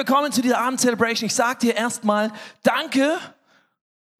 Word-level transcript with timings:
Willkommen 0.00 0.32
zu 0.32 0.40
dieser 0.40 0.58
Abend-Celebration. 0.60 1.26
Ich 1.26 1.34
sage 1.34 1.58
dir 1.58 1.76
erstmal 1.76 2.32
Danke, 2.62 3.18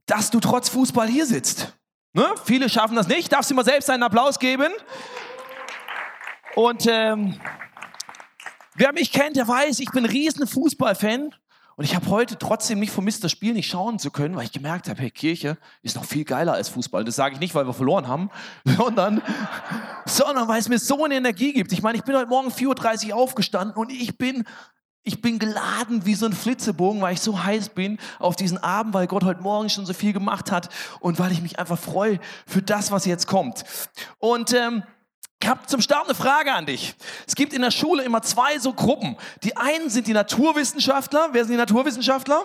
dass 0.05 0.31
du 0.31 0.39
trotz 0.39 0.69
Fußball 0.69 1.09
hier 1.09 1.25
sitzt. 1.25 1.73
Ne? 2.13 2.27
Viele 2.45 2.69
schaffen 2.69 2.97
das 2.97 3.09
nicht. 3.09 3.33
Darfst 3.33 3.51
du 3.51 3.55
mal 3.55 3.65
selbst 3.65 3.89
einen 3.89 4.03
Applaus 4.03 4.39
geben? 4.39 4.71
Und 6.55 6.87
ähm, 6.87 7.41
wer 8.75 8.93
mich 8.93 9.11
kennt, 9.11 9.37
der 9.37 9.49
weiß, 9.49 9.81
ich 9.81 9.91
bin 9.91 10.05
ein 10.05 10.11
riesen 10.11 10.47
Fußballfan. 10.47 11.35
Und 11.77 11.85
ich 11.85 11.95
habe 11.95 12.07
heute 12.09 12.37
trotzdem 12.37 12.79
nicht 12.79 12.93
vermisst, 12.93 13.25
das 13.25 13.33
Spiel 13.33 13.55
nicht 13.55 13.71
schauen 13.71 13.99
zu 13.99 14.11
können, 14.11 14.37
weil 14.37 14.45
ich 14.45 14.53
gemerkt 14.53 14.87
habe, 14.91 15.01
hey, 15.01 15.11
Kirche 15.11 15.57
ist 15.81 15.97
noch 15.97 16.05
viel 16.05 16.27
geiler 16.27 16.53
als 16.53 16.69
Fußball. 16.69 17.05
Das 17.05 17.17
sage 17.17 17.37
ich 17.37 17.41
nicht, 17.41 17.55
weil 17.55 17.67
wir 17.67 17.73
verloren 17.73 18.07
haben, 18.07 18.29
sondern, 18.67 19.23
sondern 20.05 20.47
weil 20.47 20.61
es 20.61 20.69
mir 20.69 20.79
so 20.79 21.03
eine 21.07 21.15
Energie 21.15 21.55
gibt. 21.55 21.73
Ich 21.73 21.81
meine, 21.81 21.97
ich 21.97 22.05
bin 22.05 22.15
heute 22.17 22.29
Morgen 22.29 22.51
4.30 22.51 23.09
Uhr 23.09 23.17
aufgestanden 23.17 23.75
und 23.79 23.91
ich 23.91 24.19
bin 24.19 24.45
ich 25.03 25.23
bin 25.23 25.39
geladen 25.39 26.05
wie 26.05 26.15
so 26.15 26.27
ein 26.27 26.33
Flitzebogen, 26.33 27.01
weil 27.01 27.15
ich 27.15 27.21
so 27.21 27.43
heiß 27.43 27.71
bin 27.71 27.99
auf 28.19 28.37
diesen 28.37 28.59
Abend, 28.59 28.93
weil 28.93 29.07
Gott 29.07 29.25
heute 29.25 29.41
Morgen 29.41 29.71
schon 29.71 29.87
so 29.87 29.95
viel 29.95 30.13
gemacht 30.13 30.53
hat 30.53 30.69
und 31.01 31.19
weil 31.19 31.33
ich 31.33 31.41
mich 31.41 31.59
einfach 31.59 31.79
freue 31.79 32.21
für 32.47 32.63
das, 32.63 32.91
was 32.91 33.07
jetzt 33.07 33.27
kommt. 33.27 33.65
Und 34.19 34.53
ähm, 34.53 34.83
ich 35.43 35.49
habe 35.49 35.65
zum 35.67 35.81
Start 35.81 36.05
eine 36.05 36.15
Frage 36.15 36.53
an 36.53 36.67
dich. 36.67 36.95
Es 37.27 37.35
gibt 37.35 37.55
in 37.55 37.63
der 37.63 37.71
Schule 37.71 38.03
immer 38.03 38.21
zwei 38.21 38.59
so 38.59 38.75
Gruppen. 38.75 39.17
Die 39.43 39.57
einen 39.57 39.89
sind 39.89 40.07
die 40.07 40.13
Naturwissenschaftler. 40.13 41.31
Wer 41.33 41.45
sind 41.45 41.53
die 41.53 41.59
Naturwissenschaftler? 41.59 42.45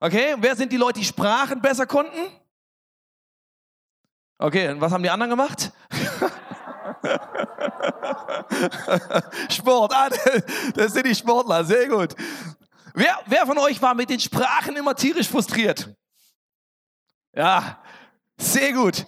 Okay, 0.00 0.36
wer 0.38 0.54
sind 0.56 0.72
die 0.72 0.76
Leute, 0.76 1.00
die 1.00 1.06
Sprachen 1.06 1.62
besser 1.62 1.86
konnten? 1.86 2.18
Okay, 4.36 4.68
und 4.68 4.80
was 4.80 4.92
haben 4.92 5.02
die 5.02 5.10
anderen 5.10 5.30
gemacht? 5.30 5.72
Sport, 9.50 9.92
ah, 9.94 10.08
das 10.74 10.92
sind 10.92 11.06
die 11.06 11.14
Sportler, 11.14 11.64
sehr 11.64 11.88
gut. 11.88 12.14
Wer, 12.94 13.18
wer 13.26 13.46
von 13.46 13.58
euch 13.58 13.80
war 13.80 13.94
mit 13.94 14.10
den 14.10 14.20
Sprachen 14.20 14.76
immer 14.76 14.94
tierisch 14.94 15.28
frustriert? 15.28 15.88
Ja, 17.34 17.78
sehr 18.36 18.72
gut. 18.72 19.06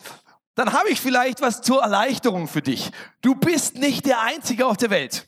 Dann 0.54 0.72
habe 0.72 0.90
ich 0.90 1.00
vielleicht 1.00 1.40
was 1.40 1.62
zur 1.62 1.82
Erleichterung 1.82 2.46
für 2.46 2.62
dich. 2.62 2.90
Du 3.22 3.34
bist 3.34 3.76
nicht 3.76 4.06
der 4.06 4.20
Einzige 4.20 4.66
auf 4.66 4.76
der 4.76 4.90
Welt. 4.90 5.26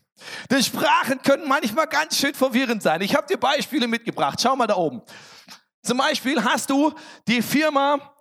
Denn 0.51 0.63
Sprachen 0.63 1.21
können 1.23 1.49
manchmal 1.49 1.87
ganz 1.87 2.17
schön 2.17 2.35
verwirrend 2.35 2.83
sein. 2.83 3.01
Ich 3.01 3.15
habe 3.15 3.27
dir 3.27 3.39
Beispiele 3.39 3.89
mitgebracht. 3.89 4.41
Schau 4.41 4.55
mal 4.55 4.67
da 4.67 4.77
oben. 4.77 5.03
Zum 5.83 5.99
Beispiel 5.99 6.43
hast 6.45 6.71
du 6.71 6.93
die 7.27 7.43
Firma 7.43 8.13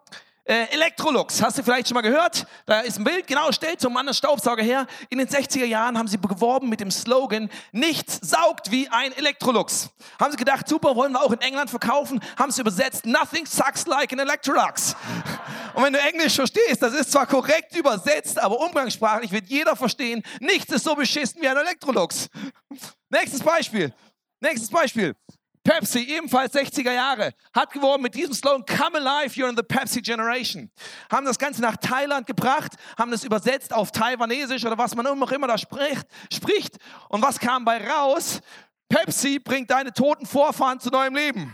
äh, 0.46 0.66
Electrolux, 0.72 1.42
hast 1.42 1.58
du 1.58 1.64
vielleicht 1.64 1.88
schon 1.88 1.96
mal 1.96 2.02
gehört? 2.02 2.48
Da 2.66 2.82
ist 2.82 2.98
ein 2.98 3.04
Bild, 3.04 3.28
genau, 3.28 3.52
stellt 3.52 3.80
zum 3.80 3.94
Mann 3.94 4.08
einen 4.08 4.14
Staubsauger 4.14 4.64
her. 4.64 4.88
In 5.10 5.20
den 5.20 5.28
60er 5.28 5.66
Jahren 5.66 5.98
haben 5.98 6.08
sie 6.08 6.18
geworben 6.20 6.68
mit 6.68 6.80
dem 6.80 6.90
Slogan, 6.90 7.50
nichts 7.72 8.20
saugt 8.22 8.72
wie 8.72 8.88
ein 8.90 9.12
Electrolux. 9.14 9.92
Haben 10.20 10.32
sie 10.32 10.38
gedacht, 10.38 10.68
super, 10.68 10.96
wollen 10.96 11.14
wir 11.14 11.22
auch 11.22 11.32
in 11.32 11.42
England 11.42 11.70
verkaufen, 11.70 12.20
haben 12.38 12.52
sie 12.52 12.62
übersetzt, 12.62 13.06
nothing 13.06 13.46
sucks 13.46 13.86
like 13.86 14.12
an 14.14 14.20
Electrolux. 14.20 14.96
Und 15.76 15.84
wenn 15.84 15.94
du 15.94 16.00
Englisch 16.00 16.36
verstehst, 16.36 16.82
das 16.82 16.94
ist 16.94 17.12
zwar 17.12 17.28
korrekt 17.28 17.76
übersetzt, 17.76 18.40
aber 18.40 18.60
umgangssprachlich 18.60 19.32
wird 19.32 19.48
jeder 19.48 19.76
verstehen, 19.76 20.24
nichts 20.40 20.74
ist 20.74 20.84
so 20.84 20.96
beschissen 20.96 21.42
wie 21.42 21.48
ein 21.48 21.58
Electrolux. 21.58 22.30
Nächstes 23.10 23.42
Beispiel. 23.42 23.94
Nächstes 24.40 24.70
Beispiel. 24.70 25.16
Pepsi, 25.64 26.00
ebenfalls 26.00 26.54
60er 26.56 26.92
Jahre, 26.92 27.34
hat 27.54 27.72
geworben 27.72 28.02
mit 28.02 28.16
diesem 28.16 28.34
Slogan, 28.34 28.66
Come 28.66 28.98
alive, 28.98 29.36
you're 29.36 29.48
in 29.48 29.56
the 29.56 29.62
Pepsi 29.62 30.02
Generation. 30.02 30.72
Haben 31.12 31.26
das 31.28 31.38
Ganze 31.38 31.62
nach 31.62 31.78
Thailand 31.78 32.26
gebracht, 32.26 32.72
haben 32.98 33.12
das 33.12 33.24
übersetzt 33.24 33.72
auf 33.72 33.92
Taiwanesisch 33.92 34.66
oder 34.66 34.78
was 34.78 34.96
man 34.96 35.06
auch 35.06 35.32
immer 35.32 35.48
da 35.48 35.60
spricht, 35.60 36.08
spricht. 36.34 36.78
Und 37.10 37.22
was 37.22 37.40
kam 37.40 37.64
bei 37.64 37.88
raus? 37.88 38.42
Pepsi 38.90 39.38
bringt 39.38 39.70
deine 39.70 39.94
toten 39.94 40.26
Vorfahren 40.26 40.80
zu 40.80 40.90
neuem 40.90 41.14
Leben. 41.14 41.54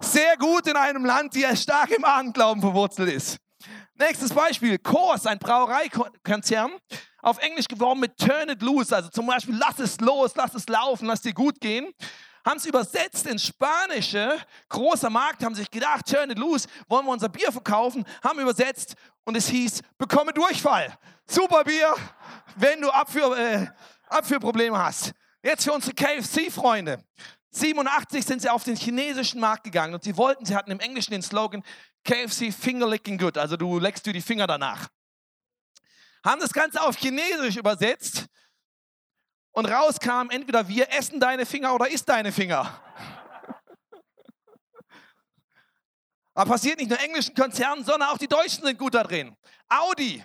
Sehr 0.00 0.36
gut 0.38 0.66
in 0.66 0.76
einem 0.76 1.04
Land, 1.04 1.34
die 1.34 1.44
stark 1.56 1.90
im 1.90 2.04
Ahnenglauben 2.04 2.62
verwurzelt 2.62 3.12
ist. 3.12 3.36
Nächstes 3.98 4.32
Beispiel, 4.32 4.78
Kors, 4.78 5.26
ein 5.26 5.38
Brauereikonzern, 5.38 6.72
auf 7.20 7.38
Englisch 7.38 7.68
geworben 7.68 8.00
mit 8.00 8.16
Turn 8.16 8.48
it 8.48 8.62
loose, 8.62 8.94
also 8.94 9.10
zum 9.10 9.26
Beispiel 9.26 9.56
lass 9.56 9.78
es 9.78 10.00
los, 10.00 10.32
lass 10.36 10.54
es 10.54 10.68
laufen, 10.68 11.06
lass 11.06 11.20
dir 11.20 11.34
gut 11.34 11.60
gehen 11.60 11.92
haben 12.46 12.58
es 12.58 12.64
übersetzt 12.64 13.26
ins 13.26 13.44
Spanische. 13.44 14.38
Großer 14.68 15.10
Markt, 15.10 15.42
haben 15.42 15.56
sich 15.56 15.70
gedacht, 15.70 16.06
turn 16.06 16.30
it 16.30 16.38
loose, 16.38 16.68
wollen 16.88 17.04
wir 17.04 17.12
unser 17.12 17.28
Bier 17.28 17.50
verkaufen, 17.50 18.04
haben 18.22 18.38
übersetzt 18.38 18.94
und 19.24 19.36
es 19.36 19.48
hieß, 19.48 19.82
bekomme 19.98 20.32
Durchfall. 20.32 20.96
Super 21.26 21.64
Bier, 21.64 21.92
wenn 22.54 22.80
du 22.80 22.88
Abführ, 22.88 23.36
äh, 23.36 23.66
Abführprobleme 24.06 24.78
hast. 24.78 25.12
Jetzt 25.42 25.64
für 25.64 25.72
unsere 25.72 25.92
KFC-Freunde. 25.94 27.04
87 27.50 28.24
sind 28.24 28.42
sie 28.42 28.48
auf 28.48 28.62
den 28.62 28.76
chinesischen 28.76 29.40
Markt 29.40 29.64
gegangen 29.64 29.94
und 29.94 30.04
sie 30.04 30.16
wollten, 30.16 30.44
sie 30.44 30.54
hatten 30.54 30.70
im 30.70 30.78
Englischen 30.78 31.12
den 31.12 31.22
Slogan 31.22 31.64
KFC 32.04 32.52
Finger 32.52 32.86
Licking 32.86 33.18
Good, 33.18 33.38
also 33.38 33.56
du 33.56 33.80
leckst 33.80 34.06
dir 34.06 34.12
die 34.12 34.20
Finger 34.20 34.46
danach. 34.46 34.88
Haben 36.24 36.40
das 36.40 36.52
Ganze 36.52 36.80
auf 36.80 36.96
Chinesisch 36.96 37.56
übersetzt 37.56 38.26
und 39.56 39.64
rauskam 39.64 40.28
entweder 40.28 40.68
wir 40.68 40.92
essen 40.92 41.18
deine 41.18 41.46
Finger 41.46 41.74
oder 41.74 41.88
isst 41.88 42.06
deine 42.10 42.30
Finger. 42.30 42.78
Aber 46.34 46.50
passiert 46.50 46.78
nicht 46.78 46.90
nur 46.90 47.00
englischen 47.00 47.34
Konzernen, 47.34 47.82
sondern 47.82 48.10
auch 48.10 48.18
die 48.18 48.28
Deutschen 48.28 48.66
sind 48.66 48.78
gut 48.78 48.92
da 48.92 49.02
drin. 49.02 49.34
Audi, 49.66 50.22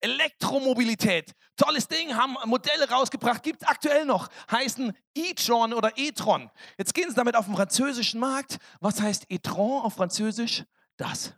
Elektromobilität, 0.00 1.32
tolles 1.56 1.88
Ding, 1.88 2.14
haben 2.14 2.36
Modelle 2.44 2.86
rausgebracht, 2.90 3.42
gibt 3.42 3.62
es 3.62 3.68
aktuell 3.68 4.04
noch, 4.04 4.28
heißen 4.50 4.94
e-tron 5.14 5.72
oder 5.72 5.96
e-tron. 5.96 6.50
Jetzt 6.76 6.92
gehen 6.92 7.08
sie 7.08 7.16
damit 7.16 7.34
auf 7.34 7.46
den 7.46 7.56
französischen 7.56 8.20
Markt. 8.20 8.58
Was 8.80 9.00
heißt 9.00 9.24
e-tron 9.30 9.84
auf 9.84 9.94
Französisch? 9.94 10.64
Das. 10.98 11.32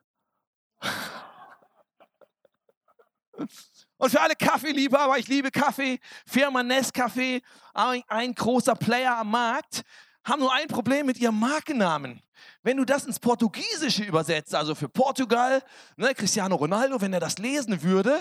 Und 3.98 4.10
für 4.10 4.20
alle 4.20 4.36
Kaffeeliebhaber, 4.36 5.19
ich 5.19 5.26
liebe 5.26 5.50
Kaffee, 5.50 5.98
Firma 6.25 6.60
Nescafé, 6.60 7.42
ein, 7.75 8.34
großer 8.34 8.76
Player 8.76 9.19
am 9.19 9.32
Markt, 9.32 9.82
haben 10.25 10.41
nur 10.41 10.53
ein 10.53 10.69
Problem 10.69 11.06
mit 11.06 11.19
ihrem 11.19 11.38
Markennamen. 11.38 12.22
Wenn 12.62 12.76
du 12.76 12.84
das 12.84 13.06
ins 13.06 13.19
Portugiesische 13.19 14.04
übersetzt, 14.04 14.54
also 14.54 14.76
für 14.76 14.88
Portugal, 14.88 15.62
ne, 15.97 16.14
Cristiano 16.14 16.54
Ronaldo, 16.54 17.00
wenn 17.00 17.12
er 17.12 17.19
das 17.19 17.38
lesen 17.38 17.82
würde, 17.82 18.20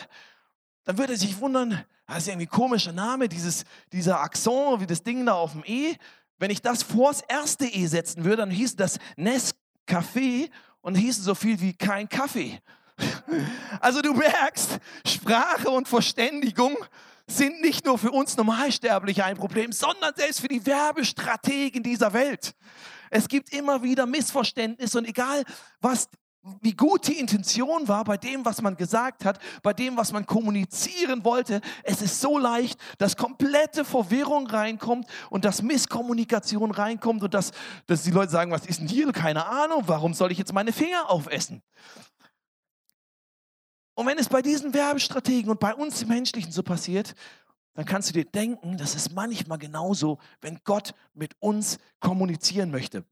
dann 0.85 0.97
würde 0.97 1.13
er 1.13 1.19
sich 1.19 1.39
wundern, 1.39 1.85
das 2.07 2.19
ist 2.19 2.27
irgendwie 2.29 2.47
ein 2.47 2.51
komischer 2.51 2.93
Name, 2.93 3.29
dieses, 3.29 3.63
dieser 3.91 4.21
Akzent, 4.21 4.79
wie 4.79 4.87
das 4.87 5.03
Ding 5.03 5.25
da 5.25 5.33
auf 5.33 5.51
dem 5.51 5.63
E. 5.65 5.95
Wenn 6.39 6.49
ich 6.49 6.61
das 6.61 6.81
vors 6.81 7.21
erste 7.21 7.65
E 7.65 7.85
setzen 7.85 8.23
würde, 8.23 8.37
dann 8.37 8.51
hieß 8.51 8.77
das 8.77 8.97
Nescafé 9.15 10.49
und 10.81 10.95
hieß 10.95 11.17
so 11.17 11.35
viel 11.35 11.59
wie 11.59 11.73
kein 11.73 12.09
Kaffee. 12.09 12.61
Also 13.79 14.01
du 14.01 14.13
merkst, 14.13 14.79
Sprache 15.05 15.69
und 15.69 15.87
Verständigung 15.87 16.75
sind 17.27 17.61
nicht 17.61 17.85
nur 17.85 17.97
für 17.97 18.11
uns 18.11 18.37
Normalsterbliche 18.37 19.25
ein 19.25 19.37
Problem, 19.37 19.71
sondern 19.71 20.13
selbst 20.15 20.39
für 20.39 20.47
die 20.47 20.65
Werbestrategen 20.65 21.83
dieser 21.83 22.13
Welt. 22.13 22.55
Es 23.09 23.27
gibt 23.27 23.53
immer 23.53 23.83
wieder 23.83 24.05
Missverständnisse 24.05 24.97
und 24.97 25.05
egal, 25.05 25.43
was, 25.81 26.09
wie 26.61 26.73
gut 26.73 27.07
die 27.07 27.19
Intention 27.19 27.87
war 27.87 28.03
bei 28.05 28.17
dem, 28.17 28.45
was 28.45 28.61
man 28.61 28.75
gesagt 28.75 29.25
hat, 29.25 29.39
bei 29.61 29.73
dem, 29.73 29.97
was 29.97 30.13
man 30.13 30.25
kommunizieren 30.25 31.23
wollte, 31.25 31.61
es 31.83 32.01
ist 32.01 32.21
so 32.21 32.37
leicht, 32.37 32.79
dass 32.97 33.17
komplette 33.17 33.83
Verwirrung 33.83 34.47
reinkommt 34.47 35.07
und 35.29 35.45
dass 35.45 35.61
Misskommunikation 35.61 36.71
reinkommt 36.71 37.23
und 37.23 37.33
dass, 37.33 37.51
dass 37.87 38.03
die 38.03 38.11
Leute 38.11 38.31
sagen, 38.31 38.51
was 38.51 38.65
ist 38.65 38.79
denn 38.79 38.87
hier? 38.87 39.11
Keine 39.11 39.45
Ahnung, 39.45 39.83
warum 39.87 40.13
soll 40.13 40.31
ich 40.31 40.37
jetzt 40.37 40.53
meine 40.53 40.71
Finger 40.71 41.09
aufessen? 41.09 41.61
Und 43.97 44.05
wenn 44.05 44.19
es 44.19 44.29
bei 44.29 44.43
diesen 44.43 44.75
Werbestrategen 44.75 45.49
und 45.49 45.59
bei 45.59 45.73
uns 45.73 46.05
Menschlichen 46.05 46.51
so 46.51 46.61
passiert, 46.61 47.15
dann 47.73 47.83
kannst 47.83 48.09
du 48.09 48.13
dir 48.13 48.25
denken, 48.25 48.77
das 48.77 48.93
ist 48.93 49.11
manchmal 49.11 49.57
genauso, 49.57 50.19
wenn 50.39 50.59
Gott 50.63 50.93
mit 51.15 51.35
uns 51.39 51.79
kommunizieren 51.99 52.69
möchte. 52.69 53.03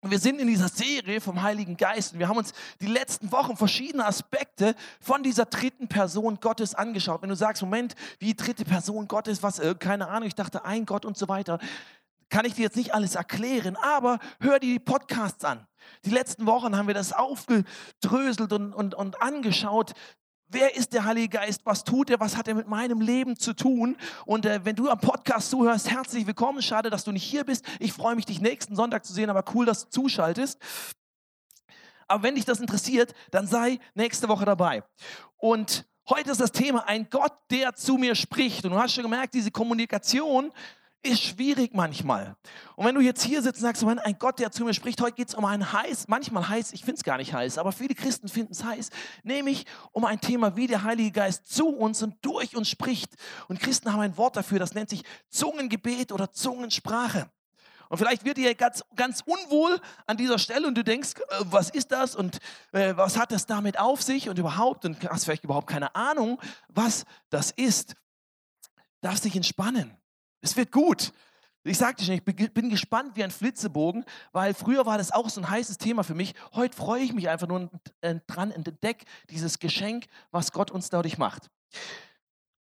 wir 0.00 0.20
sind 0.20 0.40
in 0.40 0.46
dieser 0.46 0.68
Serie 0.68 1.20
vom 1.20 1.42
Heiligen 1.42 1.76
Geist 1.76 2.12
und 2.12 2.20
wir 2.20 2.28
haben 2.28 2.36
uns 2.36 2.52
die 2.80 2.86
letzten 2.86 3.32
Wochen 3.32 3.56
verschiedene 3.56 4.06
Aspekte 4.06 4.76
von 5.00 5.24
dieser 5.24 5.46
dritten 5.46 5.88
Person 5.88 6.38
Gottes 6.38 6.76
angeschaut. 6.76 7.22
Wenn 7.22 7.30
du 7.30 7.34
sagst, 7.34 7.60
Moment, 7.60 7.96
wie 8.20 8.34
dritte 8.34 8.64
Person 8.64 9.08
Gottes, 9.08 9.42
was, 9.42 9.58
äh, 9.58 9.74
keine 9.76 10.06
Ahnung, 10.06 10.28
ich 10.28 10.36
dachte 10.36 10.64
ein 10.64 10.86
Gott 10.86 11.04
und 11.04 11.18
so 11.18 11.26
weiter, 11.26 11.58
kann 12.32 12.46
ich 12.46 12.54
dir 12.54 12.62
jetzt 12.62 12.76
nicht 12.76 12.94
alles 12.94 13.14
erklären, 13.14 13.76
aber 13.76 14.18
hör 14.40 14.58
dir 14.58 14.72
die 14.72 14.78
Podcasts 14.78 15.44
an. 15.44 15.66
Die 16.06 16.10
letzten 16.10 16.46
Wochen 16.46 16.78
haben 16.78 16.86
wir 16.86 16.94
das 16.94 17.12
aufgedröselt 17.12 18.54
und, 18.54 18.72
und, 18.72 18.94
und 18.94 19.20
angeschaut. 19.20 19.92
Wer 20.48 20.74
ist 20.74 20.94
der 20.94 21.04
Heilige 21.04 21.28
Geist? 21.28 21.60
Was 21.64 21.84
tut 21.84 22.08
er? 22.08 22.20
Was 22.20 22.38
hat 22.38 22.48
er 22.48 22.54
mit 22.54 22.68
meinem 22.68 23.02
Leben 23.02 23.36
zu 23.36 23.52
tun? 23.52 23.98
Und 24.24 24.46
äh, 24.46 24.64
wenn 24.64 24.76
du 24.76 24.88
am 24.88 24.98
Podcast 24.98 25.50
zuhörst, 25.50 25.90
herzlich 25.90 26.26
willkommen. 26.26 26.62
Schade, 26.62 26.88
dass 26.88 27.04
du 27.04 27.12
nicht 27.12 27.22
hier 27.22 27.44
bist. 27.44 27.66
Ich 27.78 27.92
freue 27.92 28.14
mich, 28.14 28.24
dich 28.24 28.40
nächsten 28.40 28.76
Sonntag 28.76 29.04
zu 29.04 29.12
sehen, 29.12 29.28
aber 29.28 29.44
cool, 29.54 29.66
dass 29.66 29.84
du 29.84 29.90
zuschaltest. 29.90 30.58
Aber 32.08 32.22
wenn 32.22 32.36
dich 32.36 32.46
das 32.46 32.60
interessiert, 32.60 33.12
dann 33.30 33.46
sei 33.46 33.78
nächste 33.92 34.28
Woche 34.28 34.46
dabei. 34.46 34.82
Und 35.36 35.84
heute 36.08 36.30
ist 36.30 36.40
das 36.40 36.52
Thema 36.52 36.88
ein 36.88 37.10
Gott, 37.10 37.34
der 37.50 37.74
zu 37.74 37.98
mir 37.98 38.14
spricht. 38.14 38.64
Und 38.64 38.70
du 38.70 38.78
hast 38.78 38.94
schon 38.94 39.04
gemerkt, 39.04 39.34
diese 39.34 39.50
Kommunikation 39.50 40.50
ist 41.02 41.22
schwierig 41.22 41.74
manchmal. 41.74 42.36
Und 42.76 42.86
wenn 42.86 42.94
du 42.94 43.00
jetzt 43.00 43.22
hier 43.22 43.42
sitzt 43.42 43.58
und 43.58 43.62
sagst, 43.62 43.82
Mann, 43.82 43.98
ein 43.98 44.18
Gott, 44.18 44.38
der 44.38 44.52
zu 44.52 44.64
mir 44.64 44.74
spricht, 44.74 45.00
heute 45.00 45.16
geht 45.16 45.28
es 45.28 45.34
um 45.34 45.44
ein 45.44 45.72
heiß, 45.72 46.06
manchmal 46.08 46.48
heiß, 46.48 46.72
ich 46.72 46.80
finde 46.84 46.98
es 46.98 47.04
gar 47.04 47.18
nicht 47.18 47.34
heiß, 47.34 47.58
aber 47.58 47.72
viele 47.72 47.94
Christen 47.94 48.28
finden 48.28 48.52
es 48.52 48.64
heiß, 48.64 48.90
nämlich 49.24 49.66
um 49.90 50.04
ein 50.04 50.20
Thema, 50.20 50.56
wie 50.56 50.66
der 50.66 50.84
Heilige 50.84 51.10
Geist 51.10 51.52
zu 51.52 51.68
uns 51.68 52.02
und 52.02 52.14
durch 52.22 52.56
uns 52.56 52.68
spricht. 52.68 53.14
Und 53.48 53.60
Christen 53.60 53.92
haben 53.92 54.00
ein 54.00 54.16
Wort 54.16 54.36
dafür, 54.36 54.58
das 54.58 54.74
nennt 54.74 54.90
sich 54.90 55.02
Zungengebet 55.28 56.12
oder 56.12 56.32
Zungensprache. 56.32 57.30
Und 57.88 57.98
vielleicht 57.98 58.24
wird 58.24 58.38
dir 58.38 58.54
ganz, 58.54 58.82
ganz 58.96 59.22
unwohl 59.26 59.78
an 60.06 60.16
dieser 60.16 60.38
Stelle 60.38 60.66
und 60.66 60.76
du 60.76 60.82
denkst, 60.82 61.14
äh, 61.16 61.36
was 61.40 61.68
ist 61.68 61.92
das 61.92 62.16
und 62.16 62.38
äh, 62.72 62.96
was 62.96 63.18
hat 63.18 63.32
das 63.32 63.44
damit 63.44 63.78
auf 63.78 64.02
sich 64.02 64.30
und 64.30 64.38
überhaupt 64.38 64.86
und 64.86 65.10
hast 65.10 65.24
vielleicht 65.24 65.44
überhaupt 65.44 65.66
keine 65.66 65.94
Ahnung, 65.94 66.40
was 66.68 67.04
das 67.28 67.50
ist. 67.50 67.94
Darfst 69.02 69.26
dich 69.26 69.36
entspannen. 69.36 69.94
Es 70.42 70.56
wird 70.56 70.72
gut. 70.72 71.12
Ich 71.64 71.78
sagte 71.78 72.04
schon, 72.04 72.14
ich 72.14 72.24
bin 72.24 72.70
gespannt 72.70 73.14
wie 73.14 73.22
ein 73.22 73.30
Flitzebogen, 73.30 74.04
weil 74.32 74.52
früher 74.52 74.84
war 74.84 74.98
das 74.98 75.12
auch 75.12 75.30
so 75.30 75.40
ein 75.40 75.48
heißes 75.48 75.78
Thema 75.78 76.02
für 76.02 76.14
mich. 76.14 76.34
Heute 76.52 76.76
freue 76.76 77.02
ich 77.02 77.12
mich 77.12 77.28
einfach 77.28 77.46
nur 77.46 77.70
dran 78.26 78.50
und 78.50 78.66
entdecke 78.66 79.04
dieses 79.30 79.60
Geschenk, 79.60 80.06
was 80.32 80.50
Gott 80.50 80.72
uns 80.72 80.90
dadurch 80.90 81.18
macht. 81.18 81.48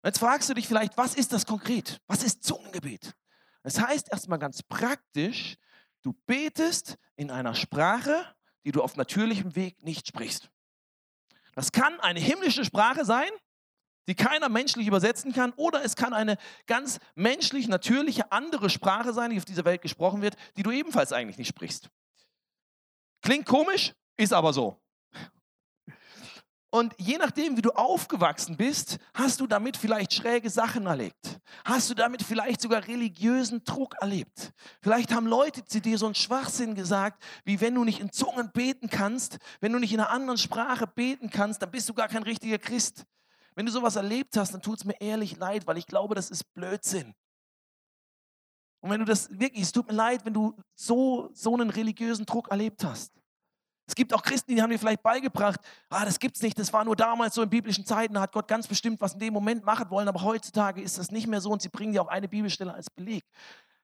Jetzt 0.03 0.19
fragst 0.19 0.49
du 0.49 0.53
dich 0.53 0.67
vielleicht, 0.67 0.97
was 0.97 1.15
ist 1.15 1.33
das 1.33 1.47
konkret? 1.47 1.99
Was 2.05 2.23
ist 2.23 2.43
Zungengebet? 2.43 3.15
Das 3.63 3.81
heißt 3.81 4.11
erstmal 4.11 4.37
ganz 4.37 4.61
praktisch, 4.61 5.57
du 6.03 6.13
betest 6.27 6.97
in 7.15 7.31
einer 7.31 7.55
Sprache, 7.55 8.25
die 8.65 8.71
du 8.71 8.83
auf 8.83 8.97
natürlichem 8.97 9.55
Weg 9.55 9.83
nicht 9.83 10.07
sprichst. 10.07 10.51
Das 11.55 11.71
kann 11.71 11.99
eine 11.99 12.19
himmlische 12.19 12.65
Sprache 12.65 13.03
sein, 13.03 13.29
die 14.11 14.15
keiner 14.15 14.49
menschlich 14.49 14.87
übersetzen 14.87 15.31
kann, 15.31 15.53
oder 15.55 15.85
es 15.85 15.95
kann 15.95 16.11
eine 16.11 16.37
ganz 16.67 16.99
menschlich, 17.15 17.69
natürliche, 17.69 18.29
andere 18.29 18.69
Sprache 18.69 19.13
sein, 19.13 19.31
die 19.31 19.37
auf 19.37 19.45
dieser 19.45 19.63
Welt 19.63 19.81
gesprochen 19.81 20.21
wird, 20.21 20.35
die 20.57 20.63
du 20.63 20.71
ebenfalls 20.71 21.13
eigentlich 21.13 21.37
nicht 21.37 21.47
sprichst. 21.47 21.89
Klingt 23.21 23.45
komisch, 23.45 23.93
ist 24.17 24.33
aber 24.33 24.51
so. 24.51 24.81
Und 26.71 26.93
je 26.97 27.17
nachdem, 27.17 27.55
wie 27.55 27.61
du 27.61 27.71
aufgewachsen 27.71 28.57
bist, 28.57 28.97
hast 29.13 29.39
du 29.39 29.47
damit 29.47 29.77
vielleicht 29.77 30.13
schräge 30.13 30.49
Sachen 30.49 30.87
erlebt. 30.87 31.39
Hast 31.63 31.89
du 31.89 31.93
damit 31.93 32.21
vielleicht 32.21 32.59
sogar 32.59 32.85
religiösen 32.85 33.63
Druck 33.63 33.95
erlebt. 34.01 34.51
Vielleicht 34.81 35.13
haben 35.13 35.25
Leute 35.25 35.63
zu 35.63 35.79
dir 35.79 35.97
so 35.97 36.05
einen 36.05 36.15
Schwachsinn 36.15 36.75
gesagt, 36.75 37.23
wie 37.45 37.61
wenn 37.61 37.75
du 37.75 37.85
nicht 37.85 38.01
in 38.01 38.11
Zungen 38.11 38.51
beten 38.51 38.89
kannst, 38.89 39.37
wenn 39.61 39.71
du 39.71 39.79
nicht 39.79 39.93
in 39.93 40.01
einer 40.01 40.09
anderen 40.09 40.37
Sprache 40.37 40.85
beten 40.85 41.29
kannst, 41.29 41.61
dann 41.61 41.71
bist 41.71 41.87
du 41.87 41.93
gar 41.93 42.09
kein 42.09 42.23
richtiger 42.23 42.57
Christ. 42.57 43.05
Wenn 43.55 43.65
du 43.65 43.71
sowas 43.71 43.95
erlebt 43.95 44.37
hast, 44.37 44.53
dann 44.53 44.61
tut 44.61 44.79
es 44.79 44.85
mir 44.85 44.99
ehrlich 44.99 45.37
leid, 45.37 45.67
weil 45.67 45.77
ich 45.77 45.87
glaube, 45.87 46.15
das 46.15 46.31
ist 46.31 46.53
Blödsinn. 46.53 47.13
Und 48.81 48.89
wenn 48.89 48.99
du 48.99 49.05
das 49.05 49.29
wirklich, 49.29 49.63
es 49.63 49.71
tut 49.71 49.87
mir 49.87 49.93
leid, 49.93 50.25
wenn 50.25 50.33
du 50.33 50.55
so, 50.75 51.29
so 51.33 51.53
einen 51.53 51.69
religiösen 51.69 52.25
Druck 52.25 52.49
erlebt 52.49 52.83
hast. 52.83 53.13
Es 53.87 53.95
gibt 53.95 54.13
auch 54.13 54.23
Christen, 54.23 54.55
die 54.55 54.61
haben 54.61 54.69
dir 54.69 54.79
vielleicht 54.79 55.03
beigebracht, 55.03 55.59
ah, 55.89 56.05
das 56.05 56.17
gibt's 56.17 56.41
nicht, 56.41 56.57
das 56.57 56.71
war 56.71 56.85
nur 56.85 56.95
damals 56.95 57.35
so 57.35 57.41
in 57.41 57.49
biblischen 57.49 57.85
Zeiten, 57.85 58.13
da 58.13 58.21
hat 58.21 58.31
Gott 58.31 58.47
ganz 58.47 58.67
bestimmt 58.67 59.01
was 59.01 59.13
in 59.13 59.19
dem 59.19 59.33
Moment 59.33 59.65
machen 59.65 59.89
wollen, 59.89 60.07
aber 60.07 60.21
heutzutage 60.21 60.81
ist 60.81 60.97
das 60.97 61.11
nicht 61.11 61.27
mehr 61.27 61.41
so 61.41 61.51
und 61.51 61.61
sie 61.61 61.69
bringen 61.69 61.91
dir 61.91 62.01
auch 62.01 62.07
eine 62.07 62.29
Bibelstelle 62.29 62.73
als 62.73 62.89
Beleg. 62.89 63.25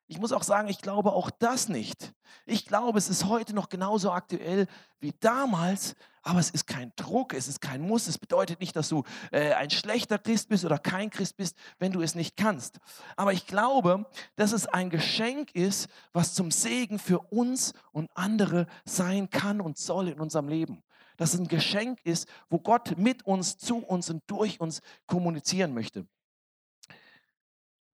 Ich 0.09 0.19
muss 0.19 0.31
auch 0.31 0.43
sagen, 0.43 0.69
ich 0.69 0.79
glaube 0.79 1.11
auch 1.11 1.29
das 1.29 1.67
nicht. 1.67 2.13
Ich 2.45 2.65
glaube, 2.65 2.97
es 2.97 3.09
ist 3.09 3.25
heute 3.25 3.53
noch 3.53 3.67
genauso 3.67 4.11
aktuell 4.11 4.67
wie 5.01 5.13
damals, 5.19 5.95
aber 6.21 6.39
es 6.39 6.49
ist 6.49 6.65
kein 6.65 6.93
Druck, 6.95 7.33
es 7.33 7.49
ist 7.49 7.59
kein 7.59 7.81
Muss. 7.81 8.07
Es 8.07 8.17
bedeutet 8.17 8.61
nicht, 8.61 8.73
dass 8.77 8.87
du 8.87 9.03
äh, 9.31 9.51
ein 9.53 9.69
schlechter 9.69 10.17
Christ 10.17 10.47
bist 10.47 10.63
oder 10.63 10.79
kein 10.79 11.09
Christ 11.09 11.35
bist, 11.35 11.57
wenn 11.77 11.91
du 11.91 12.01
es 12.01 12.15
nicht 12.15 12.37
kannst. 12.37 12.79
Aber 13.17 13.33
ich 13.33 13.47
glaube, 13.47 14.05
dass 14.37 14.53
es 14.53 14.65
ein 14.65 14.89
Geschenk 14.89 15.53
ist, 15.53 15.89
was 16.13 16.33
zum 16.33 16.51
Segen 16.51 16.99
für 16.99 17.19
uns 17.19 17.73
und 17.91 18.09
andere 18.15 18.67
sein 18.85 19.29
kann 19.29 19.59
und 19.59 19.77
soll 19.77 20.07
in 20.07 20.21
unserem 20.21 20.47
Leben. 20.47 20.83
Dass 21.17 21.33
es 21.33 21.39
ein 21.39 21.49
Geschenk 21.49 21.99
ist, 22.05 22.29
wo 22.49 22.59
Gott 22.59 22.97
mit 22.97 23.25
uns, 23.25 23.57
zu 23.57 23.79
uns 23.79 24.09
und 24.09 24.23
durch 24.27 24.61
uns 24.61 24.81
kommunizieren 25.05 25.73
möchte. 25.73 26.07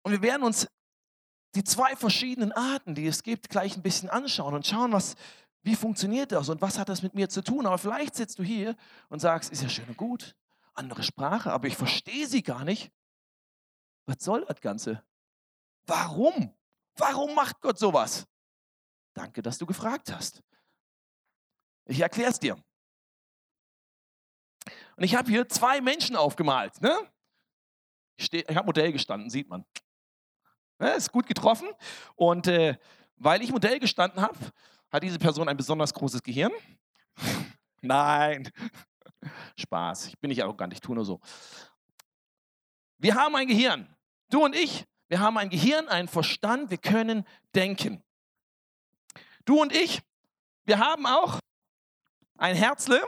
Und 0.02 0.12
wir 0.12 0.20
werden 0.20 0.42
uns 0.42 0.68
die 1.54 1.64
zwei 1.64 1.96
verschiedenen 1.96 2.52
Arten, 2.52 2.94
die 2.94 3.06
es 3.06 3.22
gibt, 3.22 3.48
gleich 3.48 3.76
ein 3.76 3.82
bisschen 3.82 4.08
anschauen 4.08 4.54
und 4.54 4.66
schauen, 4.66 4.92
was, 4.92 5.16
wie 5.62 5.76
funktioniert 5.76 6.32
das 6.32 6.48
und 6.48 6.60
was 6.62 6.78
hat 6.78 6.88
das 6.88 7.02
mit 7.02 7.14
mir 7.14 7.28
zu 7.28 7.42
tun. 7.42 7.66
Aber 7.66 7.78
vielleicht 7.78 8.14
sitzt 8.14 8.38
du 8.38 8.42
hier 8.42 8.76
und 9.08 9.20
sagst, 9.20 9.52
ist 9.52 9.62
ja 9.62 9.68
schön 9.68 9.88
und 9.88 9.96
gut, 9.96 10.34
andere 10.74 11.02
Sprache, 11.02 11.52
aber 11.52 11.68
ich 11.68 11.76
verstehe 11.76 12.26
sie 12.26 12.42
gar 12.42 12.64
nicht. 12.64 12.90
Was 14.06 14.24
soll 14.24 14.44
das 14.46 14.60
Ganze? 14.60 15.04
Warum? 15.86 16.54
Warum 16.96 17.34
macht 17.34 17.60
Gott 17.60 17.78
sowas? 17.78 18.26
Danke, 19.14 19.42
dass 19.42 19.58
du 19.58 19.66
gefragt 19.66 20.12
hast. 20.12 20.42
Ich 21.86 22.00
erkläre 22.00 22.30
es 22.30 22.38
dir. 22.38 22.56
Und 24.96 25.04
ich 25.04 25.14
habe 25.14 25.30
hier 25.30 25.48
zwei 25.48 25.80
Menschen 25.80 26.16
aufgemalt. 26.16 26.80
Ne? 26.80 26.96
Ich, 28.16 28.32
ich 28.32 28.56
habe 28.56 28.66
Modell 28.66 28.92
gestanden, 28.92 29.30
sieht 29.30 29.48
man. 29.48 29.64
Ne, 30.82 30.94
ist 30.94 31.12
gut 31.12 31.28
getroffen. 31.28 31.68
Und 32.16 32.48
äh, 32.48 32.76
weil 33.14 33.40
ich 33.40 33.52
Modell 33.52 33.78
gestanden 33.78 34.20
habe, 34.20 34.36
hat 34.90 35.04
diese 35.04 35.16
Person 35.16 35.48
ein 35.48 35.56
besonders 35.56 35.94
großes 35.94 36.24
Gehirn. 36.24 36.50
Nein. 37.80 38.50
Spaß. 39.56 40.08
Ich 40.08 40.18
bin 40.18 40.30
nicht 40.30 40.42
arrogant, 40.42 40.72
ich 40.72 40.80
tue 40.80 40.96
nur 40.96 41.04
so. 41.04 41.20
Wir 42.98 43.14
haben 43.14 43.36
ein 43.36 43.46
Gehirn. 43.46 43.94
Du 44.28 44.44
und 44.44 44.56
ich, 44.56 44.84
wir 45.06 45.20
haben 45.20 45.38
ein 45.38 45.50
Gehirn, 45.50 45.88
einen 45.88 46.08
Verstand, 46.08 46.70
wir 46.70 46.78
können 46.78 47.24
denken. 47.54 48.02
Du 49.44 49.62
und 49.62 49.72
ich, 49.72 50.02
wir 50.64 50.80
haben 50.80 51.06
auch 51.06 51.38
ein 52.38 52.56
Herzle, 52.56 53.00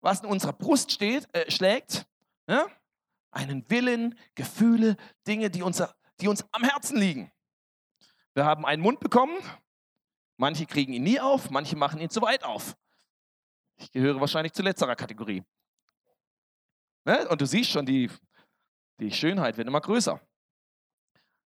was 0.00 0.22
in 0.22 0.26
unserer 0.26 0.54
Brust 0.54 0.90
steht, 0.90 1.32
äh, 1.36 1.48
schlägt. 1.48 2.04
Ja? 2.48 2.66
Einen 3.30 3.68
Willen, 3.70 4.18
Gefühle, 4.34 4.96
Dinge, 5.26 5.50
die 5.50 5.62
uns, 5.62 5.82
die 6.20 6.28
uns 6.28 6.44
am 6.52 6.64
Herzen 6.64 6.96
liegen. 6.96 7.30
Wir 8.34 8.44
haben 8.44 8.64
einen 8.64 8.82
Mund 8.82 9.00
bekommen. 9.00 9.36
Manche 10.36 10.66
kriegen 10.66 10.92
ihn 10.92 11.02
nie 11.02 11.20
auf, 11.20 11.50
manche 11.50 11.76
machen 11.76 12.00
ihn 12.00 12.08
zu 12.08 12.22
weit 12.22 12.44
auf. 12.44 12.76
Ich 13.76 13.92
gehöre 13.92 14.20
wahrscheinlich 14.20 14.52
zu 14.52 14.62
letzterer 14.62 14.96
Kategorie. 14.96 15.42
Ne? 17.04 17.28
Und 17.28 17.40
du 17.40 17.46
siehst 17.46 17.70
schon, 17.70 17.84
die, 17.84 18.10
die 19.00 19.10
Schönheit 19.10 19.56
wird 19.56 19.68
immer 19.68 19.80
größer. 19.80 20.20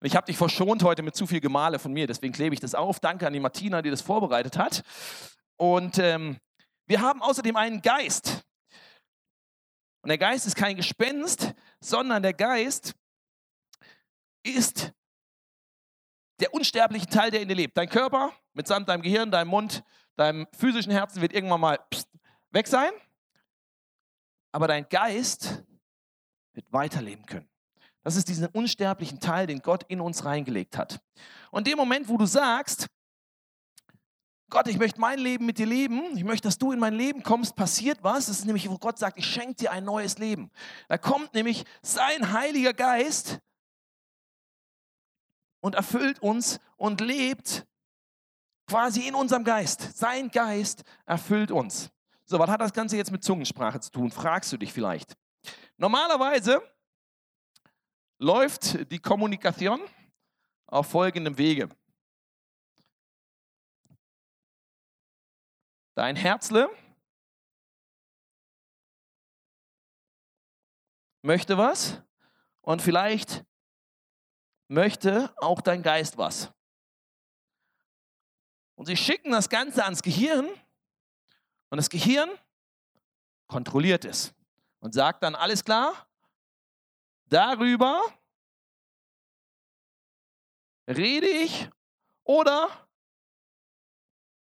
Ich 0.02 0.16
habe 0.16 0.26
dich 0.26 0.38
verschont 0.38 0.84
heute 0.84 1.02
mit 1.02 1.16
zu 1.16 1.26
viel 1.26 1.40
Gemale 1.40 1.80
von 1.80 1.94
mir, 1.94 2.08
deswegen 2.08 2.34
klebe 2.34 2.54
ich 2.54 2.60
das 2.60 2.76
auf. 2.76 3.00
Danke 3.00 3.26
an 3.26 3.34
die 3.34 3.40
Martina, 3.40 3.82
die 3.82 3.90
das 3.90 4.02
vorbereitet 4.02 4.58
hat. 4.58 4.84
Und 5.56 5.98
ähm, 5.98 6.38
wir 6.86 7.02
haben 7.02 7.22
außerdem 7.22 7.56
einen 7.56 7.82
Geist. 7.82 8.43
Und 10.04 10.10
der 10.10 10.18
Geist 10.18 10.46
ist 10.46 10.56
kein 10.56 10.76
Gespenst, 10.76 11.54
sondern 11.80 12.22
der 12.22 12.34
Geist 12.34 12.94
ist 14.44 14.92
der 16.40 16.54
unsterbliche 16.54 17.08
Teil, 17.08 17.32
der 17.32 17.42
in 17.42 17.48
dir 17.48 17.56
lebt. 17.56 17.78
Dein 17.78 17.88
Körper 17.88 18.34
mitsamt 18.52 18.90
deinem 18.90 19.02
Gehirn, 19.02 19.32
deinem 19.32 19.48
Mund, 19.48 19.82
deinem 20.18 20.46
physischen 20.58 20.92
Herzen 20.92 21.22
wird 21.22 21.32
irgendwann 21.32 21.62
mal 21.62 21.80
weg 22.52 22.68
sein. 22.68 22.92
Aber 24.52 24.68
dein 24.68 24.88
Geist 24.90 25.64
wird 26.52 26.72
weiterleben 26.72 27.26
können. 27.26 27.50
Das 28.04 28.18
ist 28.18 28.28
diesen 28.28 28.48
unsterblichen 28.48 29.22
Teil, 29.22 29.48
den 29.48 29.62
Gott 29.62 29.84
in 29.88 30.02
uns 30.02 30.26
reingelegt 30.26 30.78
hat. 30.78 31.02
Und 31.50 31.66
dem 31.66 31.78
Moment, 31.78 32.10
wo 32.10 32.18
du 32.18 32.26
sagst, 32.26 32.88
Gott, 34.54 34.68
ich 34.68 34.78
möchte 34.78 35.02
mein 35.02 35.18
Leben 35.18 35.48
mit 35.48 35.58
dir 35.58 35.66
leben, 35.66 36.16
ich 36.16 36.24
möchte, 36.24 36.48
dass 36.48 36.60
du 36.60 36.72
in 36.72 36.78
mein 36.78 36.94
Leben 36.94 37.24
kommst, 37.24 37.56
passiert 37.56 38.04
was. 38.04 38.28
Das 38.28 38.38
ist 38.38 38.46
nämlich, 38.46 38.70
wo 38.70 38.78
Gott 38.78 39.00
sagt, 39.00 39.18
ich 39.18 39.26
schenke 39.26 39.56
dir 39.56 39.72
ein 39.72 39.84
neues 39.84 40.20
Leben. 40.20 40.52
Da 40.88 41.00
kommt 41.00 41.34
nämlich 41.34 41.66
sein 41.82 42.32
Heiliger 42.32 42.72
Geist 42.72 43.40
und 45.60 45.74
erfüllt 45.74 46.20
uns 46.20 46.60
und 46.78 47.02
lebt 47.02 47.66
quasi 48.68 49.08
in 49.08 49.16
unserem 49.16 49.44
Geist. 49.44 49.98
Sein 49.98 50.30
Geist 50.30 50.84
erfüllt 51.08 51.50
uns. 51.50 51.90
So, 52.26 52.38
was 52.38 52.48
hat 52.48 52.62
das 52.62 52.74
Ganze 52.74 52.96
jetzt 52.96 53.12
mit 53.12 53.24
Zungensprache 53.24 53.80
zu 53.80 53.90
tun? 53.90 54.12
Fragst 54.12 54.54
du 54.54 54.58
dich 54.58 54.72
vielleicht. 54.72 55.18
Normalerweise 55.78 56.62
läuft 58.20 58.92
die 58.92 59.00
Kommunikation 59.00 59.82
auf 60.68 60.92
folgendem 60.92 61.40
Wege. 61.40 61.70
Dein 65.96 66.16
Herzle 66.16 66.70
möchte 71.22 71.58
was 71.58 72.02
und 72.62 72.82
vielleicht 72.82 73.46
möchte 74.68 75.34
auch 75.38 75.62
dein 75.62 75.84
Geist 75.84 76.18
was. 76.18 76.52
Und 78.76 78.88
sie 78.88 78.98
schicken 78.98 79.32
das 79.32 79.50
Ganze 79.50 79.84
ans 79.84 80.02
Gehirn 80.02 80.48
und 81.70 81.78
das 81.78 81.90
Gehirn 81.90 82.30
kontrolliert 83.48 84.04
es 84.04 84.34
und 84.80 84.94
sagt 84.94 85.22
dann, 85.22 85.36
alles 85.36 85.64
klar, 85.64 86.08
darüber 87.26 88.02
rede 90.88 91.28
ich 91.28 91.70
oder 92.24 92.90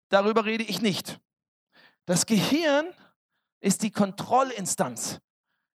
darüber 0.10 0.46
rede 0.46 0.64
ich 0.64 0.82
nicht. 0.82 1.20
Das 2.06 2.26
Gehirn 2.26 2.88
ist 3.60 3.82
die 3.82 3.92
Kontrollinstanz. 3.92 5.20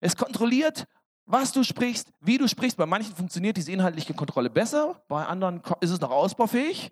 Es 0.00 0.16
kontrolliert, 0.16 0.87
was 1.25 1.52
du 1.52 1.62
sprichst, 1.62 2.12
wie 2.21 2.38
du 2.38 2.49
sprichst. 2.49 2.76
Bei 2.76 2.87
manchen 2.87 3.14
funktioniert 3.14 3.56
diese 3.56 3.73
inhaltliche 3.73 4.14
Kontrolle 4.14 4.50
besser, 4.50 5.02
bei 5.09 5.25
anderen 5.25 5.62
ist 5.80 5.90
es 5.90 6.00
noch 6.00 6.11
ausbaufähig. 6.11 6.90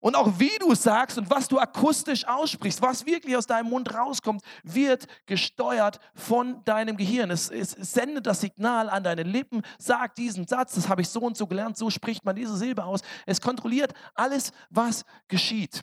Und 0.00 0.14
auch 0.14 0.38
wie 0.38 0.56
du 0.60 0.74
sagst 0.76 1.18
und 1.18 1.28
was 1.28 1.48
du 1.48 1.58
akustisch 1.58 2.24
aussprichst, 2.26 2.80
was 2.80 3.04
wirklich 3.04 3.36
aus 3.36 3.46
deinem 3.46 3.70
Mund 3.70 3.92
rauskommt, 3.92 4.42
wird 4.62 5.06
gesteuert 5.26 5.98
von 6.14 6.64
deinem 6.64 6.96
Gehirn. 6.96 7.32
Es, 7.32 7.50
es, 7.50 7.76
es 7.76 7.94
sendet 7.94 8.26
das 8.26 8.40
Signal 8.40 8.88
an 8.88 9.02
deine 9.02 9.24
Lippen, 9.24 9.62
sagt 9.78 10.18
diesen 10.18 10.46
Satz, 10.46 10.76
das 10.76 10.88
habe 10.88 11.02
ich 11.02 11.08
so 11.08 11.20
und 11.20 11.36
so 11.36 11.48
gelernt, 11.48 11.76
so 11.76 11.90
spricht 11.90 12.24
man 12.24 12.36
diese 12.36 12.56
Silbe 12.56 12.84
aus. 12.84 13.00
Es 13.26 13.40
kontrolliert 13.40 13.92
alles, 14.14 14.52
was 14.70 15.04
geschieht. 15.26 15.82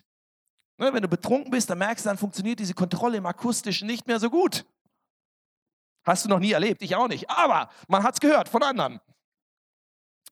Ne, 0.78 0.92
wenn 0.92 1.02
du 1.02 1.08
betrunken 1.08 1.50
bist, 1.50 1.70
dann 1.70 1.78
merkst 1.78 2.04
du, 2.04 2.10
dann 2.10 2.18
funktioniert 2.18 2.58
diese 2.58 2.74
Kontrolle 2.74 3.16
im 3.16 3.26
Akustischen 3.26 3.86
nicht 3.86 4.06
mehr 4.06 4.20
so 4.20 4.28
gut. 4.28 4.66
Hast 6.04 6.24
du 6.24 6.28
noch 6.28 6.38
nie 6.38 6.52
erlebt, 6.52 6.82
ich 6.82 6.94
auch 6.94 7.08
nicht. 7.08 7.28
Aber 7.30 7.70
man 7.88 8.02
hat 8.02 8.14
es 8.14 8.20
gehört 8.20 8.48
von 8.48 8.62
anderen. 8.62 9.00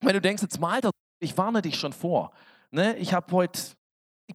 Wenn 0.00 0.12
du 0.12 0.20
denkst, 0.20 0.42
jetzt 0.42 0.60
mal, 0.60 0.80
ich 1.18 1.36
warne 1.36 1.62
dich 1.62 1.76
schon 1.76 1.92
vor. 1.92 2.32
Ne? 2.70 2.96
Ich 2.98 3.14
habe 3.14 3.32
heute 3.32 3.60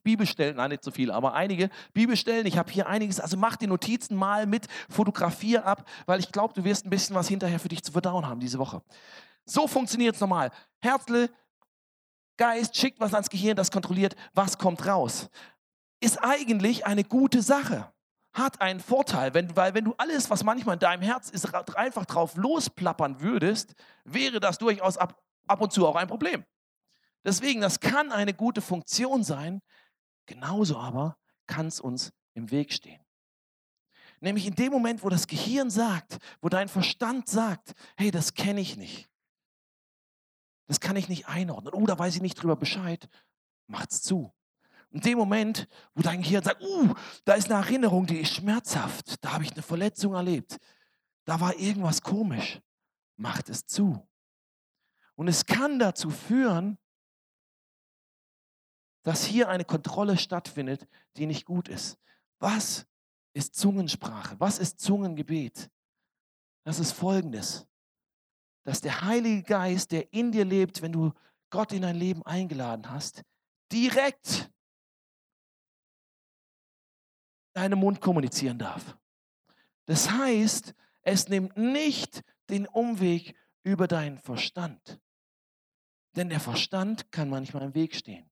Bibelstellen, 0.04 0.58
nein, 0.58 0.70
nicht 0.70 0.84
so 0.84 0.92
viel, 0.92 1.12
aber 1.12 1.34
einige 1.34 1.70
Bibelstellen. 1.94 2.46
Ich 2.46 2.58
habe 2.58 2.72
hier 2.72 2.88
einiges. 2.88 3.20
Also 3.20 3.38
mach 3.38 3.56
die 3.56 3.68
Notizen 3.68 4.16
mal 4.16 4.46
mit, 4.46 4.68
fotografiere 4.90 5.64
ab, 5.64 5.88
weil 6.06 6.20
ich 6.20 6.32
glaube, 6.32 6.54
du 6.54 6.64
wirst 6.64 6.86
ein 6.86 6.90
bisschen 6.90 7.16
was 7.16 7.28
hinterher 7.28 7.60
für 7.60 7.70
dich 7.70 7.84
zu 7.84 7.92
verdauen 7.92 8.28
haben 8.28 8.40
diese 8.40 8.60
Woche. 8.60 8.82
So 9.46 9.68
funktioniert 9.68 10.16
es 10.16 10.22
normal. 10.22 10.52
Herzle, 10.82 11.30
Geist 12.38 12.78
schickt 12.78 13.00
was 13.00 13.14
ans 13.14 13.30
Gehirn, 13.30 13.58
das 13.58 13.72
kontrolliert, 13.72 14.16
was 14.34 14.58
kommt 14.58 14.86
raus. 14.86 15.30
Ist 16.00 16.24
eigentlich 16.24 16.86
eine 16.86 17.04
gute 17.04 17.42
Sache. 17.42 17.92
Hat 18.34 18.62
einen 18.62 18.80
Vorteil, 18.80 19.34
wenn, 19.34 19.56
weil 19.56 19.74
wenn 19.74 19.86
du 19.86 19.96
alles, 19.98 20.30
was 20.30 20.44
manchmal 20.44 20.76
in 20.76 20.80
deinem 20.80 21.02
Herz 21.02 21.30
ist, 21.30 21.54
einfach 21.76 22.06
drauf 22.06 22.36
losplappern 22.36 23.22
würdest, 23.22 23.74
wäre 24.04 24.40
das 24.40 24.58
durchaus 24.58 24.98
ab, 24.98 25.22
ab 25.48 25.62
und 25.62 25.74
zu 25.74 25.88
auch 25.88 25.96
ein 25.96 26.08
Problem. 26.08 26.46
Deswegen, 27.26 27.62
das 27.62 27.80
kann 27.80 28.12
eine 28.12 28.34
gute 28.34 28.62
Funktion 28.62 29.24
sein, 29.24 29.62
genauso 30.26 30.78
aber 30.78 31.18
kann 31.48 31.68
es 31.68 31.80
uns 31.80 32.14
im 32.34 32.52
Weg 32.52 32.72
stehen. 32.72 33.04
Nämlich 34.22 34.46
in 34.46 34.56
dem 34.56 34.72
Moment, 34.72 35.04
wo 35.04 35.10
das 35.10 35.28
Gehirn 35.28 35.70
sagt, 35.70 36.18
wo 36.42 36.50
dein 36.50 36.68
Verstand 36.68 37.28
sagt, 37.28 37.74
hey, 37.98 38.12
das 38.12 38.34
kenne 38.34 38.62
ich 38.62 38.78
nicht. 38.78 39.10
Das 40.68 40.80
kann 40.80 40.96
ich 40.96 41.10
nicht 41.10 41.28
einordnen. 41.28 41.74
Oh, 41.74 41.86
da 41.86 41.98
weiß 41.98 42.16
ich 42.16 42.22
nicht 42.22 42.36
drüber 42.36 42.56
Bescheid. 42.56 43.10
Macht's 43.68 44.02
zu. 44.02 44.32
In 44.92 45.02
dem 45.02 45.18
Moment, 45.18 45.68
wo 45.94 46.02
dein 46.02 46.22
Gehirn 46.22 46.44
sagt, 46.44 46.64
uh, 46.64 46.94
da 47.24 47.34
ist 47.34 47.52
eine 47.52 47.64
Erinnerung, 47.64 48.06
die 48.08 48.22
ist 48.22 48.34
schmerzhaft. 48.34 49.24
Da 49.24 49.34
habe 49.34 49.44
ich 49.44 49.52
eine 49.52 49.62
Verletzung 49.62 50.14
erlebt. 50.14 50.58
Da 51.26 51.40
war 51.40 51.56
irgendwas 51.56 52.02
komisch. 52.02 52.60
Macht 53.16 53.50
es 53.50 53.66
zu. 53.66 54.08
Und 55.16 55.28
es 55.28 55.46
kann 55.46 55.78
dazu 55.78 56.10
führen, 56.10 56.78
dass 59.04 59.26
hier 59.26 59.50
eine 59.50 59.66
Kontrolle 59.66 60.18
stattfindet, 60.18 60.88
die 61.18 61.26
nicht 61.26 61.46
gut 61.46 61.68
ist. 61.68 61.98
Was 62.40 62.88
ist 63.34 63.56
Zungensprache? 63.56 64.40
Was 64.40 64.60
ist 64.60 64.80
Zungengebet? 64.80 65.70
Das 66.64 66.80
ist 66.80 66.92
folgendes, 66.92 67.68
dass 68.64 68.82
der 68.82 69.02
Heilige 69.02 69.44
Geist, 69.44 69.92
der 69.92 70.12
in 70.14 70.32
dir 70.32 70.46
lebt, 70.46 70.82
wenn 70.82 70.92
du 70.92 71.14
Gott 71.50 71.72
in 71.74 71.82
dein 71.82 71.96
Leben 71.96 72.24
eingeladen 72.26 72.90
hast, 72.90 73.24
direkt 73.72 74.52
deinem 77.60 77.80
Mund 77.80 78.00
kommunizieren 78.00 78.58
darf. 78.58 78.98
Das 79.86 80.10
heißt, 80.10 80.74
es 81.02 81.28
nimmt 81.28 81.58
nicht 81.58 82.24
den 82.50 82.68
Umweg 82.68 83.36
über 83.64 83.88
deinen 83.88 84.18
Verstand. 84.18 85.00
Denn 86.16 86.30
der 86.30 86.40
Verstand 86.40 87.12
kann 87.12 87.30
manchmal 87.30 87.64
im 87.64 87.76
Weg 87.76 87.94
stehen. 87.94 88.30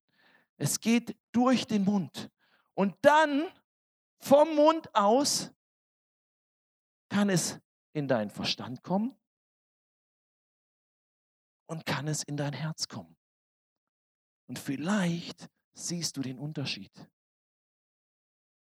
Es 0.56 0.80
geht 0.80 1.16
durch 1.32 1.66
den 1.66 1.84
Mund. 1.84 2.30
Und 2.74 2.96
dann 3.02 3.48
vom 4.18 4.54
Mund 4.54 4.94
aus 4.94 5.52
kann 7.10 7.28
es 7.28 7.60
in 7.92 8.08
deinen 8.08 8.30
Verstand 8.30 8.82
kommen 8.82 9.14
und 11.66 11.84
kann 11.84 12.08
es 12.08 12.22
in 12.22 12.36
dein 12.36 12.54
Herz 12.54 12.88
kommen. 12.88 13.14
Und 14.46 14.58
vielleicht 14.58 15.50
siehst 15.74 16.16
du 16.16 16.22
den 16.22 16.38
Unterschied. 16.38 16.92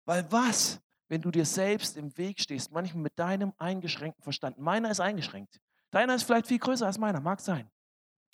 Weil 0.07 0.31
was, 0.33 0.81
wenn 1.09 1.21
du 1.21 1.31
dir 1.31 1.45
selbst 1.45 1.97
im 1.97 2.17
Weg 2.17 2.41
stehst, 2.41 2.73
manchmal 2.73 3.03
mit 3.03 3.19
deinem 3.19 3.53
eingeschränkten 3.59 4.23
Verstand, 4.23 4.59
meiner 4.59 4.91
ist 4.91 5.01
eingeschränkt, 5.01 5.61
deiner 5.91 6.15
ist 6.15 6.23
vielleicht 6.23 6.47
viel 6.47 6.59
größer 6.59 6.87
als 6.87 6.99
meiner, 6.99 7.21
mag 7.21 7.41
sein, 7.41 7.71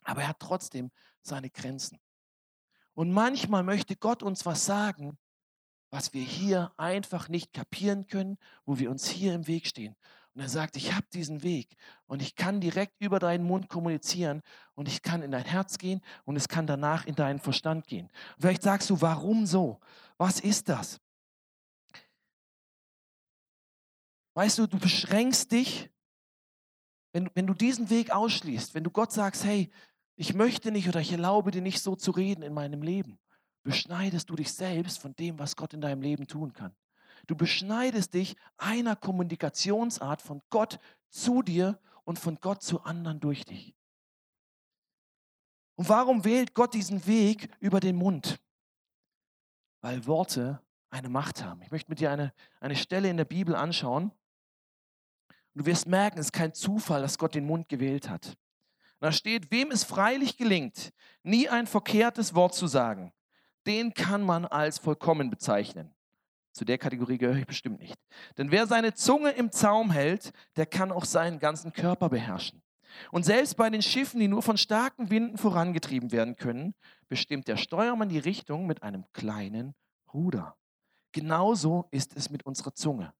aber 0.04 0.22
er 0.22 0.28
hat 0.28 0.38
trotzdem 0.38 0.90
seine 1.22 1.50
Grenzen. 1.50 1.98
Und 2.94 3.10
manchmal 3.10 3.62
möchte 3.62 3.96
Gott 3.96 4.22
uns 4.22 4.44
was 4.44 4.64
sagen, 4.66 5.18
was 5.90 6.12
wir 6.12 6.22
hier 6.22 6.72
einfach 6.76 7.28
nicht 7.28 7.52
kapieren 7.52 8.06
können, 8.06 8.38
wo 8.64 8.78
wir 8.78 8.90
uns 8.90 9.08
hier 9.08 9.34
im 9.34 9.46
Weg 9.46 9.66
stehen. 9.66 9.96
Und 10.34 10.40
er 10.40 10.48
sagt, 10.48 10.76
ich 10.76 10.94
habe 10.94 11.06
diesen 11.12 11.42
Weg 11.42 11.76
und 12.06 12.22
ich 12.22 12.34
kann 12.34 12.60
direkt 12.60 12.94
über 13.00 13.18
deinen 13.18 13.44
Mund 13.44 13.68
kommunizieren 13.68 14.42
und 14.74 14.88
ich 14.88 15.02
kann 15.02 15.22
in 15.22 15.30
dein 15.30 15.44
Herz 15.44 15.76
gehen 15.76 16.00
und 16.24 16.36
es 16.36 16.48
kann 16.48 16.66
danach 16.66 17.04
in 17.04 17.14
deinen 17.14 17.38
Verstand 17.38 17.86
gehen. 17.86 18.06
Und 18.06 18.42
vielleicht 18.42 18.62
sagst 18.62 18.88
du, 18.88 19.00
warum 19.02 19.44
so? 19.44 19.80
Was 20.16 20.40
ist 20.40 20.70
das? 20.70 21.00
Weißt 24.34 24.58
du, 24.58 24.66
du 24.66 24.78
beschränkst 24.78 25.52
dich, 25.52 25.90
wenn, 27.12 27.30
wenn 27.34 27.46
du 27.46 27.54
diesen 27.54 27.90
Weg 27.90 28.10
ausschließt, 28.10 28.74
wenn 28.74 28.84
du 28.84 28.90
Gott 28.90 29.12
sagst, 29.12 29.44
hey, 29.44 29.70
ich 30.16 30.34
möchte 30.34 30.70
nicht 30.70 30.88
oder 30.88 31.00
ich 31.00 31.12
erlaube 31.12 31.50
dir 31.50 31.62
nicht 31.62 31.80
so 31.80 31.96
zu 31.96 32.10
reden 32.10 32.42
in 32.42 32.54
meinem 32.54 32.82
Leben, 32.82 33.18
beschneidest 33.62 34.30
du 34.30 34.36
dich 34.36 34.52
selbst 34.52 34.98
von 34.98 35.14
dem, 35.16 35.38
was 35.38 35.56
Gott 35.56 35.74
in 35.74 35.80
deinem 35.80 36.02
Leben 36.02 36.26
tun 36.26 36.52
kann. 36.52 36.74
Du 37.26 37.36
beschneidest 37.36 38.14
dich 38.14 38.36
einer 38.56 38.96
Kommunikationsart 38.96 40.22
von 40.22 40.42
Gott 40.50 40.78
zu 41.08 41.42
dir 41.42 41.78
und 42.04 42.18
von 42.18 42.38
Gott 42.40 42.62
zu 42.62 42.82
anderen 42.82 43.20
durch 43.20 43.44
dich. 43.44 43.74
Und 45.76 45.88
warum 45.88 46.24
wählt 46.24 46.54
Gott 46.54 46.74
diesen 46.74 47.06
Weg 47.06 47.50
über 47.60 47.80
den 47.80 47.96
Mund? 47.96 48.40
Weil 49.80 50.06
Worte 50.06 50.60
eine 50.90 51.08
Macht 51.08 51.42
haben. 51.42 51.62
Ich 51.62 51.70
möchte 51.70 51.90
mit 51.90 52.00
dir 52.00 52.10
eine, 52.10 52.32
eine 52.60 52.76
Stelle 52.76 53.08
in 53.08 53.16
der 53.16 53.24
Bibel 53.24 53.54
anschauen. 53.54 54.12
Du 55.54 55.66
wirst 55.66 55.86
merken, 55.86 56.18
es 56.18 56.26
ist 56.26 56.32
kein 56.32 56.54
Zufall, 56.54 57.02
dass 57.02 57.18
Gott 57.18 57.34
den 57.34 57.46
Mund 57.46 57.68
gewählt 57.68 58.08
hat. 58.08 58.36
Da 59.00 59.10
steht, 59.10 59.50
wem 59.50 59.70
es 59.70 59.84
freilich 59.84 60.36
gelingt, 60.36 60.92
nie 61.22 61.48
ein 61.48 61.66
verkehrtes 61.66 62.34
Wort 62.34 62.54
zu 62.54 62.66
sagen, 62.66 63.12
den 63.66 63.94
kann 63.94 64.22
man 64.22 64.44
als 64.46 64.78
vollkommen 64.78 65.30
bezeichnen. 65.30 65.94
Zu 66.52 66.64
der 66.64 66.78
Kategorie 66.78 67.18
gehöre 67.18 67.38
ich 67.38 67.46
bestimmt 67.46 67.80
nicht. 67.80 67.96
Denn 68.36 68.50
wer 68.50 68.66
seine 68.66 68.94
Zunge 68.94 69.30
im 69.30 69.50
Zaum 69.50 69.90
hält, 69.90 70.32
der 70.56 70.66
kann 70.66 70.92
auch 70.92 71.04
seinen 71.04 71.38
ganzen 71.38 71.72
Körper 71.72 72.10
beherrschen. 72.10 72.62
Und 73.10 73.24
selbst 73.24 73.56
bei 73.56 73.70
den 73.70 73.82
Schiffen, 73.82 74.20
die 74.20 74.28
nur 74.28 74.42
von 74.42 74.58
starken 74.58 75.10
Winden 75.10 75.38
vorangetrieben 75.38 76.12
werden 76.12 76.36
können, 76.36 76.74
bestimmt 77.08 77.48
der 77.48 77.56
Steuermann 77.56 78.10
die 78.10 78.18
Richtung 78.18 78.66
mit 78.66 78.82
einem 78.82 79.04
kleinen 79.12 79.74
Ruder. 80.12 80.56
Genauso 81.12 81.88
ist 81.90 82.16
es 82.16 82.30
mit 82.30 82.44
unserer 82.44 82.74
Zunge. 82.74 83.14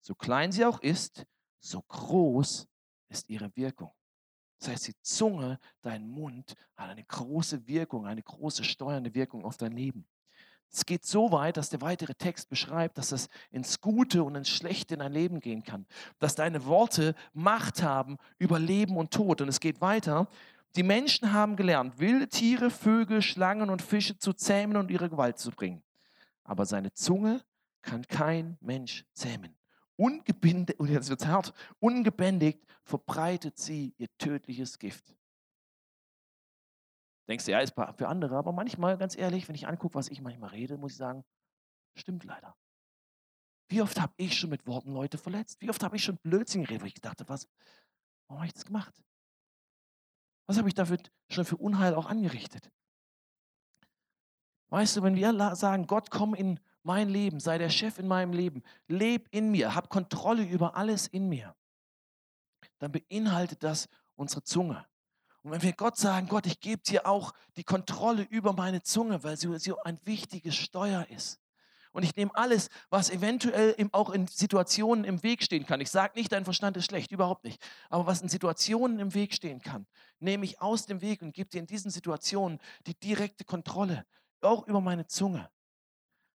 So 0.00 0.14
klein 0.14 0.52
sie 0.52 0.64
auch 0.64 0.80
ist, 0.80 1.26
so 1.60 1.82
groß 1.82 2.66
ist 3.08 3.28
ihre 3.28 3.54
Wirkung. 3.56 3.92
Das 4.58 4.68
heißt, 4.68 4.88
die 4.88 5.00
Zunge, 5.02 5.58
dein 5.82 6.08
Mund 6.08 6.54
hat 6.76 6.90
eine 6.90 7.04
große 7.04 7.66
Wirkung, 7.66 8.06
eine 8.06 8.22
große 8.22 8.64
steuernde 8.64 9.14
Wirkung 9.14 9.44
auf 9.44 9.56
dein 9.56 9.72
Leben. 9.72 10.06
Es 10.72 10.84
geht 10.84 11.06
so 11.06 11.30
weit, 11.30 11.56
dass 11.56 11.70
der 11.70 11.80
weitere 11.80 12.14
Text 12.14 12.48
beschreibt, 12.48 12.98
dass 12.98 13.12
es 13.12 13.28
ins 13.50 13.80
Gute 13.80 14.24
und 14.24 14.34
ins 14.34 14.48
Schlechte 14.48 14.94
in 14.94 15.00
dein 15.00 15.12
Leben 15.12 15.40
gehen 15.40 15.62
kann. 15.62 15.86
Dass 16.18 16.34
deine 16.34 16.66
Worte 16.66 17.14
Macht 17.32 17.82
haben 17.82 18.18
über 18.38 18.58
Leben 18.58 18.96
und 18.96 19.12
Tod. 19.12 19.40
Und 19.40 19.48
es 19.48 19.60
geht 19.60 19.80
weiter. 19.80 20.28
Die 20.74 20.82
Menschen 20.82 21.32
haben 21.32 21.56
gelernt, 21.56 21.98
wilde 21.98 22.28
Tiere, 22.28 22.70
Vögel, 22.70 23.22
Schlangen 23.22 23.70
und 23.70 23.80
Fische 23.80 24.18
zu 24.18 24.32
zähmen 24.32 24.76
und 24.76 24.90
ihre 24.90 25.08
Gewalt 25.08 25.38
zu 25.38 25.50
bringen. 25.50 25.82
Aber 26.44 26.66
seine 26.66 26.92
Zunge 26.92 27.42
kann 27.82 28.06
kein 28.06 28.58
Mensch 28.60 29.04
zähmen 29.12 29.55
ungebändigt, 29.96 30.78
und 30.78 30.88
jetzt 30.88 31.08
wird's 31.08 31.26
hart, 31.26 31.52
ungebändigt 31.80 32.64
verbreitet 32.84 33.58
sie 33.58 33.94
ihr 33.98 34.08
tödliches 34.18 34.78
Gift. 34.78 35.16
Denkst 37.28 37.44
du, 37.44 37.50
ja, 37.50 37.60
ist 37.60 37.74
für 37.74 38.08
andere, 38.08 38.36
aber 38.36 38.52
manchmal, 38.52 38.96
ganz 38.98 39.16
ehrlich, 39.16 39.48
wenn 39.48 39.56
ich 39.56 39.66
angucke, 39.66 39.96
was 39.96 40.08
ich 40.08 40.20
manchmal 40.20 40.50
rede, 40.50 40.78
muss 40.78 40.92
ich 40.92 40.98
sagen, 40.98 41.24
stimmt 41.96 42.24
leider. 42.24 42.56
Wie 43.68 43.82
oft 43.82 44.00
habe 44.00 44.12
ich 44.16 44.38
schon 44.38 44.50
mit 44.50 44.66
Worten 44.66 44.92
Leute 44.92 45.18
verletzt? 45.18 45.60
Wie 45.60 45.70
oft 45.70 45.82
habe 45.82 45.96
ich 45.96 46.04
schon 46.04 46.18
Blödsinn 46.18 46.62
geredet, 46.62 46.82
wo 46.82 46.86
ich 46.86 46.94
gedacht 46.94 47.18
habe, 47.18 47.28
was, 47.28 47.48
warum 48.28 48.40
habe 48.40 48.46
ich 48.46 48.52
das 48.52 48.64
gemacht? 48.64 49.02
Was 50.46 50.56
habe 50.58 50.68
ich 50.68 50.74
dafür 50.74 50.98
schon 51.28 51.44
für 51.44 51.56
Unheil 51.56 51.94
auch 51.94 52.06
angerichtet? 52.06 52.70
Weißt 54.68 54.96
du, 54.96 55.02
wenn 55.02 55.16
wir 55.16 55.56
sagen, 55.56 55.88
Gott, 55.88 56.10
komm 56.10 56.34
in 56.34 56.60
mein 56.86 57.08
Leben, 57.08 57.40
sei 57.40 57.58
der 57.58 57.68
Chef 57.68 57.98
in 57.98 58.06
meinem 58.06 58.32
Leben, 58.32 58.62
leb 58.86 59.26
in 59.32 59.50
mir, 59.50 59.74
hab 59.74 59.90
Kontrolle 59.90 60.44
über 60.44 60.76
alles 60.76 61.08
in 61.08 61.28
mir, 61.28 61.54
dann 62.78 62.92
beinhaltet 62.92 63.64
das 63.64 63.88
unsere 64.14 64.44
Zunge. 64.44 64.86
Und 65.42 65.50
wenn 65.50 65.62
wir 65.62 65.72
Gott 65.72 65.96
sagen, 65.96 66.28
Gott, 66.28 66.46
ich 66.46 66.60
gebe 66.60 66.82
dir 66.82 67.06
auch 67.06 67.32
die 67.56 67.64
Kontrolle 67.64 68.22
über 68.22 68.52
meine 68.52 68.82
Zunge, 68.82 69.22
weil 69.24 69.36
sie 69.36 69.58
so 69.58 69.82
ein 69.82 69.98
wichtiges 70.04 70.54
Steuer 70.54 71.06
ist. 71.10 71.40
Und 71.90 72.02
ich 72.02 72.14
nehme 72.14 72.30
alles, 72.34 72.68
was 72.90 73.10
eventuell 73.10 73.74
auch 73.92 74.10
in 74.10 74.28
Situationen 74.28 75.04
im 75.04 75.22
Weg 75.22 75.42
stehen 75.42 75.66
kann. 75.66 75.80
Ich 75.80 75.90
sage 75.90 76.12
nicht, 76.16 76.30
dein 76.30 76.44
Verstand 76.44 76.76
ist 76.76 76.84
schlecht, 76.84 77.10
überhaupt 77.10 77.44
nicht. 77.44 77.60
Aber 77.88 78.06
was 78.06 78.22
in 78.22 78.28
Situationen 78.28 79.00
im 79.00 79.14
Weg 79.14 79.34
stehen 79.34 79.60
kann, 79.60 79.86
nehme 80.20 80.44
ich 80.44 80.60
aus 80.60 80.86
dem 80.86 81.00
Weg 81.00 81.22
und 81.22 81.32
gebe 81.32 81.48
dir 81.48 81.58
in 81.58 81.66
diesen 81.66 81.90
Situationen 81.90 82.60
die 82.86 82.94
direkte 82.94 83.44
Kontrolle, 83.44 84.04
auch 84.40 84.66
über 84.68 84.80
meine 84.80 85.06
Zunge. 85.06 85.48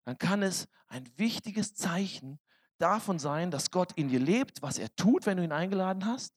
Dann 0.06 0.18
kann 0.18 0.42
es 0.42 0.68
ein 0.88 1.10
wichtiges 1.18 1.74
Zeichen 1.76 2.40
davon 2.78 3.20
sein, 3.20 3.52
dass 3.52 3.72
Gott 3.72 3.92
in 3.94 4.10
dir 4.10 4.20
lebt, 4.20 4.62
was 4.62 4.78
er 4.78 4.94
tut, 4.96 5.26
wenn 5.26 5.38
du 5.38 5.44
ihn 5.44 5.52
eingeladen 5.52 6.06
hast. 6.06 6.34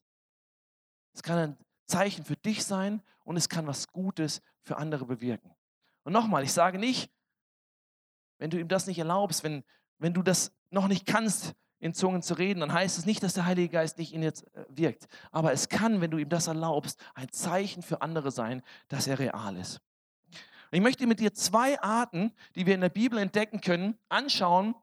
Es 1.14 1.22
kann 1.22 1.38
ein 1.38 1.56
Zeichen 1.86 2.24
für 2.24 2.36
dich 2.36 2.64
sein 2.64 3.02
und 3.24 3.36
es 3.36 3.48
kann 3.48 3.66
was 3.66 3.88
Gutes 3.88 4.40
für 4.62 4.76
andere 4.76 5.06
bewirken. 5.06 5.54
Und 6.04 6.12
nochmal, 6.12 6.42
ich 6.42 6.52
sage 6.52 6.78
nicht, 6.78 7.10
wenn 8.38 8.50
du 8.50 8.58
ihm 8.58 8.68
das 8.68 8.86
nicht 8.86 8.98
erlaubst, 8.98 9.44
wenn, 9.44 9.62
wenn 9.98 10.14
du 10.14 10.22
das 10.22 10.52
noch 10.70 10.88
nicht 10.88 11.06
kannst, 11.06 11.54
in 11.82 11.94
Zungen 11.94 12.22
zu 12.22 12.34
reden, 12.34 12.60
dann 12.60 12.72
heißt 12.72 12.96
es 12.96 13.06
nicht, 13.06 13.24
dass 13.24 13.34
der 13.34 13.44
Heilige 13.44 13.68
Geist 13.68 13.98
nicht 13.98 14.14
in 14.14 14.20
dir 14.20 14.28
äh, 14.28 14.64
wirkt. 14.68 15.08
Aber 15.32 15.52
es 15.52 15.68
kann, 15.68 16.00
wenn 16.00 16.12
du 16.12 16.18
ihm 16.18 16.28
das 16.28 16.46
erlaubst, 16.46 16.98
ein 17.14 17.28
Zeichen 17.30 17.82
für 17.82 18.02
andere 18.02 18.30
sein, 18.30 18.62
dass 18.86 19.08
er 19.08 19.18
real 19.18 19.56
ist. 19.56 19.80
Ich 20.74 20.80
möchte 20.80 21.06
mit 21.06 21.20
dir 21.20 21.34
zwei 21.34 21.80
Arten, 21.82 22.32
die 22.54 22.64
wir 22.64 22.74
in 22.74 22.80
der 22.80 22.88
Bibel 22.88 23.18
entdecken 23.18 23.60
können, 23.60 23.98
anschauen, 24.08 24.74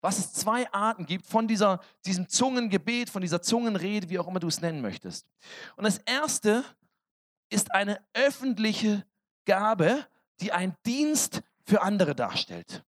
was 0.00 0.18
es 0.18 0.32
zwei 0.32 0.70
Arten 0.72 1.06
gibt 1.06 1.26
von 1.26 1.46
dieser, 1.46 1.80
diesem 2.04 2.28
Zungengebet, 2.28 3.08
von 3.08 3.22
dieser 3.22 3.40
Zungenrede, 3.40 4.10
wie 4.10 4.18
auch 4.18 4.26
immer 4.26 4.40
du 4.40 4.48
es 4.48 4.60
nennen 4.60 4.82
möchtest. 4.82 5.26
Und 5.76 5.84
das 5.84 5.98
erste 5.98 6.64
ist 7.50 7.72
eine 7.72 8.04
öffentliche 8.14 9.06
Gabe, 9.44 10.04
die 10.40 10.52
einen 10.52 10.76
Dienst 10.84 11.42
für 11.64 11.80
andere 11.80 12.16
darstellt. 12.16 12.84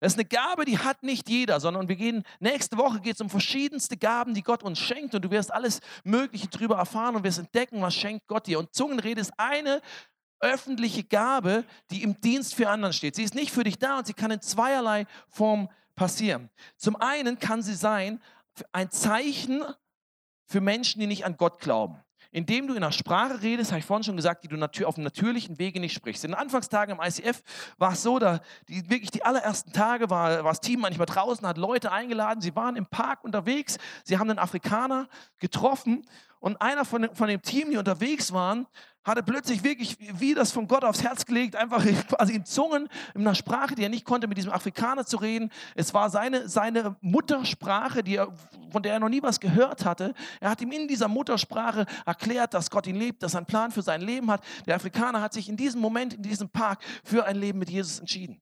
Das 0.00 0.12
ist 0.12 0.18
eine 0.18 0.28
Gabe, 0.28 0.64
die 0.64 0.78
hat 0.78 1.02
nicht 1.02 1.28
jeder, 1.28 1.58
sondern 1.58 1.88
wir 1.88 1.96
gehen, 1.96 2.22
nächste 2.38 2.76
Woche 2.76 3.00
geht 3.00 3.14
es 3.14 3.20
um 3.20 3.30
verschiedenste 3.30 3.96
Gaben, 3.96 4.34
die 4.34 4.42
Gott 4.42 4.62
uns 4.62 4.78
schenkt 4.78 5.14
und 5.14 5.22
du 5.22 5.30
wirst 5.30 5.52
alles 5.52 5.80
Mögliche 6.04 6.48
darüber 6.48 6.76
erfahren 6.76 7.16
und 7.16 7.24
wirst 7.24 7.38
entdecken, 7.38 7.80
was 7.80 7.94
schenkt 7.94 8.28
Gott 8.28 8.46
dir. 8.46 8.58
Und 8.58 8.74
Zungenrede 8.74 9.20
ist 9.22 9.32
eine 9.38 9.80
öffentliche 10.40 11.04
Gabe, 11.04 11.64
die 11.90 12.02
im 12.02 12.20
Dienst 12.20 12.54
für 12.54 12.68
anderen 12.68 12.92
steht. 12.92 13.16
Sie 13.16 13.22
ist 13.22 13.34
nicht 13.34 13.50
für 13.50 13.64
dich 13.64 13.78
da 13.78 13.98
und 13.98 14.06
sie 14.06 14.14
kann 14.14 14.30
in 14.30 14.40
zweierlei 14.40 15.06
Form 15.28 15.68
passieren. 15.94 16.50
Zum 16.76 16.96
einen 16.96 17.38
kann 17.38 17.62
sie 17.62 17.74
sein 17.74 18.20
ein 18.72 18.90
Zeichen 18.90 19.64
für 20.46 20.60
Menschen, 20.60 21.00
die 21.00 21.06
nicht 21.06 21.24
an 21.24 21.36
Gott 21.36 21.60
glauben. 21.60 22.02
Indem 22.30 22.66
du 22.66 22.74
in 22.74 22.82
einer 22.82 22.92
Sprache 22.92 23.40
redest, 23.40 23.70
habe 23.70 23.78
ich 23.78 23.86
vorhin 23.86 24.04
schon 24.04 24.16
gesagt, 24.16 24.44
die 24.44 24.48
du 24.48 24.86
auf 24.86 24.94
dem 24.96 25.04
natürlichen 25.04 25.58
Wege 25.58 25.80
nicht 25.80 25.94
sprichst. 25.94 26.24
In 26.24 26.32
den 26.32 26.38
Anfangstagen 26.38 26.94
im 26.94 27.00
ICF 27.02 27.42
war 27.78 27.92
es 27.92 28.02
so, 28.02 28.18
da 28.18 28.40
die, 28.68 28.90
wirklich 28.90 29.10
die 29.10 29.22
allerersten 29.22 29.72
Tage 29.72 30.10
war, 30.10 30.44
war 30.44 30.52
das 30.52 30.60
Team 30.60 30.80
manchmal 30.80 31.06
draußen, 31.06 31.46
hat 31.46 31.56
Leute 31.56 31.90
eingeladen, 31.90 32.42
sie 32.42 32.54
waren 32.54 32.76
im 32.76 32.84
Park 32.84 33.24
unterwegs, 33.24 33.78
sie 34.04 34.18
haben 34.18 34.28
einen 34.28 34.38
Afrikaner 34.38 35.08
getroffen 35.38 36.04
und 36.40 36.60
einer 36.60 36.84
von, 36.84 37.08
von 37.14 37.28
dem 37.28 37.42
Team, 37.42 37.70
die 37.70 37.76
unterwegs 37.76 38.32
waren, 38.32 38.66
hatte 39.04 39.22
plötzlich 39.22 39.64
wirklich, 39.64 39.96
wie 39.98 40.34
das 40.34 40.52
von 40.52 40.68
Gott 40.68 40.84
aufs 40.84 41.02
Herz 41.02 41.24
gelegt, 41.24 41.56
einfach 41.56 41.84
quasi 42.08 42.34
in 42.34 42.44
Zungen, 42.44 42.88
in 43.14 43.22
einer 43.22 43.34
Sprache, 43.34 43.74
die 43.74 43.82
er 43.82 43.88
nicht 43.88 44.04
konnte, 44.04 44.28
mit 44.28 44.36
diesem 44.36 44.52
Afrikaner 44.52 45.04
zu 45.04 45.16
reden. 45.16 45.50
Es 45.74 45.94
war 45.94 46.10
seine, 46.10 46.48
seine 46.48 46.96
Muttersprache, 47.00 48.04
die 48.04 48.16
er, 48.16 48.32
von 48.70 48.82
der 48.82 48.92
er 48.92 49.00
noch 49.00 49.08
nie 49.08 49.22
was 49.22 49.40
gehört 49.40 49.84
hatte. 49.84 50.14
Er 50.40 50.50
hat 50.50 50.60
ihm 50.60 50.72
in 50.72 50.86
dieser 50.86 51.08
Muttersprache 51.08 51.86
erklärt, 52.04 52.54
dass 52.54 52.70
Gott 52.70 52.86
ihn 52.86 52.96
liebt, 52.96 53.22
dass 53.22 53.34
er 53.34 53.38
einen 53.38 53.46
Plan 53.46 53.70
für 53.70 53.82
sein 53.82 54.02
Leben 54.02 54.30
hat. 54.30 54.44
Der 54.66 54.76
Afrikaner 54.76 55.22
hat 55.22 55.32
sich 55.32 55.48
in 55.48 55.56
diesem 55.56 55.80
Moment, 55.80 56.14
in 56.14 56.22
diesem 56.22 56.50
Park, 56.50 56.82
für 57.02 57.24
ein 57.24 57.36
Leben 57.36 57.58
mit 57.58 57.70
Jesus 57.70 57.98
entschieden. 57.98 58.40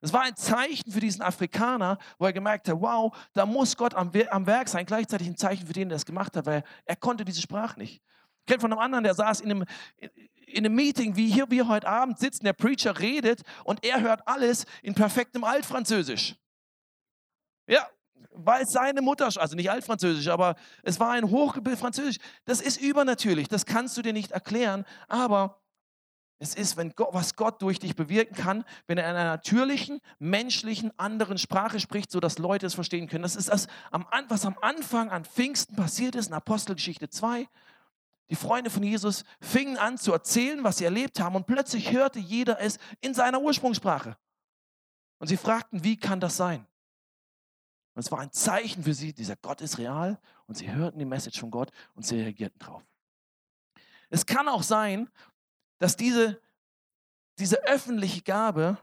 Es 0.00 0.12
war 0.12 0.22
ein 0.22 0.36
Zeichen 0.36 0.92
für 0.92 1.00
diesen 1.00 1.22
Afrikaner, 1.22 1.98
wo 2.18 2.26
er 2.26 2.32
gemerkt 2.32 2.68
hat, 2.68 2.80
wow, 2.80 3.16
da 3.32 3.44
muss 3.46 3.76
Gott 3.76 3.94
am, 3.94 4.12
am 4.30 4.46
Werk 4.46 4.68
sein. 4.68 4.86
Gleichzeitig 4.86 5.26
ein 5.26 5.36
Zeichen 5.36 5.66
für 5.66 5.72
den, 5.72 5.88
der 5.88 5.96
es 5.96 6.06
gemacht 6.06 6.36
hat, 6.36 6.46
weil 6.46 6.62
er 6.84 6.96
konnte 6.96 7.24
diese 7.24 7.42
Sprache 7.42 7.78
nicht. 7.78 8.02
Ich 8.40 8.46
kenne 8.46 8.60
von 8.60 8.72
einem 8.72 8.80
anderen, 8.80 9.04
der 9.04 9.14
saß 9.14 9.40
in 9.40 9.50
einem, 9.50 9.64
in 10.46 10.64
einem 10.64 10.74
Meeting, 10.74 11.16
wie 11.16 11.30
hier 11.30 11.50
wir 11.50 11.68
heute 11.68 11.88
Abend 11.88 12.18
sitzen, 12.18 12.44
der 12.44 12.52
Preacher 12.52 12.98
redet 12.98 13.42
und 13.64 13.84
er 13.84 14.00
hört 14.00 14.26
alles 14.26 14.66
in 14.82 14.94
perfektem 14.94 15.44
Altfranzösisch. 15.44 16.36
Ja, 17.66 17.86
weil 18.30 18.66
seine 18.66 19.02
Mutter, 19.02 19.26
also 19.26 19.56
nicht 19.56 19.70
Altfranzösisch, 19.70 20.28
aber 20.28 20.54
es 20.84 21.00
war 21.00 21.10
ein 21.10 21.28
hochgebildetes 21.28 21.80
Französisch. 21.80 22.18
Das 22.44 22.60
ist 22.60 22.80
übernatürlich, 22.80 23.48
das 23.48 23.66
kannst 23.66 23.96
du 23.96 24.02
dir 24.02 24.12
nicht 24.12 24.30
erklären, 24.30 24.84
aber 25.08 25.60
es 26.40 26.54
ist, 26.54 26.76
wenn 26.76 26.94
Gott, 26.94 27.08
was 27.12 27.34
Gott 27.34 27.60
durch 27.62 27.80
dich 27.80 27.96
bewirken 27.96 28.36
kann, 28.36 28.64
wenn 28.86 28.96
er 28.96 29.10
in 29.10 29.16
einer 29.16 29.30
natürlichen, 29.30 30.00
menschlichen, 30.20 30.96
anderen 30.98 31.36
Sprache 31.36 31.80
spricht, 31.80 32.12
sodass 32.12 32.38
Leute 32.38 32.66
es 32.66 32.74
verstehen 32.74 33.08
können. 33.08 33.22
Das 33.22 33.34
ist 33.34 33.48
das, 33.48 33.66
was 34.28 34.46
am 34.46 34.56
Anfang 34.60 35.10
an 35.10 35.24
Pfingsten 35.24 35.74
passiert 35.74 36.14
ist, 36.14 36.28
in 36.28 36.34
Apostelgeschichte 36.34 37.08
2. 37.08 37.48
Die 38.30 38.36
Freunde 38.36 38.70
von 38.70 38.82
Jesus 38.82 39.24
fingen 39.40 39.78
an 39.78 39.98
zu 39.98 40.12
erzählen, 40.12 40.62
was 40.62 40.78
sie 40.78 40.84
erlebt 40.84 41.18
haben 41.18 41.34
und 41.34 41.46
plötzlich 41.46 41.90
hörte 41.90 42.20
jeder 42.20 42.60
es 42.60 42.78
in 43.00 43.14
seiner 43.14 43.40
Ursprungssprache. 43.40 44.16
Und 45.18 45.26
sie 45.26 45.36
fragten, 45.36 45.82
wie 45.82 45.96
kann 45.96 46.20
das 46.20 46.36
sein? 46.36 46.66
Und 47.94 48.04
es 48.04 48.12
war 48.12 48.20
ein 48.20 48.30
Zeichen 48.30 48.84
für 48.84 48.94
sie, 48.94 49.12
dieser 49.12 49.34
Gott 49.34 49.60
ist 49.60 49.78
real 49.78 50.20
und 50.46 50.56
sie 50.56 50.70
hörten 50.70 51.00
die 51.00 51.04
Message 51.04 51.40
von 51.40 51.50
Gott 51.50 51.72
und 51.94 52.06
sie 52.06 52.20
reagierten 52.20 52.60
drauf. 52.60 52.82
Es 54.08 54.24
kann 54.24 54.48
auch 54.48 54.62
sein, 54.62 55.10
dass 55.78 55.96
diese, 55.96 56.40
diese 57.38 57.64
öffentliche 57.64 58.22
Gabe 58.22 58.78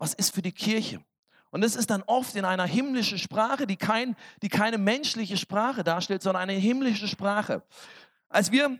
was 0.00 0.14
ist 0.14 0.34
für 0.34 0.42
die 0.42 0.52
Kirche. 0.52 1.04
Und 1.50 1.62
es 1.62 1.76
ist 1.76 1.90
dann 1.90 2.02
oft 2.04 2.34
in 2.34 2.44
einer 2.44 2.64
himmlischen 2.64 3.18
Sprache, 3.18 3.66
die, 3.66 3.76
kein, 3.76 4.16
die 4.42 4.48
keine 4.48 4.78
menschliche 4.78 5.36
Sprache 5.36 5.84
darstellt, 5.84 6.22
sondern 6.22 6.42
eine 6.42 6.54
himmlische 6.54 7.06
Sprache. 7.06 7.62
Als 8.28 8.50
wir, 8.50 8.78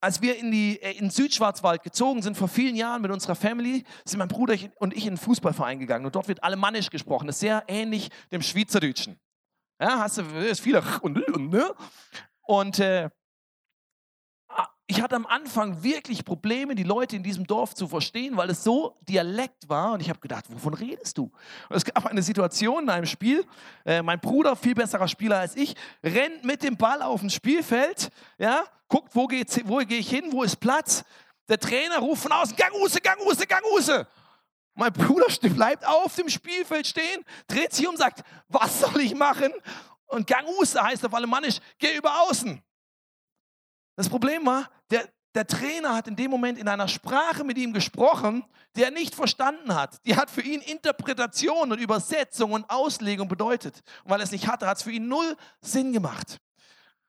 als 0.00 0.22
wir 0.22 0.38
in, 0.38 0.50
die, 0.50 0.80
äh, 0.80 0.96
in 0.96 1.10
Südschwarzwald 1.10 1.82
gezogen 1.82 2.22
sind, 2.22 2.36
vor 2.36 2.48
vielen 2.48 2.76
Jahren 2.76 3.02
mit 3.02 3.10
unserer 3.10 3.34
Family, 3.34 3.84
sind 4.04 4.18
mein 4.18 4.28
Bruder 4.28 4.56
und 4.76 4.96
ich 4.96 5.04
in 5.04 5.10
einen 5.10 5.16
Fußballverein 5.18 5.80
gegangen. 5.80 6.06
Und 6.06 6.14
dort 6.14 6.28
wird 6.28 6.42
alemannisch 6.42 6.88
gesprochen. 6.88 7.26
Das 7.26 7.36
ist 7.36 7.40
sehr 7.40 7.64
ähnlich 7.66 8.08
dem 8.30 8.42
Schweizerdeutschen. 8.42 9.18
Ja, 9.80 9.98
hast 9.98 10.18
du, 10.18 10.22
ist 10.22 10.60
viele 10.60 10.82
und, 11.02 11.20
und, 11.28 11.50
ne? 11.50 11.74
und 12.42 12.78
äh, 12.78 13.10
ich 14.90 15.02
hatte 15.02 15.16
am 15.16 15.26
Anfang 15.26 15.82
wirklich 15.82 16.24
Probleme, 16.24 16.74
die 16.74 16.82
Leute 16.82 17.14
in 17.14 17.22
diesem 17.22 17.46
Dorf 17.46 17.74
zu 17.74 17.86
verstehen, 17.86 18.38
weil 18.38 18.48
es 18.48 18.64
so 18.64 18.96
Dialekt 19.02 19.68
war. 19.68 19.92
Und 19.92 20.00
ich 20.00 20.08
habe 20.08 20.18
gedacht, 20.18 20.46
wovon 20.48 20.72
redest 20.72 21.18
du? 21.18 21.30
Und 21.68 21.76
es 21.76 21.84
gab 21.84 22.06
eine 22.06 22.22
Situation 22.22 22.84
in 22.84 22.90
einem 22.90 23.04
Spiel. 23.04 23.44
Äh, 23.84 24.00
mein 24.00 24.18
Bruder, 24.18 24.56
viel 24.56 24.74
besserer 24.74 25.06
Spieler 25.06 25.40
als 25.40 25.56
ich, 25.56 25.76
rennt 26.02 26.42
mit 26.42 26.62
dem 26.62 26.78
Ball 26.78 27.02
auf 27.02 27.20
dem 27.20 27.28
Spielfeld, 27.28 28.10
ja, 28.38 28.64
guckt, 28.88 29.14
wo 29.14 29.26
gehe 29.26 29.44
geh 29.44 29.98
ich 29.98 30.08
hin, 30.08 30.32
wo 30.32 30.42
ist 30.42 30.56
Platz. 30.56 31.04
Der 31.50 31.60
Trainer 31.60 31.98
ruft 31.98 32.22
von 32.22 32.32
außen, 32.32 32.56
Gang 32.56 32.72
Use, 32.72 32.98
Gang 33.02 33.20
Use, 33.26 33.46
Gang 33.46 33.62
Use. 33.74 34.06
Mein 34.74 34.92
Bruder 34.94 35.26
bleibt 35.54 35.86
auf 35.86 36.14
dem 36.14 36.30
Spielfeld 36.30 36.86
stehen, 36.86 37.24
dreht 37.46 37.74
sich 37.74 37.86
um, 37.86 37.96
sagt, 37.96 38.22
was 38.48 38.80
soll 38.80 39.02
ich 39.02 39.14
machen? 39.14 39.52
Und 40.06 40.26
Gang 40.26 40.46
Use 40.58 40.82
heißt 40.82 41.04
auf 41.04 41.12
Alemannisch, 41.12 41.58
geh 41.78 41.94
über 41.94 42.22
außen. 42.22 42.62
Das 43.96 44.08
Problem 44.08 44.46
war, 44.46 44.70
der, 44.90 45.08
der 45.34 45.46
Trainer 45.46 45.94
hat 45.94 46.08
in 46.08 46.16
dem 46.16 46.30
Moment 46.30 46.58
in 46.58 46.68
einer 46.68 46.88
Sprache 46.88 47.44
mit 47.44 47.58
ihm 47.58 47.72
gesprochen, 47.72 48.44
die 48.76 48.82
er 48.82 48.90
nicht 48.90 49.14
verstanden 49.14 49.74
hat. 49.74 50.04
Die 50.04 50.16
hat 50.16 50.30
für 50.30 50.42
ihn 50.42 50.60
Interpretation 50.60 51.72
und 51.72 51.78
Übersetzung 51.78 52.52
und 52.52 52.68
Auslegung 52.70 53.28
bedeutet. 53.28 53.82
Und 54.04 54.10
weil 54.10 54.20
er 54.20 54.24
es 54.24 54.32
nicht 54.32 54.46
hatte, 54.46 54.66
hat 54.66 54.78
es 54.78 54.82
für 54.82 54.92
ihn 54.92 55.08
null 55.08 55.36
Sinn 55.60 55.92
gemacht. 55.92 56.38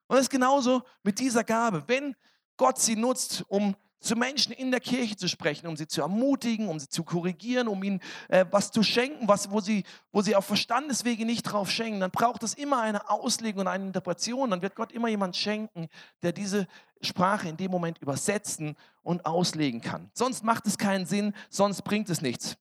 Und 0.08 0.18
es 0.18 0.24
ist 0.24 0.30
genauso 0.30 0.82
mit 1.04 1.20
dieser 1.20 1.44
Gabe. 1.44 1.84
Wenn 1.88 2.16
Gott 2.58 2.80
sie 2.80 2.96
nutzt, 2.96 3.44
um 3.48 3.76
zu 4.00 4.16
Menschen 4.16 4.54
in 4.54 4.72
der 4.72 4.80
Kirche 4.80 5.16
zu 5.16 5.28
sprechen, 5.28 5.68
um 5.68 5.76
sie 5.76 5.88
zu 5.88 6.02
ermutigen, 6.02 6.68
um 6.68 6.80
sie 6.80 6.90
zu 6.90 7.04
korrigieren, 7.04 7.68
um 7.68 7.84
ihnen 7.84 8.00
äh, 8.30 8.46
was 8.52 8.72
zu 8.72 8.84
schenken, 8.84 9.28
was, 9.28 9.52
wo, 9.52 9.60
sie, 9.60 9.84
wo 10.12 10.22
sie 10.22 10.36
auf 10.36 10.46
Verstandeswege 10.46 11.26
nicht 11.26 11.44
drauf 11.44 11.70
schenken, 11.70 12.00
dann 12.00 12.12
braucht 12.12 12.44
es 12.44 12.54
immer 12.54 12.82
eine 12.82 13.10
Auslegung 13.10 13.62
und 13.62 13.68
eine 13.68 13.86
Interpretation. 13.86 14.50
Dann 14.50 14.62
wird 14.62 14.76
Gott 14.76 14.92
immer 14.92 15.08
jemand 15.10 15.36
schenken, 15.36 15.88
der 16.22 16.32
diese 16.32 16.68
Sprache 17.02 17.50
in 17.50 17.58
dem 17.58 17.72
Moment 17.72 17.98
übersetzen 18.00 18.76
und 19.04 19.26
auslegen 19.26 19.82
kann. 19.82 20.10
Sonst 20.14 20.44
macht 20.44 20.66
es 20.68 20.78
keinen 20.78 21.06
Sinn, 21.06 21.34
sonst 21.50 21.84
bringt 21.84 22.10
es 22.10 22.22
nichts. 22.22 22.58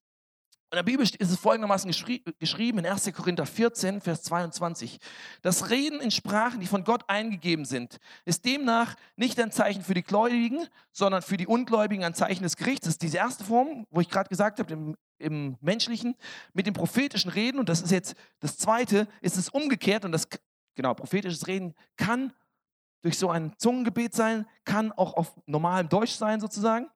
In 0.71 0.77
der 0.77 0.83
Bibel 0.83 1.03
ist 1.03 1.19
es 1.19 1.37
folgendermaßen 1.37 1.89
geschri 1.89 2.23
geschrieben 2.39 2.79
in 2.79 2.87
1. 2.87 3.11
Korinther 3.15 3.47
14, 3.47 4.03
Vers 4.03 4.23
22. 4.25 4.99
Das 5.41 5.71
Reden 5.71 6.01
in 6.01 6.11
Sprachen, 6.11 6.61
die 6.61 6.67
von 6.67 6.85
Gott 6.85 7.05
eingegeben 7.09 7.65
sind, 7.65 7.97
ist 8.27 8.45
demnach 8.45 8.95
nicht 9.17 9.41
ein 9.41 9.51
Zeichen 9.51 9.83
für 9.83 9.95
die 9.95 10.03
Gläubigen, 10.03 10.67
sondern 10.93 11.23
für 11.23 11.39
die 11.39 11.47
Ungläubigen 11.47 12.05
ein 12.05 12.13
Zeichen 12.13 12.43
des 12.43 12.57
Gerichts. 12.57 12.85
Das 12.85 12.95
ist 12.95 13.03
diese 13.03 13.17
erste 13.17 13.45
Form, 13.45 13.87
wo 13.91 14.03
ich 14.03 14.11
gerade 14.11 14.29
gesagt 14.29 14.59
habe, 14.59 14.71
im, 14.75 14.97
im 15.19 15.57
menschlichen, 15.63 16.17
mit 16.53 16.67
dem 16.67 16.75
prophetischen 16.75 17.31
Reden. 17.31 17.59
Und 17.59 17.71
das 17.71 17.81
ist 17.81 17.91
jetzt 17.91 18.15
das 18.41 18.59
zweite, 18.59 19.09
ist 19.23 19.39
es 19.39 19.49
umgekehrt. 19.49 20.05
Und 20.05 20.13
das, 20.13 20.29
genau, 20.75 20.93
prophetisches 20.93 21.47
Reden 21.47 21.75
kann 21.97 22.35
durch 23.01 23.17
so 23.17 23.31
ein 23.31 23.55
Zungengebet 23.57 24.15
sein, 24.15 24.47
kann 24.65 24.93
auch 24.93 25.15
auf 25.15 25.35
normalem 25.47 25.89
Deutsch 25.89 26.13
sein 26.13 26.41
sozusagen. 26.41 26.91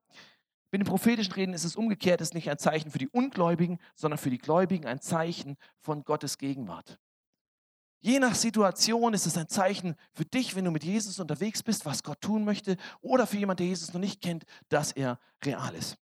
Mit 0.72 0.80
den 0.80 0.86
prophetischen 0.86 1.34
Reden 1.34 1.52
ist 1.52 1.64
es 1.64 1.76
umgekehrt, 1.76 2.22
es 2.22 2.28
ist 2.28 2.34
nicht 2.34 2.50
ein 2.50 2.58
Zeichen 2.58 2.90
für 2.90 2.98
die 2.98 3.08
Ungläubigen, 3.08 3.78
sondern 3.94 4.16
für 4.16 4.30
die 4.30 4.38
Gläubigen 4.38 4.86
ein 4.86 5.02
Zeichen 5.02 5.58
von 5.78 6.02
Gottes 6.02 6.38
Gegenwart. 6.38 6.98
Je 8.00 8.18
nach 8.18 8.34
Situation 8.34 9.12
ist 9.12 9.26
es 9.26 9.36
ein 9.36 9.48
Zeichen 9.48 9.96
für 10.14 10.24
dich, 10.24 10.56
wenn 10.56 10.64
du 10.64 10.70
mit 10.70 10.82
Jesus 10.82 11.20
unterwegs 11.20 11.62
bist, 11.62 11.84
was 11.84 12.02
Gott 12.02 12.22
tun 12.22 12.44
möchte, 12.44 12.78
oder 13.02 13.26
für 13.26 13.36
jemanden, 13.36 13.58
der 13.58 13.66
Jesus 13.66 13.92
noch 13.92 14.00
nicht 14.00 14.22
kennt, 14.22 14.44
dass 14.70 14.92
er 14.92 15.20
real 15.44 15.74
ist. 15.74 15.98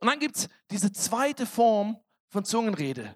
Und 0.00 0.08
dann 0.08 0.18
gibt 0.18 0.36
es 0.36 0.48
diese 0.72 0.90
zweite 0.90 1.46
Form 1.46 1.98
von 2.28 2.44
Zungenrede. 2.44 3.14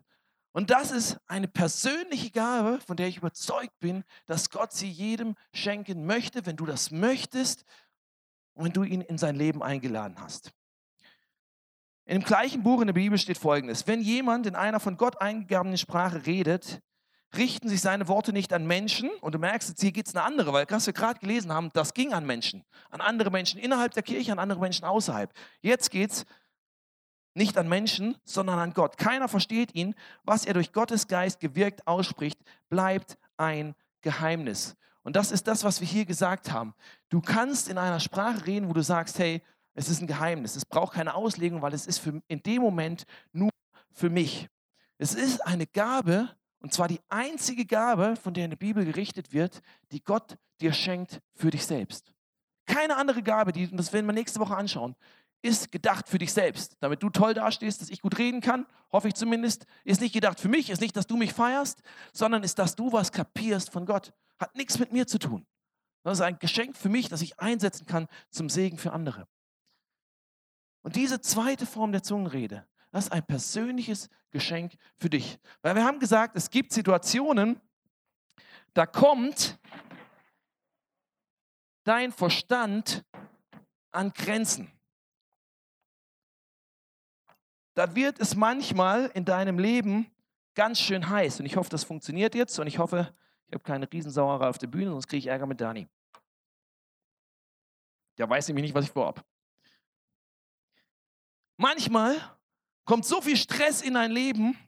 Und 0.53 0.71
das 0.71 0.93
ist 0.93 1.19
eine 1.27 1.49
persönliche 1.49 2.31
Gabe, 2.31 2.81
von 2.87 2.97
der 2.97 3.09
ich 3.09 3.19
überzeugt 3.19 3.79
bin, 3.81 4.05
dass 4.27 4.49
Gott 4.51 4.73
sie 4.73 4.91
jedem 4.91 5.35
schenken 5.53 6.07
möchte, 6.07 6.47
wenn 6.47 6.57
du 6.57 6.67
das 6.67 6.93
möchtest 6.93 7.65
wenn 8.65 8.73
du 8.73 8.83
ihn 8.83 9.01
in 9.01 9.19
sein 9.19 9.37
Leben 9.37 9.63
eingeladen 9.63 10.17
hast. 10.19 10.53
In 12.05 12.21
dem 12.21 12.25
gleichen 12.25 12.63
Buch 12.63 12.81
in 12.81 12.89
der 12.89 12.95
Bibel 12.95 13.19
steht 13.19 13.39
folgendes: 13.39 13.87
Wenn 13.87 14.01
jemand 14.01 14.47
in 14.47 14.57
einer 14.57 14.81
von 14.81 14.97
Gott 14.97 15.21
eingegebenen 15.21 15.79
Sprache 15.79 16.27
redet, 16.27 16.81
richten 17.37 17.69
sich 17.69 17.81
seine 17.81 18.09
Worte 18.09 18.33
nicht 18.33 18.53
an 18.53 18.67
Menschen. 18.67 19.11
Und 19.21 19.35
du 19.35 19.39
merkst, 19.39 19.69
jetzt 19.69 19.81
hier 19.81 19.93
geht 19.93 20.09
es 20.09 20.15
eine 20.15 20.25
andere, 20.25 20.53
weil 20.53 20.67
was 20.69 20.87
wir 20.87 20.93
gerade 20.93 21.21
gelesen 21.21 21.53
haben, 21.53 21.71
das 21.73 21.95
ging 21.95 22.13
an 22.13 22.27
Menschen. 22.27 22.65
An 22.91 23.01
andere 23.01 23.31
Menschen 23.31 23.61
innerhalb 23.61 23.93
der 23.95 24.03
Kirche, 24.03 24.33
an 24.33 24.39
andere 24.39 24.61
Menschen 24.61 24.85
außerhalb. 24.85 25.33
Jetzt 25.61 25.91
geht 25.91 26.11
es 26.11 26.27
nicht 27.35 27.57
an 27.57 27.69
Menschen, 27.69 28.17
sondern 28.25 28.59
an 28.59 28.75
Gott. 28.75 28.99
Keiner 28.99 29.29
versteht 29.29 29.75
ihn. 29.75 29.95
Was 30.25 30.45
er 30.45 30.55
durch 30.55 30.73
Gottes 30.73 31.07
Geist 31.07 31.39
gewirkt 31.39 31.87
ausspricht, 31.87 32.39
bleibt 32.69 33.17
ein 33.37 33.75
Geheimnis. 34.03 34.77
Und 35.03 35.17
das 35.17 35.33
ist 35.33 35.47
das, 35.47 35.65
was 35.65 35.81
wir 35.81 35.89
hier 35.89 36.05
gesagt 36.05 36.53
haben. 36.53 36.75
Du 37.09 37.21
kannst 37.21 37.69
in 37.69 37.79
einer 37.79 38.01
Sprache 38.01 38.47
reden, 38.47 38.69
wo 38.69 38.73
du 38.73 38.83
sagst, 38.83 39.19
hey, 39.19 39.43
es 39.75 39.89
ist 39.89 40.01
ein 40.01 40.07
Geheimnis. 40.07 40.57
Es 40.57 40.67
braucht 40.67 40.95
keine 40.95 41.15
Auslegung, 41.15 41.63
weil 41.63 41.73
es 41.73 41.87
ist 41.87 41.99
für, 41.99 42.21
in 42.29 42.43
dem 42.43 42.61
Moment 42.61 43.05
nur 43.33 43.51
für 43.93 44.11
mich. 44.11 44.49
Es 44.99 45.15
ist 45.15 45.41
eine 45.47 45.67
Gabe, 45.67 46.29
und 46.61 46.75
zwar 46.75 46.89
die 46.89 47.01
einzige 47.09 47.65
Gabe, 47.65 48.17
von 48.17 48.35
der 48.35 48.45
in 48.45 48.51
der 48.51 48.59
Bibel 48.59 48.85
gerichtet 48.85 49.33
wird, 49.33 49.63
die 49.93 50.03
Gott 50.03 50.37
dir 50.61 50.73
schenkt 50.73 51.21
für 51.35 51.51
dich 51.51 51.65
selbst. 51.65 52.13
Keine 52.67 52.97
andere 52.97 53.23
Gabe, 53.23 53.53
die, 53.53 53.75
das 53.75 53.93
werden 53.93 54.07
wir 54.07 54.13
nächste 54.13 54.39
Woche 54.41 54.57
anschauen, 54.57 54.95
ist 55.43 55.73
gedacht 55.73 56.09
für 56.09 56.19
dich 56.19 56.33
selbst. 56.33 56.77
Damit 56.81 57.03
du 57.03 57.11
toll 57.11 57.35
dastehst, 57.35 57.81
dass 57.81 57.91
ich 57.91 58.03
gut 58.03 58.19
reden 58.19 58.41
kann, 58.41 58.67
hoffe 58.93 59.09
ich 59.09 59.15
zumindest. 59.15 59.67
Ist 59.85 60.01
nicht 60.01 60.13
gedacht 60.13 60.41
für 60.41 60.49
mich, 60.49 60.71
ist 60.71 60.81
nicht, 60.81 60.97
dass 60.97 61.07
du 61.07 61.17
mich 61.17 61.33
feierst, 61.33 61.83
sondern 62.13 62.43
ist, 62.43 62.59
dass 62.59 62.77
du 62.77 62.93
was 62.93 63.13
kapierst 63.13 63.71
von 63.71 63.87
Gott. 63.87 64.13
Hat 64.39 64.55
nichts 64.55 64.79
mit 64.79 64.93
mir 64.93 65.07
zu 65.07 65.19
tun. 65.19 65.47
Das 66.03 66.19
ist 66.19 66.23
ein 66.23 66.39
Geschenk 66.39 66.77
für 66.77 66.89
mich, 66.89 67.09
das 67.09 67.23
ich 67.23 67.39
einsetzen 67.39 67.87
kann 67.87 68.07
zum 68.31 68.49
Segen 68.49 68.79
für 68.79 68.93
andere. 68.93 69.29
Und 70.83 70.97
diese 70.97 71.21
zweite 71.21 71.67
Form 71.67 71.93
der 71.93 72.03
Zungenrede, 72.03 72.67
das 72.91 73.05
ist 73.05 73.13
ein 73.13 73.25
persönliches 73.25 74.09
Geschenk 74.31 74.75
für 74.97 75.11
dich. 75.11 75.39
Weil 75.63 75.75
wir 75.75 75.85
haben 75.85 76.01
gesagt, 76.01 76.37
es 76.37 76.51
gibt 76.51 76.73
Situationen, 76.73 77.61
da 78.73 78.87
kommt 78.87 79.59
dein 81.85 82.13
Verstand 82.13 83.05
an 83.91 84.13
Grenzen. 84.13 84.71
Da 87.81 87.95
wird 87.95 88.21
es 88.21 88.37
manchmal 88.37 89.07
in 89.15 89.25
deinem 89.25 89.59
Leben 89.59 90.15
ganz 90.55 90.79
schön 90.79 91.09
heiß. 91.09 91.41
Und 91.41 91.47
ich 91.47 91.57
hoffe, 91.57 91.71
das 91.71 91.83
funktioniert 91.83 92.35
jetzt. 92.35 92.59
Und 92.59 92.67
ich 92.67 92.79
hoffe, 92.79 93.11
ich 93.47 93.55
habe 93.55 93.65
keine 93.65 93.91
Riesensauerei 93.91 94.51
auf 94.51 94.59
der 94.59 94.67
Bühne, 94.67 94.91
sonst 94.91 95.07
kriege 95.07 95.21
ich 95.21 95.27
Ärger 95.29 95.47
mit 95.47 95.63
Dani. 95.63 95.89
Der 98.19 98.29
weiß 98.29 98.49
nämlich 98.49 98.65
nicht, 98.65 98.75
was 98.75 98.85
ich 98.85 98.91
vorhab. 98.91 99.25
Manchmal 101.57 102.19
kommt 102.85 103.07
so 103.07 103.23
viel 103.23 103.39
Stress 103.39 103.81
in 103.81 103.95
dein 103.95 104.11
Leben, 104.11 104.59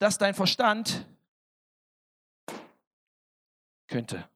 dass 0.00 0.18
dein 0.18 0.34
Verstand 0.34 1.06
könnte. 3.86 4.28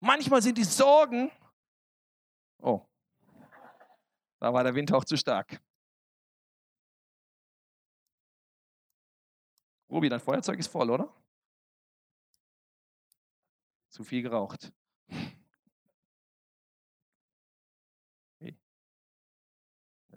Manchmal 0.00 0.42
sind 0.42 0.58
die 0.58 0.64
Sorgen, 0.64 1.30
oh, 2.58 2.84
da 4.40 4.52
war 4.52 4.64
der 4.64 4.74
Wind 4.74 4.92
auch 4.92 5.04
zu 5.04 5.16
stark. 5.16 5.60
Rubi, 9.94 10.08
dein 10.08 10.18
Feuerzeug 10.18 10.58
ist 10.58 10.66
voll, 10.66 10.90
oder? 10.90 11.08
Zu 13.90 14.02
viel 14.02 14.22
geraucht. 14.22 14.72
Ja, 18.40 18.50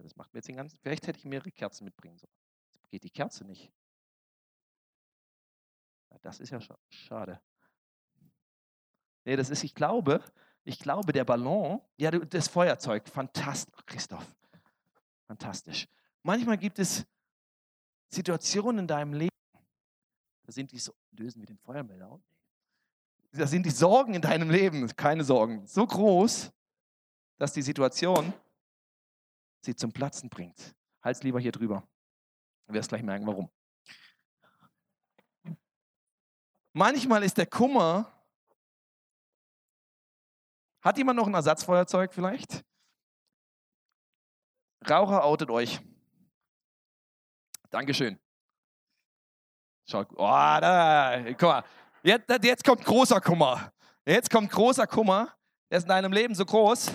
das 0.02 0.16
macht 0.16 0.34
mir 0.34 0.38
jetzt 0.38 0.48
den 0.48 0.56
ganzen. 0.56 0.76
Vielleicht 0.78 1.06
hätte 1.06 1.20
ich 1.20 1.24
mehrere 1.24 1.52
Kerzen 1.52 1.84
mitbringen 1.84 2.18
sollen. 2.18 2.32
Jetzt 2.72 2.90
geht 2.90 3.04
die 3.04 3.10
Kerze 3.10 3.44
nicht. 3.44 3.72
Das 6.22 6.40
ist 6.40 6.50
ja 6.50 6.58
schade. 6.88 7.40
Nee, 9.24 9.36
das 9.36 9.48
ist, 9.48 9.62
ich 9.62 9.76
glaube, 9.76 10.24
ich 10.64 10.80
glaube, 10.80 11.12
der 11.12 11.24
Ballon, 11.24 11.80
ja, 11.96 12.10
das 12.10 12.48
Feuerzeug, 12.48 13.08
fantastisch, 13.08 13.86
Christoph, 13.86 14.26
fantastisch. 15.28 15.86
Manchmal 16.24 16.58
gibt 16.58 16.80
es 16.80 17.06
Situationen 18.08 18.80
in 18.80 18.86
deinem 18.88 19.12
Leben, 19.12 19.37
da 20.48 20.52
sind 20.52 20.72
die 20.72 20.78
so, 20.78 20.94
lösen 21.10 21.40
wir 21.40 21.46
den 21.46 21.58
Feuermelder 21.58 22.08
auf 22.10 22.22
da 23.32 23.46
sind 23.46 23.64
die 23.66 23.70
Sorgen 23.70 24.14
in 24.14 24.22
deinem 24.22 24.50
Leben, 24.50 24.86
keine 24.96 25.24
Sorgen, 25.24 25.66
so 25.66 25.86
groß, 25.86 26.50
dass 27.36 27.52
die 27.52 27.62
Situation 27.62 28.32
sie 29.60 29.74
zum 29.74 29.92
Platzen 29.92 30.28
bringt. 30.28 30.74
Halt's 31.02 31.22
lieber 31.22 31.40
hier 31.40 31.52
drüber. 31.52 31.86
Du 32.66 32.74
wirst 32.74 32.88
gleich 32.88 33.02
merken, 33.02 33.26
warum. 33.26 33.50
Manchmal 36.72 37.22
ist 37.22 37.36
der 37.36 37.46
Kummer. 37.46 38.12
Hat 40.80 40.96
jemand 40.96 41.16
noch 41.16 41.26
ein 41.26 41.34
Ersatzfeuerzeug 41.34 42.14
vielleicht? 42.14 42.64
Raucher 44.88 45.24
outet 45.24 45.50
euch. 45.50 45.80
Dankeschön. 47.70 48.18
Schaut, 49.90 50.08
oh, 50.12 50.16
da, 50.16 51.24
guck 51.30 51.42
mal, 51.42 51.64
Jetzt, 52.02 52.44
jetzt 52.44 52.64
kommt 52.64 52.84
großer 52.84 53.20
Kummer. 53.20 53.72
Jetzt 54.06 54.30
kommt 54.30 54.50
großer 54.50 54.86
Kummer. 54.86 55.34
Der 55.70 55.78
ist 55.78 55.84
in 55.84 55.88
deinem 55.88 56.12
Leben 56.12 56.34
so 56.34 56.44
groß, 56.44 56.92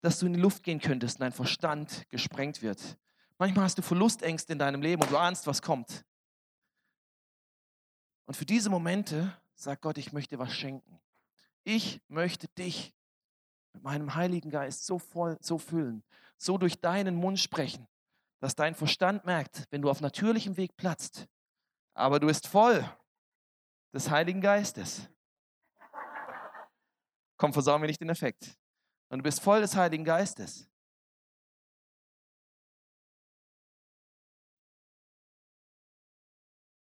dass 0.00 0.18
du 0.18 0.26
in 0.26 0.34
die 0.34 0.40
Luft 0.40 0.62
gehen 0.62 0.80
könntest 0.80 1.16
und 1.16 1.22
dein 1.22 1.32
Verstand 1.32 2.08
gesprengt 2.08 2.62
wird. 2.62 2.98
Manchmal 3.38 3.64
hast 3.64 3.78
du 3.78 3.82
Verlustängste 3.82 4.52
in 4.52 4.58
deinem 4.58 4.80
Leben 4.80 5.02
und 5.02 5.10
du 5.10 5.16
ahnst, 5.16 5.46
was 5.46 5.60
kommt. 5.60 6.04
Und 8.24 8.34
für 8.34 8.46
diese 8.46 8.70
Momente 8.70 9.36
sagt 9.54 9.82
Gott, 9.82 9.98
ich 9.98 10.12
möchte 10.12 10.38
was 10.38 10.52
schenken. 10.52 11.00
Ich 11.62 12.00
möchte 12.08 12.48
dich 12.48 12.94
mit 13.72 13.82
meinem 13.82 14.14
Heiligen 14.14 14.50
Geist 14.50 14.86
so 14.86 14.98
voll, 14.98 15.36
so 15.40 15.58
füllen, 15.58 16.02
so 16.38 16.58
durch 16.58 16.80
deinen 16.80 17.14
Mund 17.14 17.38
sprechen, 17.38 17.86
dass 18.46 18.54
dein 18.54 18.76
Verstand 18.76 19.24
merkt, 19.24 19.66
wenn 19.72 19.82
du 19.82 19.90
auf 19.90 20.00
natürlichem 20.00 20.56
Weg 20.56 20.76
platzt, 20.76 21.26
aber 21.94 22.20
du 22.20 22.28
bist 22.28 22.46
voll 22.46 22.88
des 23.92 24.08
Heiligen 24.08 24.40
Geistes. 24.40 25.08
Komm, 27.36 27.52
versauen 27.52 27.82
wir 27.82 27.88
nicht 27.88 28.00
den 28.00 28.08
Effekt. 28.08 28.56
Und 29.08 29.18
du 29.18 29.22
bist 29.24 29.40
voll 29.40 29.62
des 29.62 29.74
Heiligen 29.74 30.04
Geistes. 30.04 30.70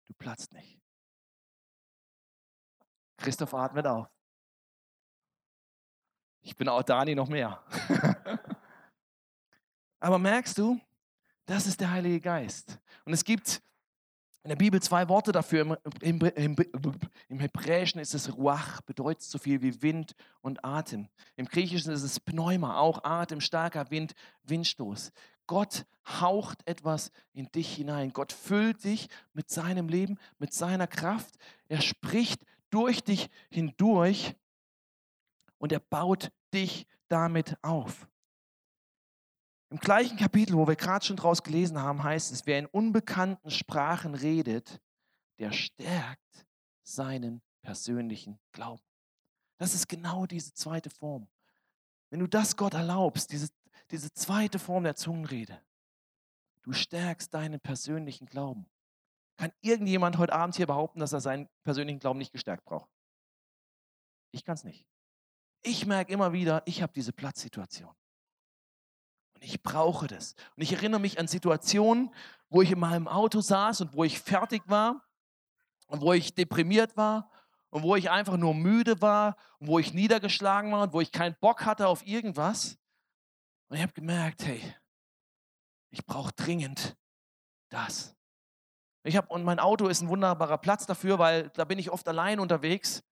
Du 0.09 0.13
platzt 0.15 0.51
nicht. 0.51 0.81
Christoph 3.15 3.53
atmet 3.53 3.87
auf. 3.87 4.09
Ich 6.41 6.57
bin 6.57 6.67
auch 6.67 6.83
Dani 6.83 7.15
noch 7.15 7.29
mehr. 7.29 7.63
Aber 10.01 10.19
merkst 10.19 10.57
du, 10.57 10.81
das 11.45 11.67
ist 11.67 11.79
der 11.81 11.91
Heilige 11.91 12.19
Geist. 12.19 12.79
Und 13.05 13.13
es 13.13 13.23
gibt 13.23 13.61
In 14.43 14.49
der 14.49 14.57
Bibel 14.57 14.79
zwei 14.79 15.09
Worte 15.09 15.31
dafür. 15.31 15.79
Im, 16.01 16.19
im, 16.21 16.55
im, 17.29 17.39
Hebräischen 17.39 17.99
ist 17.99 18.13
es 18.13 18.37
Ruach, 18.37 18.81
bedeutet 18.81 19.23
so 19.23 19.39
viel 19.39 19.63
wie 19.63 19.81
Wind 19.81 20.13
und 20.41 20.63
Atem. 20.63 21.09
Im 21.35 21.47
Griechischen 21.47 21.91
ist 21.91 22.03
es 22.03 22.19
Pneuma, 22.19 22.77
auch 22.77 23.03
Atem, 23.03 23.41
starker 23.41 23.89
Wind, 23.89 24.13
Windstoß. 24.43 25.11
Gott 25.47 25.85
haucht 26.05 26.59
etwas 26.67 27.11
in 27.33 27.51
dich 27.51 27.73
hinein. 27.75 28.13
Gott 28.13 28.33
füllt 28.33 28.83
dich 28.83 29.09
mit 29.33 29.49
seinem 29.49 29.89
Leben, 29.89 30.19
mit 30.37 30.53
seiner 30.53 30.85
Kraft. 30.85 31.35
Er 31.67 31.81
spricht 31.81 32.45
durch 32.69 33.03
dich 33.03 33.29
hindurch 33.49 34.35
und 35.57 35.71
er 35.71 35.79
baut 35.79 36.31
dich 36.53 36.85
damit 37.07 37.57
auf. 37.63 38.07
Im 39.75 39.81
gleichen 39.81 40.15
Kapitel, 40.15 40.55
wo 40.55 40.69
wir 40.69 40.77
gerade 40.77 41.05
schon 41.05 41.17
draus 41.17 41.43
gelesen 41.43 41.81
haben, 41.81 42.01
heißt 42.01 42.31
es, 42.31 42.45
wer 42.45 42.59
in 42.59 42.65
unbekannten 42.65 43.51
Sprachen 43.51 44.15
redet, 44.15 44.79
der 45.37 45.51
stärkt 45.51 46.47
seinen 46.81 47.41
persönlichen 47.61 48.39
Glauben. 48.53 48.81
Das 49.57 49.73
ist 49.73 49.89
genau 49.89 50.27
diese 50.27 50.53
zweite 50.53 50.89
Form. 50.89 51.27
Wenn 52.09 52.21
du 52.21 52.27
das 52.27 52.55
Gott 52.55 52.73
erlaubst, 52.73 53.33
diese, 53.33 53.49
diese 53.91 54.13
zweite 54.13 54.59
Form 54.59 54.85
der 54.85 54.95
Zungenrede, 54.95 55.61
du 56.61 56.71
stärkst 56.71 57.33
deinen 57.33 57.59
persönlichen 57.59 58.27
Glauben. 58.27 58.67
Kann 59.35 59.51
irgendjemand 59.59 60.17
heute 60.17 60.31
Abend 60.31 60.55
hier 60.55 60.67
behaupten, 60.67 61.01
dass 61.01 61.11
er 61.11 61.19
seinen 61.19 61.49
persönlichen 61.65 61.99
Glauben 61.99 62.19
nicht 62.19 62.31
gestärkt 62.31 62.63
braucht? 62.63 62.89
Ich 64.31 64.45
kann 64.45 64.55
es 64.55 64.63
nicht. 64.63 64.87
Ich 65.63 65.85
merke 65.85 66.13
immer 66.13 66.31
wieder, 66.31 66.63
ich 66.65 66.81
habe 66.81 66.93
diese 66.93 67.11
Platzsituation. 67.11 67.93
Ich 69.45 69.61
brauche 69.61 70.07
das. 70.07 70.33
Und 70.55 70.63
ich 70.63 70.73
erinnere 70.73 70.99
mich 70.99 71.19
an 71.19 71.27
Situationen, 71.27 72.11
wo 72.49 72.63
ich 72.63 72.71
in 72.71 72.79
meinem 72.79 73.07
Auto 73.07 73.41
saß 73.41 73.81
und 73.81 73.93
wo 73.93 74.03
ich 74.03 74.19
fertig 74.19 74.63
war 74.65 75.07
und 75.85 76.01
wo 76.01 76.13
ich 76.13 76.33
deprimiert 76.33 76.97
war 76.97 77.29
und 77.69 77.83
wo 77.83 77.95
ich 77.95 78.09
einfach 78.09 78.37
nur 78.37 78.55
müde 78.55 79.01
war 79.03 79.35
und 79.59 79.67
wo 79.67 79.77
ich 79.77 79.93
niedergeschlagen 79.93 80.71
war 80.71 80.81
und 80.81 80.93
wo 80.93 81.01
ich 81.01 81.11
keinen 81.11 81.35
Bock 81.39 81.63
hatte 81.63 81.87
auf 81.87 82.07
irgendwas. 82.07 82.79
Und 83.69 83.77
ich 83.77 83.83
habe 83.83 83.93
gemerkt, 83.93 84.43
hey, 84.45 84.61
ich 85.91 86.03
brauche 86.07 86.31
dringend 86.33 86.97
das. 87.69 88.15
Ich 89.03 89.15
habe 89.15 89.27
und 89.27 89.43
mein 89.43 89.59
Auto 89.59 89.87
ist 89.87 90.01
ein 90.01 90.09
wunderbarer 90.09 90.57
Platz 90.57 90.87
dafür, 90.87 91.19
weil 91.19 91.49
da 91.49 91.65
bin 91.65 91.77
ich 91.77 91.91
oft 91.91 92.07
allein 92.07 92.39
unterwegs 92.39 93.03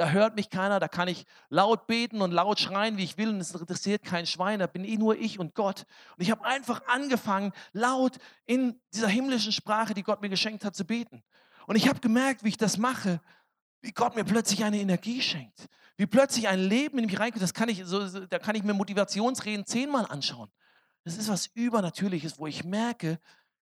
da 0.00 0.08
hört 0.12 0.34
mich 0.34 0.48
keiner, 0.48 0.80
da 0.80 0.88
kann 0.88 1.08
ich 1.08 1.26
laut 1.50 1.86
beten 1.86 2.22
und 2.22 2.32
laut 2.32 2.58
schreien, 2.58 2.96
wie 2.96 3.04
ich 3.04 3.18
will, 3.18 3.28
und 3.28 3.40
es 3.40 3.54
interessiert 3.54 4.02
kein 4.02 4.26
Schwein, 4.26 4.58
da 4.58 4.66
bin 4.66 4.82
eh 4.82 4.96
nur 4.96 5.14
ich 5.14 5.38
und 5.38 5.54
Gott. 5.54 5.84
Und 6.16 6.22
ich 6.22 6.30
habe 6.30 6.42
einfach 6.46 6.80
angefangen, 6.86 7.52
laut 7.74 8.16
in 8.46 8.80
dieser 8.94 9.08
himmlischen 9.08 9.52
Sprache, 9.52 9.92
die 9.92 10.02
Gott 10.02 10.22
mir 10.22 10.30
geschenkt 10.30 10.64
hat, 10.64 10.74
zu 10.74 10.86
beten. 10.86 11.22
Und 11.66 11.76
ich 11.76 11.86
habe 11.86 12.00
gemerkt, 12.00 12.44
wie 12.44 12.48
ich 12.48 12.56
das 12.56 12.78
mache, 12.78 13.20
wie 13.82 13.92
Gott 13.92 14.16
mir 14.16 14.24
plötzlich 14.24 14.64
eine 14.64 14.78
Energie 14.78 15.20
schenkt, 15.20 15.68
wie 15.98 16.06
plötzlich 16.06 16.48
ein 16.48 16.60
Leben 16.60 16.98
in 16.98 17.04
mich 17.04 17.20
reinkommt. 17.20 17.42
Das 17.42 17.52
kann 17.52 17.68
ich, 17.68 17.84
so, 17.84 18.20
da 18.20 18.38
kann 18.38 18.54
ich 18.54 18.62
mir 18.62 18.72
Motivationsreden 18.72 19.66
zehnmal 19.66 20.06
anschauen. 20.06 20.50
Das 21.04 21.18
ist 21.18 21.28
was 21.28 21.48
Übernatürliches, 21.48 22.38
wo 22.38 22.46
ich 22.46 22.64
merke, 22.64 23.20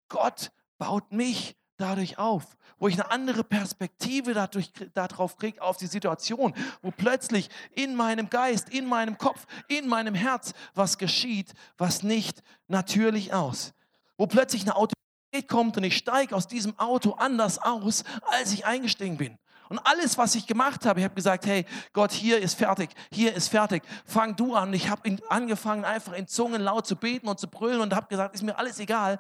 Gott 0.09 0.51
baut 0.79 1.13
mich 1.13 1.57
dadurch 1.77 2.19
auf, 2.19 2.57
wo 2.79 2.89
ich 2.89 2.95
eine 2.95 3.11
andere 3.11 3.45
Perspektive 3.45 4.35
dadurch, 4.35 4.73
darauf 4.95 5.37
kriege, 5.37 5.61
auf 5.63 5.77
die 5.77 5.87
Situation, 5.87 6.55
wo 6.83 6.91
plötzlich 6.91 7.51
in 7.75 7.95
meinem 7.95 8.31
Geist, 8.31 8.69
in 8.69 8.87
meinem 8.87 9.19
Kopf, 9.19 9.47
in 9.69 9.89
meinem 9.89 10.15
Herz 10.15 10.53
was 10.75 10.99
geschieht, 10.99 11.53
was 11.77 12.03
nicht 12.03 12.43
natürlich 12.69 13.33
aus. 13.33 13.73
Wo 14.17 14.27
plötzlich 14.27 14.63
eine 14.63 14.77
Autorität 14.77 15.49
kommt 15.49 15.77
und 15.77 15.85
ich 15.85 15.97
steige 15.97 16.35
aus 16.35 16.47
diesem 16.47 16.79
Auto 16.79 17.13
anders 17.13 17.59
aus, 17.59 18.05
als 18.23 18.53
ich 18.53 18.67
eingestiegen 18.67 19.17
bin. 19.17 19.39
Und 19.69 19.79
alles, 19.79 20.19
was 20.19 20.35
ich 20.35 20.47
gemacht 20.47 20.85
habe, 20.85 21.01
ich 21.01 21.05
habe 21.05 21.15
gesagt, 21.15 21.47
hey 21.47 21.65
Gott, 21.93 22.13
hier 22.13 22.39
ist 22.39 22.55
fertig, 22.55 22.91
hier 23.11 23.35
ist 23.35 23.49
fertig, 23.49 23.83
fang 24.05 24.37
du 24.37 24.55
an. 24.55 24.73
Ich 24.75 24.91
habe 24.91 25.17
angefangen, 25.29 25.85
einfach 25.85 26.13
in 26.13 26.29
Zungen 26.29 26.63
laut 26.63 26.87
zu 26.87 26.97
beten 26.97 27.29
und 27.29 27.41
zu 27.41 27.49
brüllen 27.49 27.81
und 27.81 27.95
habe 27.95 28.07
gesagt, 28.07 28.35
ist 28.35 28.43
mir 28.43 28.59
alles 28.59 28.79
egal. 28.79 29.19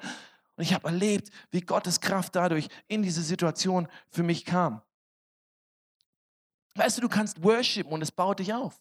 Und 0.56 0.62
ich 0.62 0.72
habe 0.72 0.86
erlebt, 0.86 1.30
wie 1.50 1.60
Gottes 1.60 2.00
Kraft 2.00 2.36
dadurch 2.36 2.68
in 2.86 3.02
diese 3.02 3.22
Situation 3.22 3.88
für 4.08 4.22
mich 4.22 4.44
kam. 4.44 4.82
Weißt 6.76 6.98
du, 6.98 7.02
du 7.02 7.08
kannst 7.08 7.42
worshipen 7.42 7.92
und 7.92 8.02
es 8.02 8.12
baut 8.12 8.38
dich 8.38 8.52
auf. 8.52 8.80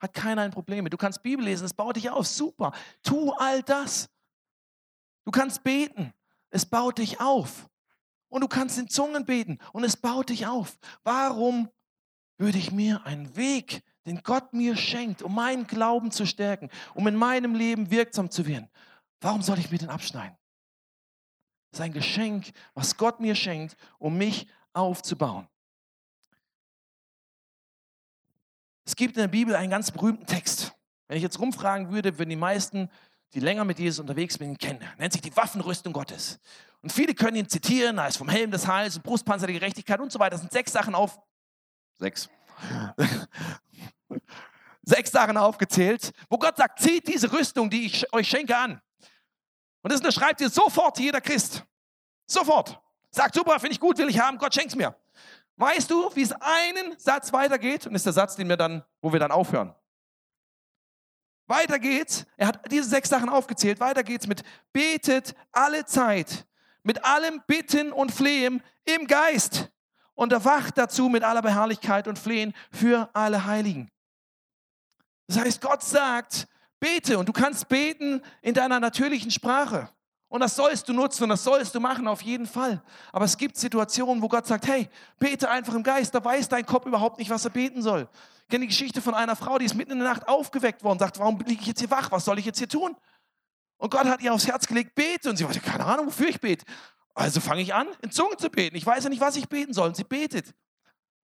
Hat 0.00 0.12
keiner 0.12 0.42
ein 0.42 0.50
Problem 0.50 0.84
mit. 0.84 0.92
Du 0.92 0.96
kannst 0.96 1.22
Bibel 1.22 1.44
lesen, 1.44 1.64
es 1.64 1.74
baut 1.74 1.96
dich 1.96 2.10
auf. 2.10 2.26
Super. 2.26 2.72
Tu 3.02 3.32
all 3.32 3.62
das. 3.62 4.08
Du 5.24 5.30
kannst 5.30 5.62
beten, 5.62 6.12
es 6.50 6.66
baut 6.66 6.98
dich 6.98 7.20
auf. 7.20 7.68
Und 8.28 8.42
du 8.42 8.48
kannst 8.48 8.78
in 8.78 8.88
Zungen 8.88 9.24
beten 9.24 9.58
und 9.72 9.84
es 9.84 9.96
baut 9.96 10.28
dich 10.28 10.46
auf. 10.46 10.76
Warum 11.04 11.68
würde 12.36 12.58
ich 12.58 12.72
mir 12.72 13.06
einen 13.06 13.36
Weg, 13.36 13.82
den 14.06 14.22
Gott 14.22 14.52
mir 14.52 14.76
schenkt, 14.76 15.22
um 15.22 15.34
meinen 15.34 15.66
Glauben 15.66 16.10
zu 16.10 16.26
stärken, 16.26 16.68
um 16.94 17.06
in 17.06 17.16
meinem 17.16 17.54
Leben 17.54 17.90
wirksam 17.90 18.30
zu 18.30 18.46
werden, 18.46 18.68
warum 19.20 19.40
soll 19.40 19.58
ich 19.58 19.70
mir 19.70 19.78
den 19.78 19.88
abschneiden? 19.88 20.36
Ist 21.74 21.80
ein 21.80 21.92
Geschenk, 21.92 22.52
was 22.74 22.96
Gott 22.96 23.20
mir 23.20 23.34
schenkt, 23.34 23.76
um 23.98 24.16
mich 24.16 24.46
aufzubauen. 24.72 25.48
Es 28.84 28.96
gibt 28.96 29.16
in 29.16 29.22
der 29.22 29.28
Bibel 29.28 29.54
einen 29.54 29.70
ganz 29.70 29.90
berühmten 29.90 30.26
Text. 30.26 30.72
Wenn 31.08 31.16
ich 31.16 31.22
jetzt 31.22 31.38
rumfragen 31.38 31.90
würde, 31.90 32.18
würden 32.18 32.30
die 32.30 32.36
meisten, 32.36 32.90
die 33.32 33.40
länger 33.40 33.64
mit 33.64 33.78
Jesus 33.78 34.00
unterwegs 34.00 34.34
sind, 34.34 34.46
ihn 34.46 34.58
kennen. 34.58 34.80
Er 34.82 34.96
nennt 34.98 35.12
sich 35.12 35.22
die 35.22 35.34
Waffenrüstung 35.36 35.92
Gottes. 35.92 36.38
Und 36.82 36.92
viele 36.92 37.14
können 37.14 37.36
ihn 37.36 37.48
zitieren, 37.48 37.98
ist 37.98 38.18
vom 38.18 38.28
Helm 38.28 38.50
des 38.50 38.66
Heils, 38.66 38.98
Brustpanzer 38.98 39.46
der 39.46 39.54
Gerechtigkeit 39.54 40.00
und 40.00 40.12
so 40.12 40.18
weiter. 40.18 40.32
Das 40.32 40.40
sind 40.40 40.52
sechs 40.52 40.72
Sachen 40.72 40.94
auf. 40.94 41.18
Sechs. 41.98 42.28
sechs 44.82 45.10
Sachen 45.10 45.36
aufgezählt, 45.36 46.12
wo 46.28 46.38
Gott 46.38 46.56
sagt, 46.56 46.80
zieht 46.80 47.08
diese 47.08 47.32
Rüstung, 47.32 47.70
die 47.70 47.86
ich 47.86 48.12
euch 48.12 48.28
schenke, 48.28 48.56
an. 48.56 48.80
Und 49.84 49.92
das 49.92 50.00
unterschreibt 50.00 50.40
dir 50.40 50.48
sofort 50.48 50.98
jeder 50.98 51.20
Christ. 51.20 51.62
Sofort. 52.26 52.80
Sagt, 53.10 53.34
super, 53.34 53.60
finde 53.60 53.72
ich 53.74 53.80
gut, 53.80 53.98
will 53.98 54.08
ich 54.08 54.18
haben, 54.18 54.38
Gott 54.38 54.54
schenkt's 54.54 54.74
mir. 54.74 54.96
Weißt 55.56 55.90
du, 55.90 56.10
wie 56.16 56.22
es 56.22 56.32
einen 56.32 56.98
Satz 56.98 57.32
weitergeht? 57.34 57.86
Und 57.86 57.94
ist 57.94 58.06
der 58.06 58.14
Satz, 58.14 58.34
den 58.34 58.48
wir 58.48 58.56
dann, 58.56 58.82
wo 59.02 59.12
wir 59.12 59.20
dann 59.20 59.30
aufhören. 59.30 59.74
Weiter 61.46 61.78
geht's. 61.78 62.24
Er 62.38 62.48
hat 62.48 62.72
diese 62.72 62.88
sechs 62.88 63.10
Sachen 63.10 63.28
aufgezählt. 63.28 63.78
Weiter 63.78 64.02
geht's 64.02 64.26
mit 64.26 64.42
betet 64.72 65.34
alle 65.52 65.84
Zeit, 65.84 66.46
mit 66.82 67.04
allem 67.04 67.42
Bitten 67.46 67.92
und 67.92 68.10
Flehen 68.10 68.62
im 68.86 69.06
Geist 69.06 69.70
und 70.14 70.32
erwacht 70.32 70.78
dazu 70.78 71.10
mit 71.10 71.22
aller 71.24 71.42
Beharrlichkeit 71.42 72.08
und 72.08 72.18
Flehen 72.18 72.54
für 72.70 73.10
alle 73.12 73.44
Heiligen. 73.44 73.90
Das 75.26 75.38
heißt, 75.38 75.60
Gott 75.60 75.82
sagt, 75.82 76.48
Bete 76.84 77.18
und 77.18 77.26
du 77.26 77.32
kannst 77.32 77.66
beten 77.66 78.20
in 78.42 78.52
deiner 78.52 78.78
natürlichen 78.78 79.30
Sprache. 79.30 79.88
Und 80.28 80.40
das 80.40 80.54
sollst 80.54 80.86
du 80.86 80.92
nutzen 80.92 81.22
und 81.22 81.30
das 81.30 81.42
sollst 81.42 81.74
du 81.74 81.80
machen, 81.80 82.06
auf 82.06 82.20
jeden 82.20 82.46
Fall. 82.46 82.82
Aber 83.10 83.24
es 83.24 83.38
gibt 83.38 83.56
Situationen, 83.56 84.22
wo 84.22 84.28
Gott 84.28 84.46
sagt, 84.46 84.66
hey, 84.66 84.90
bete 85.18 85.48
einfach 85.48 85.74
im 85.74 85.82
Geist. 85.82 86.14
Da 86.14 86.22
weiß 86.22 86.50
dein 86.50 86.66
Kopf 86.66 86.84
überhaupt 86.84 87.18
nicht, 87.18 87.30
was 87.30 87.42
er 87.42 87.52
beten 87.52 87.80
soll. 87.80 88.06
Ich 88.42 88.48
kenne 88.48 88.64
die 88.64 88.68
Geschichte 88.68 89.00
von 89.00 89.14
einer 89.14 89.34
Frau, 89.34 89.56
die 89.56 89.64
ist 89.64 89.74
mitten 89.74 89.92
in 89.92 90.00
der 90.00 90.08
Nacht 90.08 90.28
aufgeweckt 90.28 90.84
worden 90.84 90.96
und 90.96 90.98
sagt, 90.98 91.18
warum 91.18 91.38
liege 91.46 91.62
ich 91.62 91.68
jetzt 91.68 91.80
hier 91.80 91.90
wach? 91.90 92.10
Was 92.12 92.26
soll 92.26 92.38
ich 92.38 92.44
jetzt 92.44 92.58
hier 92.58 92.68
tun? 92.68 92.94
Und 93.78 93.90
Gott 93.90 94.04
hat 94.04 94.20
ihr 94.20 94.34
aufs 94.34 94.46
Herz 94.46 94.66
gelegt, 94.66 94.94
bete. 94.94 95.30
Und 95.30 95.38
sie 95.38 95.46
hatte 95.46 95.60
keine 95.60 95.86
Ahnung, 95.86 96.08
wofür 96.08 96.28
ich 96.28 96.38
bete. 96.38 96.66
Also 97.14 97.40
fange 97.40 97.62
ich 97.62 97.72
an, 97.72 97.88
in 98.02 98.10
Zungen 98.10 98.36
zu 98.36 98.50
beten. 98.50 98.76
Ich 98.76 98.84
weiß 98.84 99.04
ja 99.04 99.08
nicht, 99.08 99.22
was 99.22 99.36
ich 99.36 99.48
beten 99.48 99.72
soll. 99.72 99.88
Und 99.88 99.96
sie 99.96 100.04
betet. 100.04 100.52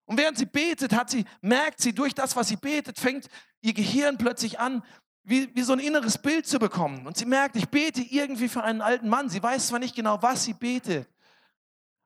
Und 0.06 0.16
während 0.16 0.38
sie 0.38 0.46
betet, 0.46 0.94
hat 0.94 1.10
sie, 1.10 1.26
merkt 1.42 1.82
sie, 1.82 1.92
durch 1.92 2.14
das, 2.14 2.34
was 2.34 2.48
sie 2.48 2.56
betet, 2.56 2.98
fängt 2.98 3.26
ihr 3.60 3.74
Gehirn 3.74 4.16
plötzlich 4.16 4.58
an, 4.58 4.82
wie, 5.22 5.54
wie 5.54 5.62
so 5.62 5.72
ein 5.72 5.80
inneres 5.80 6.18
Bild 6.18 6.46
zu 6.46 6.58
bekommen. 6.58 7.06
Und 7.06 7.16
sie 7.16 7.26
merkt, 7.26 7.56
ich 7.56 7.68
bete 7.68 8.00
irgendwie 8.00 8.48
für 8.48 8.62
einen 8.62 8.80
alten 8.80 9.08
Mann. 9.08 9.28
Sie 9.28 9.42
weiß 9.42 9.68
zwar 9.68 9.78
nicht 9.78 9.94
genau, 9.94 10.20
was 10.22 10.44
sie 10.44 10.54
betet, 10.54 11.08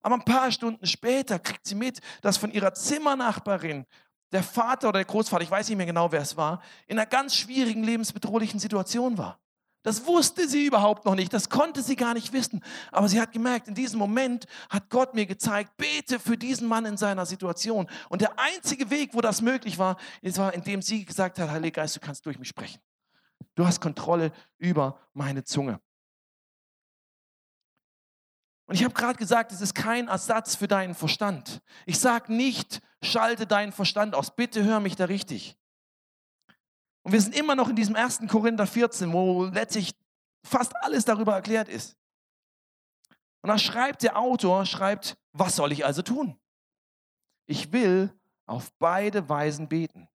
aber 0.05 0.16
ein 0.16 0.24
paar 0.24 0.53
Stunden 0.53 0.87
später 0.87 1.38
kriegt 1.38 1.66
sie 1.66 1.74
mit, 1.74 2.00
dass 2.20 2.37
von 2.37 2.53
ihrer 2.53 2.74
Zimmernachbarin 2.74 3.87
der 4.33 4.42
Vater 4.42 4.90
oder 4.90 4.98
der 4.98 5.07
Großvater, 5.07 5.42
ich 5.42 5.50
weiß 5.50 5.66
nicht 5.68 5.79
mehr 5.79 5.87
genau, 5.87 6.12
wer 6.12 6.20
es 6.20 6.37
war, 6.37 6.61
in 6.87 6.98
einer 6.98 7.07
ganz 7.07 7.35
schwierigen, 7.35 7.83
lebensbedrohlichen 7.83 8.61
Situation 8.61 9.16
war. 9.16 9.40
Das 9.83 10.05
wusste 10.07 10.46
sie 10.46 10.66
überhaupt 10.66 11.07
noch 11.07 11.14
nicht, 11.14 11.33
das 11.33 11.48
konnte 11.48 11.83
sie 11.83 11.96
gar 11.96 12.12
nicht 12.12 12.35
wissen. 12.35 12.62
Aber 12.92 13.09
sie 13.09 13.18
hat 13.18 13.33
gemerkt, 13.33 13.68
in 13.68 13.74
diesem 13.74 13.98
Moment 13.98 14.46
hat 14.68 14.90
Gott 14.90 15.14
mir 15.14 15.24
gezeigt, 15.24 15.74
bete 15.79 16.18
für 16.18 16.37
diesen 16.37 16.68
Mann 16.68 16.85
in 16.85 16.98
seiner 16.98 17.24
Situation. 17.24 17.88
Und 18.11 18.20
der 18.20 18.38
einzige 18.38 18.90
Weg, 18.90 19.14
wo 19.14 19.22
das 19.22 19.40
möglich 19.40 19.79
war, 19.79 19.96
war, 20.22 20.53
indem 20.53 20.83
sie 20.83 21.07
gesagt 21.07 21.38
hat, 21.38 21.50
Heiliger 21.50 21.83
Geist, 21.83 21.96
du 21.96 22.00
kannst 22.00 22.27
durch 22.27 22.38
mich 22.38 22.48
sprechen. 22.48 22.81
Du 23.54 23.66
hast 23.66 23.80
Kontrolle 23.80 24.32
über 24.58 25.00
meine 25.12 25.44
Zunge. 25.44 25.80
Und 28.66 28.76
ich 28.76 28.84
habe 28.84 28.94
gerade 28.94 29.18
gesagt, 29.18 29.52
es 29.52 29.60
ist 29.60 29.74
kein 29.74 30.08
Ersatz 30.08 30.56
für 30.56 30.66
deinen 30.66 30.94
Verstand. 30.94 31.62
Ich 31.86 31.98
sage 31.98 32.32
nicht, 32.32 32.80
schalte 33.02 33.46
deinen 33.46 33.72
Verstand 33.72 34.14
aus. 34.14 34.34
Bitte 34.34 34.64
hör 34.64 34.80
mich 34.80 34.96
da 34.96 35.04
richtig. 35.04 35.56
Und 37.02 37.12
wir 37.12 37.20
sind 37.20 37.36
immer 37.36 37.54
noch 37.54 37.68
in 37.68 37.76
diesem 37.76 37.94
1. 37.94 38.22
Korinther 38.28 38.66
14, 38.66 39.12
wo 39.12 39.44
letztlich 39.44 39.92
fast 40.42 40.74
alles 40.76 41.04
darüber 41.04 41.34
erklärt 41.34 41.68
ist. 41.68 41.96
Und 43.42 43.48
da 43.48 43.58
schreibt 43.58 44.02
der 44.02 44.18
Autor, 44.18 44.64
schreibt, 44.64 45.18
was 45.32 45.56
soll 45.56 45.72
ich 45.72 45.84
also 45.84 46.00
tun? 46.00 46.40
Ich 47.46 47.72
will 47.72 48.10
auf 48.46 48.72
beide 48.78 49.28
Weisen 49.28 49.68
beten. 49.68 50.08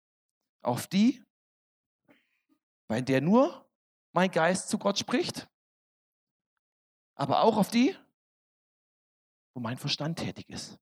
Auf 0.62 0.88
die, 0.88 1.22
bei 2.88 3.02
der 3.02 3.22
nur 3.22 3.70
mein 4.14 4.32
Geist 4.32 4.70
zu 4.70 4.78
Gott 4.78 4.98
spricht, 4.98 5.48
aber 7.16 7.42
auch 7.42 7.58
auf 7.58 7.70
die, 7.70 7.96
wo 9.54 9.60
mein 9.60 9.78
Verstand 9.78 10.20
tätig 10.20 10.50
ist. 10.50 10.80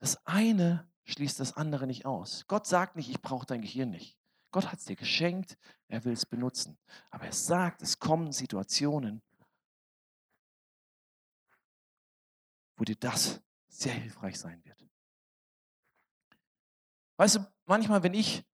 Das 0.00 0.24
eine 0.26 0.90
schließt 1.04 1.40
das 1.40 1.56
andere 1.56 1.86
nicht 1.86 2.04
aus. 2.04 2.46
Gott 2.46 2.66
sagt 2.66 2.96
nicht, 2.96 3.08
ich 3.08 3.22
brauche 3.22 3.46
dein 3.46 3.62
Gehirn 3.62 3.90
nicht. 3.90 4.18
Gott 4.50 4.70
hat 4.70 4.78
es 4.78 4.84
dir 4.84 4.96
geschenkt, 4.96 5.58
er 5.88 6.04
will 6.04 6.12
es 6.12 6.26
benutzen. 6.26 6.78
Aber 7.10 7.24
er 7.24 7.32
sagt, 7.32 7.82
es 7.82 7.98
kommen 7.98 8.30
Situationen, 8.30 9.22
wo 12.76 12.84
dir 12.84 12.96
das 12.96 13.40
sehr 13.68 13.94
hilfreich 13.94 14.38
sein 14.38 14.64
wird. 14.64 14.84
Weißt 17.16 17.36
du, 17.36 17.53
manchmal, 17.66 18.02
wenn 18.02 18.14
ich 18.14 18.44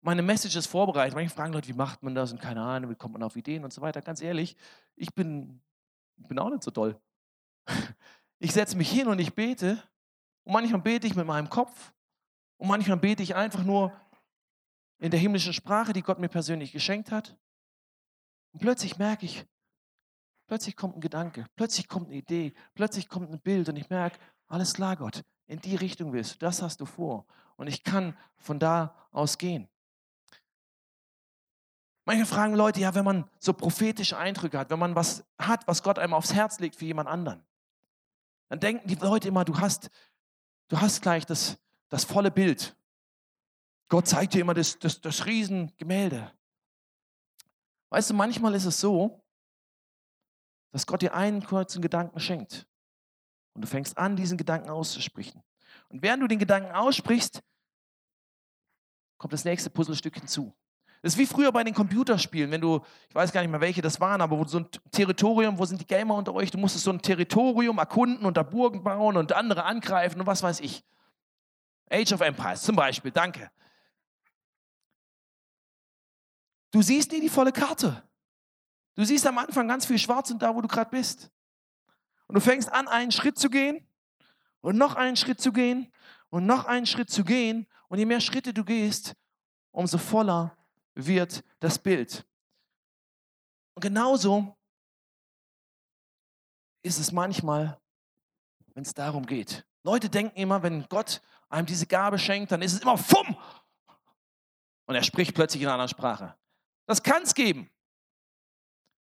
meine 0.00 0.22
Messages 0.22 0.66
vorbereite, 0.66 1.14
manchmal 1.14 1.34
fragen 1.34 1.52
Leute, 1.52 1.68
wie 1.68 1.72
macht 1.72 2.02
man 2.02 2.14
das 2.14 2.32
und 2.32 2.40
keine 2.40 2.62
Ahnung, 2.62 2.90
wie 2.90 2.94
kommt 2.94 3.14
man 3.14 3.22
auf 3.22 3.36
Ideen 3.36 3.64
und 3.64 3.72
so 3.72 3.80
weiter. 3.80 4.02
Ganz 4.02 4.20
ehrlich, 4.20 4.56
ich 4.94 5.12
bin, 5.14 5.60
bin 6.16 6.38
auch 6.38 6.50
nicht 6.50 6.62
so 6.62 6.70
toll. 6.70 7.00
Ich 8.38 8.52
setze 8.52 8.76
mich 8.76 8.90
hin 8.90 9.08
und 9.08 9.18
ich 9.18 9.34
bete 9.34 9.82
und 10.44 10.52
manchmal 10.52 10.82
bete 10.82 11.06
ich 11.06 11.16
mit 11.16 11.26
meinem 11.26 11.48
Kopf 11.48 11.94
und 12.58 12.68
manchmal 12.68 12.98
bete 12.98 13.22
ich 13.22 13.34
einfach 13.34 13.64
nur 13.64 13.98
in 14.98 15.10
der 15.10 15.18
himmlischen 15.18 15.54
Sprache, 15.54 15.94
die 15.94 16.02
Gott 16.02 16.18
mir 16.18 16.28
persönlich 16.28 16.70
geschenkt 16.70 17.10
hat. 17.10 17.34
Und 18.52 18.60
plötzlich 18.60 18.98
merke 18.98 19.24
ich, 19.24 19.46
plötzlich 20.46 20.76
kommt 20.76 20.96
ein 20.96 21.00
Gedanke, 21.00 21.46
plötzlich 21.56 21.88
kommt 21.88 22.08
eine 22.08 22.16
Idee, 22.16 22.52
plötzlich 22.74 23.08
kommt 23.08 23.30
ein 23.30 23.40
Bild 23.40 23.70
und 23.70 23.76
ich 23.76 23.88
merke, 23.88 24.18
alles 24.48 24.74
klar, 24.74 24.96
Gott, 24.96 25.22
in 25.46 25.60
die 25.60 25.76
Richtung 25.76 26.12
willst 26.12 26.34
du, 26.34 26.38
das 26.40 26.62
hast 26.62 26.80
du 26.80 26.84
vor. 26.84 27.26
Und 27.56 27.66
ich 27.66 27.84
kann 27.84 28.16
von 28.36 28.58
da 28.58 28.94
aus 29.12 29.38
gehen. 29.38 29.68
Manche 32.04 32.24
fragen 32.24 32.54
Leute, 32.54 32.80
ja, 32.80 32.94
wenn 32.94 33.04
man 33.04 33.28
so 33.40 33.52
prophetische 33.52 34.16
Eindrücke 34.16 34.58
hat, 34.58 34.70
wenn 34.70 34.78
man 34.78 34.94
was 34.94 35.24
hat, 35.38 35.66
was 35.66 35.82
Gott 35.82 35.98
einem 35.98 36.14
aufs 36.14 36.32
Herz 36.32 36.60
legt 36.60 36.76
für 36.76 36.84
jemand 36.84 37.08
anderen, 37.08 37.44
dann 38.48 38.60
denken 38.60 38.86
die 38.86 38.94
Leute 38.94 39.26
immer, 39.26 39.44
du 39.44 39.58
hast, 39.58 39.90
du 40.68 40.80
hast 40.80 41.02
gleich 41.02 41.26
das, 41.26 41.58
das 41.88 42.04
volle 42.04 42.30
Bild. 42.30 42.76
Gott 43.88 44.06
zeigt 44.06 44.34
dir 44.34 44.40
immer 44.40 44.54
das, 44.54 44.78
das, 44.78 45.00
das 45.00 45.26
Riesengemälde. 45.26 46.32
Weißt 47.90 48.10
du, 48.10 48.14
manchmal 48.14 48.54
ist 48.54 48.66
es 48.66 48.80
so, 48.80 49.24
dass 50.70 50.86
Gott 50.86 51.02
dir 51.02 51.14
einen 51.14 51.44
kurzen 51.44 51.82
Gedanken 51.82 52.20
schenkt. 52.20 52.68
Und 53.54 53.62
du 53.62 53.68
fängst 53.68 53.96
an, 53.96 54.16
diesen 54.16 54.36
Gedanken 54.36 54.70
auszusprechen. 54.70 55.42
Und 55.88 56.02
während 56.02 56.22
du 56.22 56.26
den 56.26 56.38
Gedanken 56.38 56.72
aussprichst, 56.72 57.42
kommt 59.18 59.32
das 59.32 59.44
nächste 59.44 59.70
Puzzlestück 59.70 60.14
hinzu. 60.14 60.54
Das 61.02 61.12
ist 61.12 61.18
wie 61.18 61.26
früher 61.26 61.52
bei 61.52 61.62
den 61.62 61.74
Computerspielen, 61.74 62.50
wenn 62.50 62.60
du, 62.60 62.84
ich 63.08 63.14
weiß 63.14 63.32
gar 63.32 63.40
nicht 63.42 63.50
mehr 63.50 63.60
welche 63.60 63.82
das 63.82 64.00
waren, 64.00 64.20
aber 64.20 64.38
wo 64.38 64.44
so 64.44 64.58
ein 64.58 64.68
Territorium, 64.90 65.58
wo 65.58 65.64
sind 65.64 65.80
die 65.80 65.86
Gamer 65.86 66.14
unter 66.14 66.34
euch? 66.34 66.50
Du 66.50 66.58
musstest 66.58 66.84
so 66.84 66.90
ein 66.90 67.00
Territorium 67.00 67.78
erkunden 67.78 68.26
und 68.26 68.36
da 68.36 68.42
Burgen 68.42 68.82
bauen 68.82 69.16
und 69.16 69.32
andere 69.32 69.64
angreifen 69.64 70.20
und 70.20 70.26
was 70.26 70.42
weiß 70.42 70.60
ich. 70.60 70.84
Age 71.90 72.12
of 72.12 72.20
Empires 72.20 72.62
zum 72.62 72.74
Beispiel, 72.74 73.12
danke. 73.12 73.50
Du 76.72 76.82
siehst 76.82 77.12
nie 77.12 77.20
die 77.20 77.28
volle 77.28 77.52
Karte. 77.52 78.02
Du 78.96 79.04
siehst 79.04 79.26
am 79.26 79.38
Anfang 79.38 79.68
ganz 79.68 79.86
viel 79.86 79.98
schwarz 79.98 80.30
und 80.30 80.42
da, 80.42 80.54
wo 80.54 80.60
du 80.60 80.68
gerade 80.68 80.90
bist. 80.90 81.30
Und 82.26 82.34
du 82.34 82.40
fängst 82.40 82.72
an, 82.72 82.88
einen 82.88 83.12
Schritt 83.12 83.38
zu 83.38 83.48
gehen 83.48 83.86
und 84.60 84.76
noch 84.76 84.94
einen 84.94 85.16
Schritt 85.16 85.40
zu 85.40 85.52
gehen 85.52 85.92
und 86.30 86.46
noch 86.46 86.64
einen 86.64 86.86
Schritt 86.86 87.10
zu 87.10 87.24
gehen. 87.24 87.66
Und 87.88 87.98
je 87.98 88.06
mehr 88.06 88.20
Schritte 88.20 88.52
du 88.52 88.64
gehst, 88.64 89.14
umso 89.70 89.98
voller 89.98 90.56
wird 90.94 91.44
das 91.60 91.78
Bild. 91.78 92.26
Und 93.74 93.82
genauso 93.82 94.56
ist 96.82 96.98
es 96.98 97.12
manchmal, 97.12 97.80
wenn 98.74 98.82
es 98.82 98.94
darum 98.94 99.26
geht. 99.26 99.66
Leute 99.82 100.08
denken 100.08 100.36
immer, 100.36 100.62
wenn 100.62 100.88
Gott 100.88 101.20
einem 101.48 101.66
diese 101.66 101.86
Gabe 101.86 102.18
schenkt, 102.18 102.50
dann 102.52 102.62
ist 102.62 102.72
es 102.72 102.80
immer 102.80 102.98
fumm. 102.98 103.36
Und 104.86 104.94
er 104.94 105.02
spricht 105.02 105.34
plötzlich 105.34 105.62
in 105.62 105.68
einer 105.68 105.74
anderen 105.74 105.88
Sprache. 105.88 106.36
Das 106.86 107.02
kann 107.02 107.22
es 107.22 107.34
geben. 107.34 107.70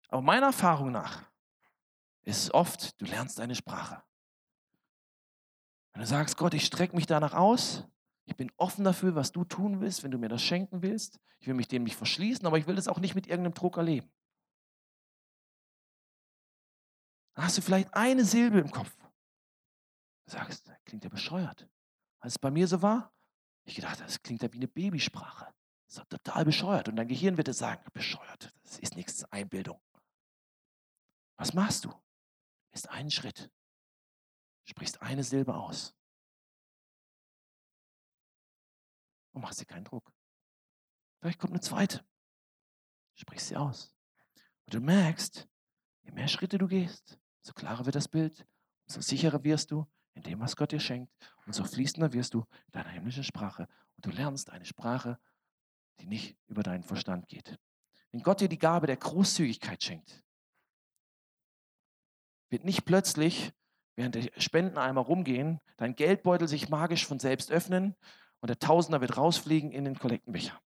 Aber 0.10 0.22
meiner 0.22 0.48
Erfahrung 0.48 0.92
nach 0.92 1.24
ist 2.24 2.44
es 2.44 2.54
oft, 2.54 3.00
du 3.02 3.06
lernst 3.06 3.40
eine 3.40 3.56
Sprache. 3.56 4.02
Wenn 5.94 6.02
du 6.02 6.08
sagst, 6.08 6.38
Gott, 6.38 6.54
ich 6.54 6.66
strecke 6.66 6.96
mich 6.96 7.06
danach 7.06 7.34
aus, 7.34 7.88
ich 8.26 8.36
bin 8.36 8.52
offen 8.58 8.84
dafür, 8.84 9.16
was 9.16 9.32
du 9.32 9.44
tun 9.44 9.80
willst, 9.80 10.04
wenn 10.04 10.12
du 10.12 10.18
mir 10.18 10.30
das 10.30 10.42
schenken 10.42 10.82
willst. 10.82 11.20
Ich 11.40 11.48
will 11.48 11.54
mich 11.54 11.68
dem 11.68 11.84
nicht 11.84 11.96
verschließen, 11.96 12.46
aber 12.46 12.58
ich 12.58 12.68
will 12.68 12.76
das 12.76 12.88
auch 12.88 13.00
nicht 13.00 13.16
mit 13.16 13.28
irgendeinem 13.28 13.54
Druck 13.54 13.78
erleben. 13.78 14.12
Dann 17.36 17.46
hast 17.46 17.58
du 17.58 17.62
vielleicht 17.62 17.94
eine 17.94 18.26
Silbe 18.26 18.60
im 18.60 18.72
Kopf. 18.72 18.96
Du 20.26 20.32
sagst, 20.32 20.68
das 20.68 20.84
klingt 20.86 21.04
ja 21.04 21.10
bescheuert. 21.10 21.68
Als 22.20 22.34
es 22.34 22.40
bei 22.40 22.50
mir 22.50 22.68
so 22.68 22.82
war, 22.82 23.12
ich 23.66 23.76
gedacht, 23.76 24.00
das 24.00 24.22
klingt 24.22 24.42
ja 24.42 24.52
wie 24.54 24.58
eine 24.58 24.68
Babysprache. 24.68 25.54
Das 25.88 25.98
ist 25.98 26.10
total 26.10 26.46
bescheuert. 26.46 26.88
Und 26.88 26.96
dein 26.96 27.08
Gehirn 27.08 27.38
wird 27.38 27.48
dir 27.48 27.54
sagen, 27.54 27.84
bescheuert, 27.94 28.54
das 28.64 28.80
ist 28.80 28.96
nichts 28.96 29.26
Einbildung. 29.26 29.80
Was 31.38 31.54
machst 31.54 31.86
du? 31.86 31.94
Ist 32.72 32.90
einen 32.90 33.12
Schritt. 33.12 33.52
Sprichst 34.66 35.02
eine 35.02 35.24
Silbe 35.24 35.56
aus. 35.56 35.96
Und 39.32 39.42
machst 39.42 39.60
dir 39.60 39.66
keinen 39.66 39.86
Druck. 39.86 40.12
Vielleicht 41.20 41.40
kommt 41.40 41.54
eine 41.54 41.62
zweite. 41.62 42.06
Sprichst 43.16 43.48
sie 43.48 43.56
aus. 43.56 43.94
Und 44.66 44.74
du 44.74 44.80
merkst, 44.80 45.48
je 46.04 46.12
mehr 46.12 46.28
Schritte 46.28 46.58
du 46.58 46.68
gehst, 46.68 47.20
so 47.42 47.54
klarer 47.54 47.86
wird 47.86 47.96
das 47.96 48.08
Bild, 48.08 48.46
so 48.86 49.02
sicherer 49.02 49.44
wirst 49.44 49.72
du 49.72 49.88
in 50.14 50.24
dem, 50.24 50.40
was 50.40 50.56
Gott 50.56 50.72
dir 50.72 50.80
schenkt, 50.80 51.12
und 51.46 51.54
so 51.54 51.64
fließender 51.64 52.14
wirst 52.14 52.34
du 52.34 52.42
in 52.68 52.72
deiner 52.72 52.90
himmlischen 52.90 53.24
Sprache. 53.24 53.68
Und 53.96 54.06
du 54.06 54.12
lernst 54.12 54.50
eine 54.50 54.66
Sprache, 54.66 55.20
die 56.00 56.06
nicht 56.06 56.38
über 56.48 56.64
deinen 56.64 56.84
Verstand 56.84 57.28
geht. 57.28 57.60
Wenn 58.12 58.22
Gott 58.22 58.42
dir 58.42 58.50
die 58.50 58.60
Gabe 58.60 58.88
der 58.88 58.98
Großzügigkeit 58.98 59.84
schenkt, 59.84 60.24
wird 62.50 62.64
nicht 62.64 62.86
plötzlich, 62.86 63.52
während 63.96 64.16
der 64.16 64.30
Spendeneimer 64.38 65.02
rumgehen, 65.02 65.60
dein 65.78 65.96
Geldbeutel 65.96 66.48
sich 66.48 66.70
magisch 66.70 67.06
von 67.06 67.20
selbst 67.20 67.52
öffnen 67.52 67.96
und 68.40 68.50
der 68.50 68.60
Tausender 68.60 69.02
wird 69.02 69.18
rausfliegen 69.18 69.72
in 69.72 69.86
den 69.86 69.98
Kollektenbecher. 69.98 70.60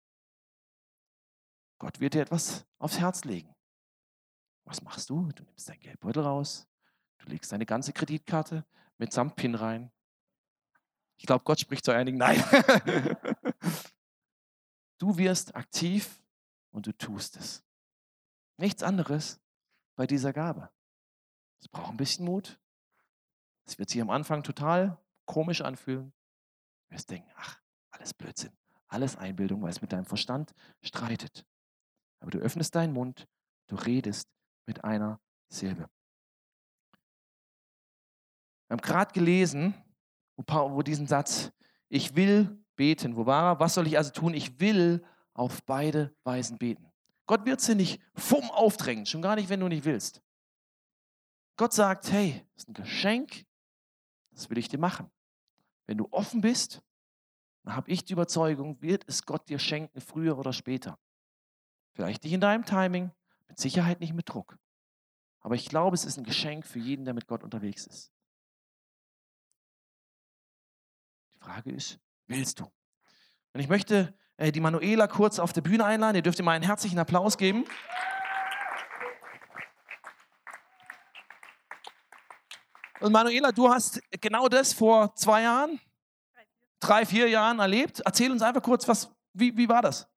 Gott 1.79 2.01
wird 2.01 2.15
dir 2.15 2.23
etwas 2.23 2.67
aufs 2.79 2.99
Herz 2.99 3.25
legen. 3.25 3.55
Was 4.65 4.83
machst 4.83 5.11
du? 5.11 5.31
Du 5.33 5.43
nimmst 5.43 5.69
dein 5.69 5.81
Geldbeutel 5.81 6.23
raus, 6.23 6.67
du 7.19 7.29
legst 7.31 7.53
deine 7.53 7.67
ganze 7.67 7.93
Kreditkarte 7.93 8.65
mitsamt 8.99 9.37
PIN 9.37 9.55
rein. 9.55 9.91
Ich 11.17 11.27
glaube, 11.27 11.45
Gott 11.45 11.61
spricht 11.61 11.85
zu 11.85 11.93
einigen. 11.93 12.19
Nein. 12.19 12.43
Du 14.99 15.19
wirst 15.19 15.55
aktiv 15.55 16.23
und 16.71 16.87
du 16.87 16.93
tust 16.93 17.37
es. 17.37 17.63
Nichts 18.57 18.83
anderes 18.83 19.41
bei 19.97 20.07
dieser 20.07 20.33
Gabe. 20.33 20.71
Es 21.61 21.69
braucht 21.69 21.91
ein 21.91 21.97
bisschen 21.97 22.25
Mut. 22.25 22.59
Es 23.67 23.79
wird 23.79 23.89
sich 23.91 24.01
am 24.01 24.11
Anfang 24.11 24.43
total 24.43 24.99
komisch 25.27 25.63
anfühlen. 25.63 26.13
Du 26.89 26.95
wirst 26.95 27.11
denken, 27.11 27.31
ach, 27.37 27.61
alles 27.91 28.13
Blödsinn, 28.15 28.53
alles 28.89 29.17
Einbildung, 29.17 29.63
weil 29.63 29.71
es 29.71 29.81
mit 29.81 29.93
deinem 29.93 30.05
Verstand 30.05 30.55
streitet. 30.83 31.47
Aber 32.21 32.31
du 32.31 32.39
öffnest 32.39 32.75
deinen 32.75 32.93
Mund, 32.93 33.27
du 33.69 33.77
redest 33.77 34.29
mit 34.67 34.85
einer 34.85 35.21
Silbe. 35.49 35.89
Wir 38.69 38.77
haben 38.77 38.83
gerade 38.83 39.13
gelesen, 39.13 39.75
wo 40.37 40.83
diesen 40.83 41.07
Satz, 41.07 41.53
ich 41.89 42.17
will 42.17 42.65
beten. 42.77 43.17
Wo 43.17 43.27
war 43.27 43.53
er? 43.53 43.61
Was 43.61 43.75
soll 43.75 43.87
ich 43.87 43.97
also 43.97 44.11
tun? 44.11 44.35
Ich 44.35 44.59
will 44.61 45.05
auf 45.33 45.63
beide 45.65 46.15
Weisen 46.25 46.59
beten. 46.59 46.91
Gott 47.27 47.47
wird 47.47 47.61
sie 47.61 47.75
nicht 47.75 48.03
vom 48.15 48.51
aufdrängen, 48.51 49.07
schon 49.07 49.23
gar 49.23 49.37
nicht, 49.37 49.49
wenn 49.49 49.61
du 49.61 49.69
nicht 49.69 49.85
willst. 49.85 50.23
Gott 51.57 51.73
sagt, 51.73 52.11
hey, 52.11 52.45
das 52.55 52.65
ist 52.65 52.69
ein 52.69 52.75
Geschenk, 52.75 53.47
das 54.35 54.51
will 54.51 54.59
ich 54.59 54.69
dir 54.69 54.79
machen. 54.79 55.11
Wenn 55.87 55.99
du 55.99 56.09
offen 56.11 56.41
bist, 56.41 56.83
dann 57.63 57.77
habe 57.77 57.91
ich 57.91 58.05
die 58.05 58.13
Überzeugung, 58.13 58.81
wird 58.83 59.05
es 59.07 59.25
Gott 59.25 59.49
dir 59.49 59.59
schenken, 59.59 60.01
früher 60.01 60.39
oder 60.39 60.53
später. 60.53 60.99
Vielleicht 61.93 62.25
nicht 62.25 62.33
in 62.33 62.41
deinem 62.41 62.65
Timing, 62.65 63.11
mit 63.49 63.59
Sicherheit 63.59 64.01
nicht 64.01 64.13
mit 64.13 64.29
Druck. 64.29 64.59
Aber 65.41 65.55
ich 65.55 65.69
glaube, 65.69 65.95
es 65.95 66.05
ist 66.05 66.19
ein 66.19 66.25
Geschenk 66.25 66.67
für 66.67 66.79
jeden, 66.79 67.05
der 67.05 67.15
mit 67.15 67.27
Gott 67.27 67.45
unterwegs 67.45 67.87
ist. 67.87 68.13
Die 71.35 71.39
Frage 71.39 71.71
ist, 71.71 71.99
willst 72.27 72.61
du? 72.61 72.65
Und 73.53 73.61
ich 73.61 73.69
möchte 73.69 74.15
äh, 74.37 74.51
die 74.51 74.61
Manuela 74.61 75.07
kurz 75.07 75.39
auf 75.39 75.53
der 75.53 75.61
Bühne 75.61 75.85
einladen. 75.85 76.17
Ihr 76.17 76.23
dürft 76.23 76.39
ihr 76.39 76.45
mal 76.45 76.53
einen 76.53 76.65
herzlichen 76.65 76.99
Applaus 76.99 77.39
geben. 77.39 77.65
Und 83.05 83.13
Manuela, 83.13 83.53
du 83.53 83.69
hast 83.69 84.01
genau 84.19 84.49
das 84.49 84.73
vor 84.73 85.15
zwei 85.15 85.43
Jahren, 85.43 85.79
drei, 86.81 87.05
vier 87.05 87.29
Jahren 87.29 87.59
erlebt. 87.59 88.01
Erzähl 88.03 88.33
uns 88.33 88.41
einfach 88.41 88.63
kurz, 88.63 88.89
was, 88.89 89.15
wie, 89.35 89.55
wie 89.55 89.69
war 89.69 89.83
das? 89.83 90.09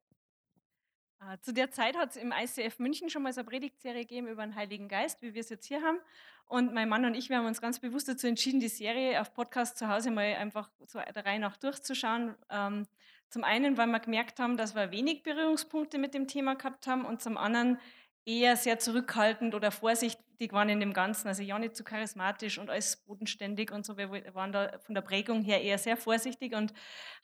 Äh, 1.19 1.37
zu 1.41 1.51
der 1.51 1.69
Zeit 1.69 1.97
hat 1.97 2.11
es 2.11 2.15
im 2.15 2.31
ICF 2.31 2.79
München 2.79 3.09
schon 3.09 3.23
mal 3.23 3.33
so 3.33 3.41
eine 3.41 3.49
Predigtserie 3.49 4.05
gegeben 4.05 4.27
über 4.27 4.41
den 4.41 4.55
Heiligen 4.55 4.87
Geist, 4.87 5.21
wie 5.21 5.33
wir 5.33 5.41
es 5.41 5.49
jetzt 5.49 5.65
hier 5.65 5.81
haben. 5.81 5.99
Und 6.45 6.73
mein 6.73 6.87
Mann 6.87 7.03
und 7.03 7.13
ich, 7.13 7.27
wir 7.27 7.39
haben 7.39 7.45
uns 7.45 7.59
ganz 7.59 7.77
bewusst 7.79 8.07
dazu 8.07 8.25
entschieden, 8.25 8.61
die 8.61 8.69
Serie 8.69 9.19
auf 9.19 9.33
Podcast 9.33 9.77
zu 9.77 9.89
Hause 9.89 10.09
mal 10.09 10.35
einfach 10.35 10.69
so 10.85 10.97
der 11.13 11.25
Reihe 11.25 11.41
nach 11.41 11.57
durchzuschauen. 11.57 12.35
Ähm, 12.49 12.87
zum 13.27 13.43
einen, 13.43 13.77
weil 13.77 13.87
wir 13.87 13.99
gemerkt 13.99 14.39
haben, 14.39 14.55
dass 14.55 14.75
wir 14.75 14.91
wenig 14.91 15.23
Berührungspunkte 15.23 15.97
mit 15.97 16.13
dem 16.13 16.29
Thema 16.29 16.55
gehabt 16.55 16.87
haben 16.87 17.03
und 17.03 17.21
zum 17.21 17.35
anderen 17.35 17.79
eher 18.27 18.57
sehr 18.57 18.77
zurückhaltend 18.77 19.55
oder 19.55 19.71
vorsichtig 19.71 20.51
waren 20.51 20.67
in 20.67 20.81
dem 20.81 20.93
Ganzen. 20.93 21.29
Also 21.29 21.41
ja 21.41 21.57
nicht 21.57 21.75
zu 21.77 21.83
charismatisch 21.83 22.59
und 22.59 22.69
alles 22.69 22.97
bodenständig 22.97 23.71
und 23.71 23.85
so. 23.85 23.97
Wir 23.97 24.09
waren 24.35 24.51
da 24.51 24.77
von 24.79 24.93
der 24.93 25.01
Prägung 25.01 25.41
her 25.41 25.61
eher 25.63 25.77
sehr 25.77 25.95
vorsichtig 25.95 26.53
und 26.53 26.73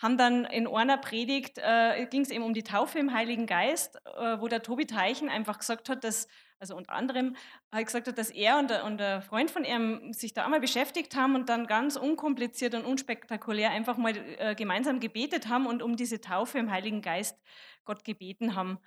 haben 0.01 0.17
dann 0.17 0.45
in 0.45 0.65
einer 0.65 0.97
Predigt, 0.97 1.57
äh, 1.57 2.07
ging 2.09 2.21
es 2.21 2.29
eben 2.29 2.43
um 2.43 2.53
die 2.53 2.63
Taufe 2.63 2.99
im 2.99 3.13
Heiligen 3.13 3.45
Geist, 3.45 3.97
äh, 4.05 4.39
wo 4.39 4.47
der 4.47 4.63
Tobi 4.63 4.85
Teichen 4.85 5.29
einfach 5.29 5.59
gesagt 5.59 5.89
hat, 5.89 6.05
dass 6.05 6.27
also 6.57 6.77
unter 6.77 6.93
anderem 6.93 7.35
hat 7.73 7.85
gesagt 7.85 8.07
hat, 8.07 8.17
dass 8.17 8.29
er 8.29 8.57
und 8.57 8.69
der, 8.69 8.85
und 8.85 8.97
der 8.97 9.21
Freund 9.21 9.51
von 9.51 9.65
ihm 9.65 10.13
sich 10.13 10.33
da 10.33 10.45
einmal 10.45 10.61
beschäftigt 10.61 11.13
haben 11.17 11.35
und 11.35 11.49
dann 11.49 11.67
ganz 11.67 11.97
unkompliziert 11.97 12.73
und 12.73 12.85
unspektakulär 12.85 13.71
einfach 13.71 13.97
mal 13.97 14.13
äh, 14.37 14.55
gemeinsam 14.55 15.01
gebetet 15.01 15.49
haben 15.49 15.65
und 15.67 15.81
um 15.81 15.97
diese 15.97 16.21
Taufe 16.21 16.59
im 16.59 16.71
Heiligen 16.71 17.01
Geist 17.01 17.37
Gott 17.83 18.05
gebeten 18.05 18.55
haben. 18.55 18.79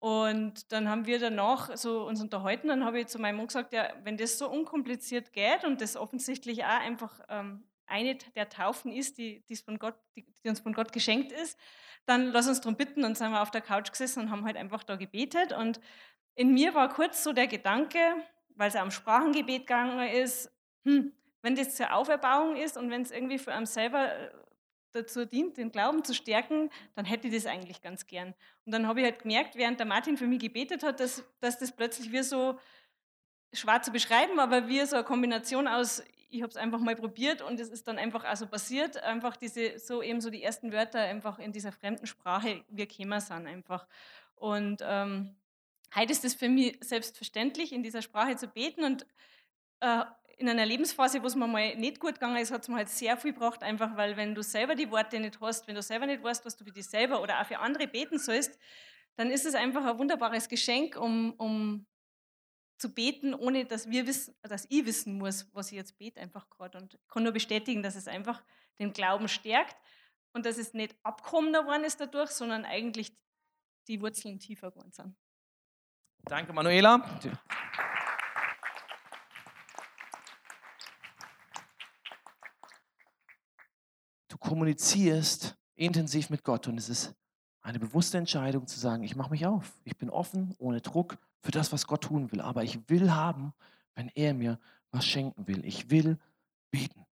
Und 0.00 0.72
dann 0.72 0.88
haben 0.88 1.06
wir 1.06 1.18
danach 1.18 1.76
so 1.76 2.06
uns 2.06 2.22
unterhalten. 2.22 2.68
Dann 2.68 2.84
habe 2.84 3.00
ich 3.00 3.08
zu 3.08 3.18
meinem 3.18 3.36
Mann 3.36 3.46
gesagt, 3.46 3.74
ja, 3.74 3.92
wenn 4.02 4.16
das 4.16 4.38
so 4.38 4.50
unkompliziert 4.50 5.32
geht 5.32 5.64
und 5.64 5.82
das 5.82 5.96
offensichtlich 5.96 6.64
auch 6.64 6.80
einfach 6.80 7.20
ähm, 7.28 7.64
eine 7.86 8.16
der 8.34 8.48
Taufen 8.48 8.92
ist, 8.92 9.18
die, 9.18 9.44
von 9.62 9.78
Gott, 9.78 9.94
die, 10.16 10.24
die, 10.42 10.48
uns 10.48 10.60
von 10.60 10.72
Gott 10.72 10.92
geschenkt 10.92 11.32
ist, 11.32 11.58
dann 12.06 12.28
lass 12.28 12.48
uns 12.48 12.62
darum 12.62 12.76
bitten. 12.76 13.04
Und 13.04 13.18
sind 13.18 13.30
wir 13.30 13.42
auf 13.42 13.50
der 13.50 13.60
Couch 13.60 13.90
gesessen 13.90 14.20
und 14.22 14.30
haben 14.30 14.46
halt 14.46 14.56
einfach 14.56 14.84
da 14.84 14.96
gebetet. 14.96 15.52
Und 15.52 15.80
in 16.34 16.54
mir 16.54 16.74
war 16.74 16.88
kurz 16.88 17.22
so 17.22 17.34
der 17.34 17.46
Gedanke, 17.46 17.98
weil 18.56 18.68
es 18.68 18.76
am 18.76 18.90
Sprachengebet 18.90 19.66
gegangen 19.66 20.08
ist, 20.08 20.50
hm, 20.84 21.12
wenn 21.42 21.56
das 21.56 21.76
zur 21.76 21.94
Auferbauung 21.94 22.56
ist 22.56 22.78
und 22.78 22.90
wenn 22.90 23.02
es 23.02 23.10
irgendwie 23.10 23.38
für 23.38 23.52
einen 23.52 23.66
selber 23.66 24.14
äh, 24.14 24.30
dazu 24.92 25.24
dient, 25.24 25.56
den 25.56 25.72
Glauben 25.72 26.04
zu 26.04 26.14
stärken, 26.14 26.70
dann 26.94 27.04
hätte 27.04 27.28
ich 27.28 27.34
das 27.34 27.46
eigentlich 27.46 27.82
ganz 27.82 28.06
gern. 28.06 28.34
Und 28.64 28.72
dann 28.72 28.86
habe 28.86 29.00
ich 29.00 29.06
halt 29.06 29.22
gemerkt, 29.22 29.56
während 29.56 29.78
der 29.78 29.86
Martin 29.86 30.16
für 30.16 30.26
mich 30.26 30.40
gebetet 30.40 30.82
hat, 30.82 31.00
dass, 31.00 31.24
dass 31.40 31.58
das 31.58 31.72
plötzlich 31.72 32.12
wie 32.12 32.22
so 32.22 32.58
schwer 33.52 33.82
zu 33.82 33.90
beschreiben, 33.90 34.38
aber 34.38 34.68
wie 34.68 34.84
so 34.84 34.96
eine 34.96 35.04
Kombination 35.04 35.66
aus, 35.66 36.02
ich 36.30 36.42
habe 36.42 36.50
es 36.50 36.56
einfach 36.56 36.78
mal 36.78 36.94
probiert 36.94 37.42
und 37.42 37.58
es 37.58 37.68
ist 37.68 37.88
dann 37.88 37.98
einfach 37.98 38.24
auch 38.24 38.36
so 38.36 38.46
passiert, 38.46 38.96
einfach 39.02 39.36
diese, 39.36 39.78
so 39.78 40.02
eben 40.02 40.20
so 40.20 40.30
die 40.30 40.42
ersten 40.42 40.72
Wörter 40.72 41.00
einfach 41.00 41.38
in 41.38 41.52
dieser 41.52 41.72
fremden 41.72 42.06
Sprache, 42.06 42.64
wir 42.68 42.86
kämen 42.86 43.20
sind 43.20 43.46
einfach. 43.46 43.86
Und 44.36 44.80
ähm, 44.82 45.34
heute 45.94 46.12
ist 46.12 46.24
es 46.24 46.34
für 46.34 46.48
mich 46.48 46.78
selbstverständlich, 46.80 47.72
in 47.72 47.82
dieser 47.82 48.02
Sprache 48.02 48.36
zu 48.36 48.46
beten 48.46 48.84
und 48.84 49.06
äh, 49.80 50.04
in 50.40 50.48
einer 50.48 50.64
Lebensphase, 50.64 51.22
wo 51.22 51.26
es 51.26 51.36
mir 51.36 51.46
mal 51.46 51.76
nicht 51.76 52.00
gut 52.00 52.14
gegangen 52.14 52.38
ist, 52.38 52.50
hat 52.50 52.62
es 52.62 52.68
mir 52.68 52.76
halt 52.76 52.88
sehr 52.88 53.16
viel 53.18 53.34
gebracht, 53.34 53.62
einfach 53.62 53.94
weil 53.96 54.16
wenn 54.16 54.34
du 54.34 54.42
selber 54.42 54.74
die 54.74 54.90
Worte 54.90 55.20
nicht 55.20 55.38
hast, 55.38 55.68
wenn 55.68 55.74
du 55.74 55.82
selber 55.82 56.06
nicht 56.06 56.22
weißt, 56.22 56.46
was 56.46 56.56
du 56.56 56.64
für 56.64 56.72
dich 56.72 56.86
selber 56.86 57.20
oder 57.20 57.40
auch 57.40 57.44
für 57.44 57.58
andere 57.58 57.86
beten 57.86 58.18
sollst, 58.18 58.58
dann 59.16 59.30
ist 59.30 59.44
es 59.44 59.54
einfach 59.54 59.84
ein 59.84 59.98
wunderbares 59.98 60.48
Geschenk, 60.48 60.96
um, 60.96 61.34
um 61.34 61.86
zu 62.78 62.94
beten, 62.94 63.34
ohne 63.34 63.66
dass 63.66 63.90
wir 63.90 64.06
wissen, 64.06 64.34
dass 64.42 64.66
ich 64.70 64.86
wissen 64.86 65.18
muss, 65.18 65.46
was 65.52 65.70
ich 65.72 65.76
jetzt 65.76 65.98
bete, 65.98 66.18
einfach 66.18 66.48
gerade. 66.48 66.78
Und 66.78 66.94
ich 66.94 67.08
kann 67.08 67.22
nur 67.22 67.32
bestätigen, 67.32 67.82
dass 67.82 67.94
es 67.94 68.08
einfach 68.08 68.42
den 68.78 68.94
Glauben 68.94 69.28
stärkt 69.28 69.76
und 70.32 70.46
dass 70.46 70.56
es 70.56 70.72
nicht 70.72 70.96
abkommender 71.02 71.64
geworden 71.64 71.84
ist 71.84 72.00
dadurch, 72.00 72.30
sondern 72.30 72.64
eigentlich 72.64 73.14
die 73.88 74.00
Wurzeln 74.00 74.38
tiefer 74.38 74.70
geworden 74.70 74.92
sind. 74.92 75.14
Danke, 76.24 76.54
Manuela. 76.54 77.20
Kommunizierst 84.40 85.56
intensiv 85.76 86.30
mit 86.30 86.44
Gott 86.44 86.68
und 86.68 86.76
es 86.78 86.88
ist 86.88 87.14
eine 87.62 87.78
bewusste 87.78 88.18
Entscheidung 88.18 88.66
zu 88.66 88.78
sagen, 88.78 89.02
ich 89.02 89.16
mache 89.16 89.30
mich 89.30 89.46
auf, 89.46 89.72
ich 89.84 89.96
bin 89.96 90.10
offen, 90.10 90.54
ohne 90.58 90.80
Druck 90.80 91.18
für 91.42 91.50
das, 91.50 91.72
was 91.72 91.86
Gott 91.86 92.02
tun 92.02 92.32
will, 92.32 92.40
aber 92.40 92.64
ich 92.64 92.88
will 92.88 93.12
haben, 93.12 93.52
wenn 93.94 94.10
er 94.14 94.34
mir 94.34 94.58
was 94.90 95.06
schenken 95.06 95.46
will. 95.46 95.64
Ich 95.64 95.90
will 95.90 96.18
beten. 96.70 97.04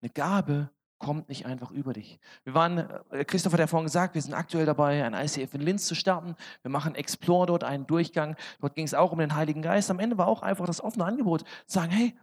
Eine 0.00 0.10
Gabe 0.10 0.70
kommt 0.98 1.28
nicht 1.28 1.46
einfach 1.46 1.70
über 1.72 1.92
dich. 1.92 2.18
Wir 2.44 2.54
waren, 2.54 2.78
äh, 3.10 3.24
Christoph 3.24 3.52
hat 3.52 3.60
ja 3.60 3.66
vorhin 3.66 3.86
gesagt, 3.86 4.14
wir 4.14 4.22
sind 4.22 4.34
aktuell 4.34 4.66
dabei, 4.66 5.04
ein 5.04 5.14
ICF 5.14 5.54
in 5.54 5.60
Linz 5.60 5.86
zu 5.86 5.94
starten. 5.94 6.36
Wir 6.62 6.70
machen 6.70 6.94
Explore 6.94 7.46
dort, 7.46 7.64
einen 7.64 7.86
Durchgang. 7.86 8.36
Dort 8.60 8.74
ging 8.76 8.84
es 8.84 8.94
auch 8.94 9.12
um 9.12 9.18
den 9.18 9.34
Heiligen 9.34 9.62
Geist. 9.62 9.90
Am 9.90 9.98
Ende 9.98 10.16
war 10.16 10.28
auch 10.28 10.42
einfach 10.42 10.66
das 10.66 10.80
offene 10.80 11.04
Angebot, 11.04 11.44
sagen, 11.66 11.90
hey, 11.90 12.14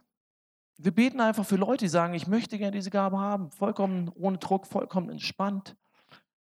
wir 0.82 0.94
beten 0.94 1.20
einfach 1.20 1.46
für 1.46 1.58
Leute, 1.58 1.86
die 1.86 1.90
sagen, 1.90 2.14
ich 2.14 2.26
möchte 2.26 2.58
gerne 2.58 2.72
diese 2.72 2.90
Gabe 2.90 3.20
haben, 3.20 3.52
vollkommen 3.52 4.10
ohne 4.16 4.38
Druck, 4.38 4.66
vollkommen 4.66 5.10
entspannt. 5.10 5.76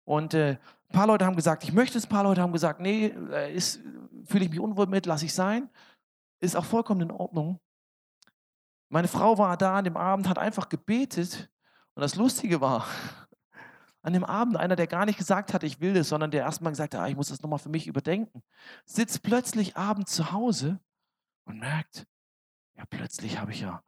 Und 0.04 0.34
äh, 0.34 0.58
ein 0.90 0.92
paar 0.92 1.06
Leute 1.06 1.24
haben 1.24 1.36
gesagt, 1.36 1.64
ich 1.64 1.72
möchte 1.72 1.96
es, 1.96 2.04
ein 2.04 2.10
paar 2.10 2.22
Leute 2.22 2.42
haben 2.42 2.52
gesagt, 2.52 2.78
nee, 2.78 3.06
äh, 3.06 3.58
fühle 4.24 4.44
ich 4.44 4.50
mich 4.50 4.60
unwohl 4.60 4.86
mit, 4.88 5.06
lasse 5.06 5.24
ich 5.24 5.32
sein. 5.32 5.70
Ist 6.38 6.54
auch 6.54 6.66
vollkommen 6.66 7.00
in 7.00 7.10
Ordnung. 7.10 7.60
Meine 8.90 9.08
Frau 9.08 9.38
war 9.38 9.56
da 9.56 9.76
an 9.78 9.84
dem 9.84 9.96
Abend, 9.96 10.28
hat 10.28 10.38
einfach 10.38 10.68
gebetet. 10.68 11.50
Und 11.94 12.02
das 12.02 12.14
Lustige 12.14 12.60
war, 12.60 12.86
an 14.02 14.12
dem 14.12 14.24
Abend 14.24 14.58
einer, 14.58 14.76
der 14.76 14.86
gar 14.86 15.06
nicht 15.06 15.18
gesagt 15.18 15.54
hat, 15.54 15.62
ich 15.62 15.80
will 15.80 15.94
das, 15.94 16.10
sondern 16.10 16.30
der 16.30 16.42
erstmal 16.42 16.72
gesagt 16.72 16.94
hat, 16.94 17.00
ah, 17.00 17.08
ich 17.08 17.16
muss 17.16 17.28
das 17.28 17.40
nochmal 17.40 17.58
für 17.58 17.70
mich 17.70 17.86
überdenken, 17.86 18.42
sitzt 18.84 19.22
plötzlich 19.22 19.78
abends 19.78 20.12
zu 20.12 20.30
Hause 20.30 20.78
und 21.46 21.58
merkt, 21.58 22.06
ja, 22.76 22.84
plötzlich 22.84 23.40
habe 23.40 23.52
ich 23.52 23.62
ja 23.62 23.82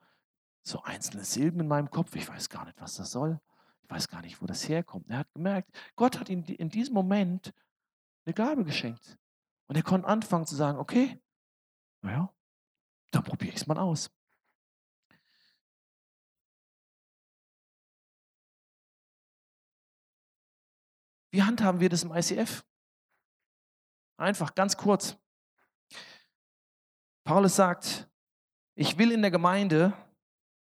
so 0.69 0.83
einzelne 0.83 1.25
Silben 1.25 1.61
in 1.61 1.69
meinem 1.69 1.91
Kopf. 1.91 2.15
Ich 2.15 2.29
weiß 2.29 2.49
gar 2.49 2.65
nicht, 2.65 2.81
was 2.81 2.97
das 2.97 3.11
soll. 3.11 3.41
Ich 3.83 3.91
weiß 3.91 4.09
gar 4.09 4.21
nicht, 4.23 4.41
wo 4.43 4.47
das 4.47 4.69
herkommt. 4.69 5.09
Er 5.09 5.19
hat 5.19 5.33
gemerkt, 5.33 5.71
Gott 5.97 6.21
hat 6.21 6.29
ihm 6.29 6.45
in 6.45 6.69
diesem 6.69 6.95
Moment 6.95 7.55
eine 8.25 8.35
Gabe 8.35 8.65
geschenkt. 8.65 9.19
Und 9.67 9.77
er 9.77 9.83
konnte 9.83 10.07
anfangen 10.07 10.47
zu 10.47 10.55
sagen, 10.55 10.79
okay, 10.79 11.21
naja, 12.03 12.33
dann 13.11 13.25
probiere 13.25 13.51
ich 13.51 13.57
es 13.57 13.67
mal 13.67 13.79
aus. 13.79 14.11
Wie 21.31 21.43
handhaben 21.43 21.81
wir 21.81 21.89
das 21.89 22.05
im 22.05 22.13
ICF? 22.13 22.65
Einfach, 24.17 24.55
ganz 24.55 24.77
kurz. 24.77 25.17
Paulus 27.25 27.57
sagt, 27.57 28.09
ich 28.75 28.97
will 28.97 29.13
in 29.13 29.21
der 29.21 29.31
Gemeinde 29.31 29.93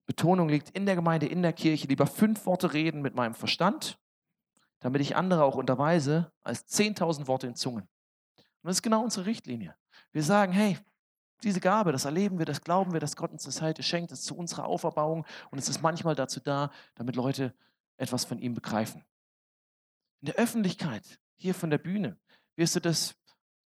Betonung 0.07 0.47
liegt 0.47 0.69
in 0.69 0.85
der 0.85 0.95
Gemeinde, 0.95 1.27
in 1.27 1.41
der 1.41 1.53
Kirche, 1.53 1.87
lieber 1.87 2.07
fünf 2.07 2.45
Worte 2.45 2.73
reden 2.73 3.01
mit 3.01 3.13
meinem 3.13 3.35
Verstand, 3.35 3.99
damit 4.79 5.01
ich 5.01 5.15
andere 5.15 5.43
auch 5.43 5.55
unterweise, 5.55 6.31
als 6.41 6.65
10.000 6.67 7.27
Worte 7.27 7.45
in 7.45 7.55
Zungen. 7.55 7.83
Und 7.83 8.63
das 8.63 8.77
ist 8.77 8.81
genau 8.81 9.03
unsere 9.03 9.25
Richtlinie. 9.25 9.75
Wir 10.13 10.23
sagen, 10.23 10.53
hey, 10.53 10.77
diese 11.43 11.59
Gabe, 11.59 11.91
das 11.91 12.05
erleben 12.05 12.39
wir, 12.39 12.45
das 12.45 12.61
glauben 12.61 12.93
wir, 12.93 12.99
dass 12.99 13.15
Gott 13.15 13.31
uns 13.31 13.43
das 13.43 13.61
heute 13.61 13.83
schenkt, 13.83 14.11
das 14.11 14.19
ist 14.19 14.25
zu 14.25 14.35
unserer 14.35 14.65
Auferbauung 14.65 15.25
und 15.51 15.59
es 15.59 15.69
ist 15.69 15.81
manchmal 15.81 16.15
dazu 16.15 16.39
da, 16.39 16.71
damit 16.95 17.15
Leute 17.15 17.53
etwas 17.97 18.25
von 18.25 18.39
ihm 18.39 18.53
begreifen. 18.53 19.03
In 20.21 20.27
der 20.27 20.35
Öffentlichkeit, 20.35 21.19
hier 21.35 21.53
von 21.53 21.69
der 21.69 21.77
Bühne, 21.77 22.17
wirst 22.55 22.75
du 22.75 22.79
das 22.79 23.15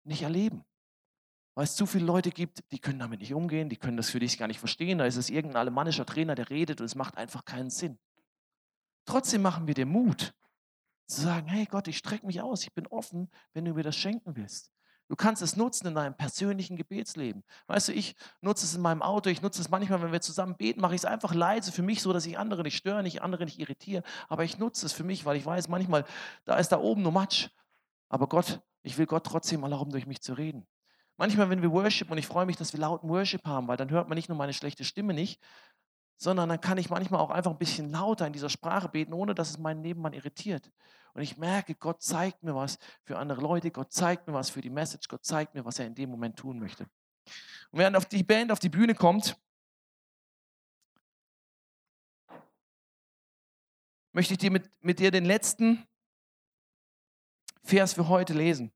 nicht 0.03 0.23
erleben 0.23 0.63
weil 1.59 1.65
es 1.65 1.75
zu 1.75 1.85
viele 1.85 2.05
Leute 2.05 2.31
gibt, 2.31 2.63
die 2.71 2.79
können 2.79 2.99
damit 2.99 3.19
nicht 3.19 3.33
umgehen, 3.33 3.67
die 3.67 3.75
können 3.75 3.97
das 3.97 4.09
für 4.09 4.21
dich 4.21 4.37
gar 4.37 4.47
nicht 4.47 4.61
verstehen. 4.61 4.97
Da 4.97 5.03
ist 5.03 5.17
es 5.17 5.29
irgendein 5.29 5.59
alemannischer 5.59 6.05
Trainer, 6.05 6.33
der 6.33 6.49
redet 6.49 6.79
und 6.79 6.85
es 6.85 6.95
macht 6.95 7.17
einfach 7.17 7.43
keinen 7.43 7.69
Sinn. 7.69 7.99
Trotzdem 9.03 9.41
machen 9.41 9.67
wir 9.67 9.73
dir 9.73 9.85
Mut, 9.85 10.33
zu 11.07 11.19
sagen, 11.19 11.47
hey 11.49 11.65
Gott, 11.65 11.89
ich 11.89 11.97
strecke 11.97 12.25
mich 12.25 12.39
aus, 12.39 12.63
ich 12.63 12.73
bin 12.73 12.87
offen, 12.87 13.29
wenn 13.51 13.65
du 13.65 13.73
mir 13.73 13.83
das 13.83 13.97
schenken 13.97 14.37
willst. 14.37 14.71
Du 15.09 15.17
kannst 15.17 15.41
es 15.41 15.57
nutzen 15.57 15.87
in 15.87 15.95
deinem 15.95 16.15
persönlichen 16.15 16.77
Gebetsleben. 16.77 17.43
Weißt 17.67 17.89
du, 17.89 17.91
ich 17.91 18.15
nutze 18.39 18.63
es 18.63 18.73
in 18.73 18.81
meinem 18.81 19.01
Auto, 19.01 19.29
ich 19.29 19.41
nutze 19.41 19.59
es 19.59 19.69
manchmal, 19.69 20.01
wenn 20.01 20.13
wir 20.13 20.21
zusammen 20.21 20.55
beten, 20.55 20.79
mache 20.79 20.95
ich 20.95 21.01
es 21.01 21.05
einfach 21.05 21.33
leise 21.33 21.73
für 21.73 21.83
mich, 21.83 22.01
so 22.01 22.13
dass 22.13 22.25
ich 22.25 22.39
andere 22.39 22.63
nicht 22.63 22.77
störe, 22.77 23.03
nicht 23.03 23.21
andere 23.21 23.43
nicht 23.43 23.59
irritiere. 23.59 24.03
Aber 24.29 24.45
ich 24.45 24.59
nutze 24.59 24.85
es 24.85 24.93
für 24.93 25.03
mich, 25.03 25.25
weil 25.25 25.35
ich 25.35 25.45
weiß 25.45 25.67
manchmal, 25.67 26.05
da 26.45 26.55
ist 26.55 26.69
da 26.69 26.79
oben 26.79 27.01
nur 27.01 27.11
Matsch. 27.11 27.49
Aber 28.07 28.27
Gott, 28.29 28.61
ich 28.81 28.97
will 28.97 29.07
Gott 29.07 29.25
trotzdem 29.25 29.63
erlauben, 29.63 29.91
durch 29.91 30.07
mich 30.07 30.21
zu 30.21 30.35
reden. 30.35 30.65
Manchmal, 31.19 31.49
wenn 31.49 31.61
wir 31.61 31.73
Worship, 31.73 32.09
und 32.11 32.17
ich 32.17 32.27
freue 32.27 32.45
mich, 32.45 32.55
dass 32.55 32.71
wir 32.71 32.79
lauten 32.79 33.09
Worship 33.09 33.45
haben, 33.45 33.67
weil 33.67 33.75
dann 33.75 33.89
hört 33.89 34.07
man 34.07 34.15
nicht 34.15 34.29
nur 34.29 34.37
meine 34.37 34.53
schlechte 34.53 34.85
Stimme 34.85 35.13
nicht, 35.13 35.41
sondern 36.15 36.47
dann 36.47 36.61
kann 36.61 36.77
ich 36.77 36.89
manchmal 36.89 37.19
auch 37.19 37.29
einfach 37.29 37.51
ein 37.51 37.57
bisschen 37.57 37.89
lauter 37.89 38.25
in 38.25 38.31
dieser 38.31 38.49
Sprache 38.49 38.87
beten, 38.87 39.11
ohne 39.11 39.35
dass 39.35 39.49
es 39.49 39.57
meinen 39.57 39.81
Nebenmann 39.81 40.13
irritiert. 40.13 40.71
Und 41.13 41.21
ich 41.21 41.37
merke, 41.37 41.75
Gott 41.75 42.01
zeigt 42.01 42.41
mir 42.41 42.55
was 42.55 42.79
für 43.03 43.17
andere 43.17 43.41
Leute, 43.41 43.69
Gott 43.69 43.91
zeigt 43.91 44.27
mir 44.27 44.33
was 44.33 44.49
für 44.49 44.61
die 44.61 44.69
Message, 44.69 45.09
Gott 45.09 45.25
zeigt 45.25 45.55
mir, 45.55 45.65
was 45.65 45.77
er 45.77 45.87
in 45.87 45.95
dem 45.95 46.09
Moment 46.09 46.37
tun 46.37 46.57
möchte. 46.57 46.85
Und 47.71 47.79
während 47.79 48.09
die 48.13 48.23
Band 48.23 48.53
auf 48.53 48.59
die 48.59 48.69
Bühne 48.69 48.95
kommt, 48.95 49.37
möchte 54.13 54.35
ich 54.35 54.39
dir 54.39 54.51
mit, 54.51 54.71
mit 54.81 54.99
dir 54.99 55.11
den 55.11 55.25
letzten 55.25 55.85
Vers 57.61 57.91
für 57.91 58.07
heute 58.07 58.33
lesen. 58.33 58.71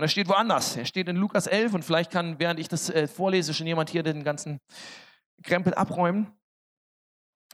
Und 0.00 0.04
er 0.04 0.08
steht 0.08 0.28
woanders. 0.28 0.78
Er 0.78 0.86
steht 0.86 1.08
in 1.08 1.16
Lukas 1.16 1.46
11 1.46 1.74
und 1.74 1.84
vielleicht 1.84 2.10
kann, 2.10 2.38
während 2.38 2.58
ich 2.58 2.68
das 2.68 2.88
äh, 2.88 3.06
vorlese, 3.06 3.52
schon 3.52 3.66
jemand 3.66 3.90
hier 3.90 4.02
den 4.02 4.24
ganzen 4.24 4.58
Krempel 5.42 5.74
abräumen. 5.74 6.32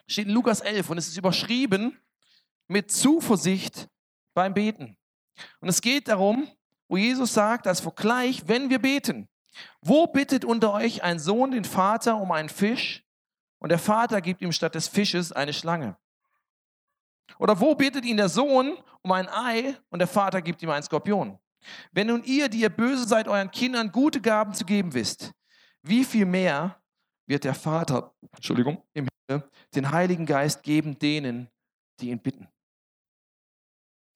Steht 0.07 0.29
in 0.29 0.33
Lukas 0.33 0.61
11 0.61 0.89
und 0.89 0.99
es 0.99 1.09
ist 1.09 1.17
überschrieben 1.17 1.99
mit 2.69 2.93
Zuversicht 2.93 3.89
beim 4.33 4.55
Beten. 4.55 4.97
Und 5.59 5.71
es 5.71 5.81
geht 5.81 6.07
darum, 6.07 6.47
wo 6.87 6.97
Jesus 6.97 7.35
sagt, 7.35 7.67
als 7.67 7.81
Vergleich, 7.81 8.47
wenn 8.47 8.71
wir 8.71 8.79
beten, 8.79 9.29
wo 9.81 10.07
bittet 10.07 10.45
unter 10.45 10.73
euch 10.73 11.03
ein 11.03 11.19
Sohn 11.19 11.51
den 11.51 11.65
Vater 11.65 12.15
um 12.15 12.31
einen 12.31 12.49
Fisch 12.49 13.03
und 13.59 13.71
der 13.71 13.81
Vater 13.81 14.21
gibt 14.21 14.41
ihm 14.41 14.53
statt 14.53 14.77
des 14.77 14.87
Fisches 14.87 15.33
eine 15.33 15.53
Schlange? 15.53 15.97
Oder 17.41 17.59
wo 17.59 17.75
bittet 17.75 18.05
ihn 18.05 18.19
der 18.19 18.29
Sohn 18.29 18.79
um 19.03 19.11
ein 19.11 19.29
Ei 19.29 19.77
und 19.91 19.99
der 19.99 20.07
Vater 20.07 20.41
gibt 20.43 20.63
ihm 20.63 20.71
einen 20.71 20.85
Skorpion? 20.85 21.41
Wenn 21.93 22.09
nun 22.09 22.25
ihr, 22.25 22.49
die 22.49 22.61
ihr 22.61 22.71
böse 22.71 23.07
seid, 23.07 23.29
euren 23.29 23.51
Kindern 23.51 23.93
gute 23.93 24.21
Gaben 24.21 24.55
zu 24.55 24.65
geben 24.65 24.95
wisst, 24.95 25.33
wie 25.83 26.05
viel 26.05 26.27
mehr 26.27 26.81
wird 27.27 27.45
der 27.45 27.55
Vater, 27.55 28.15
Entschuldigung, 28.35 28.83
im 28.93 29.09
Himmel 29.29 29.49
den 29.75 29.91
Heiligen 29.91 30.27
Geist 30.27 30.63
geben 30.63 30.99
denen, 30.99 31.49
die 32.01 32.11
ihn 32.11 32.21
bitten? 32.21 32.49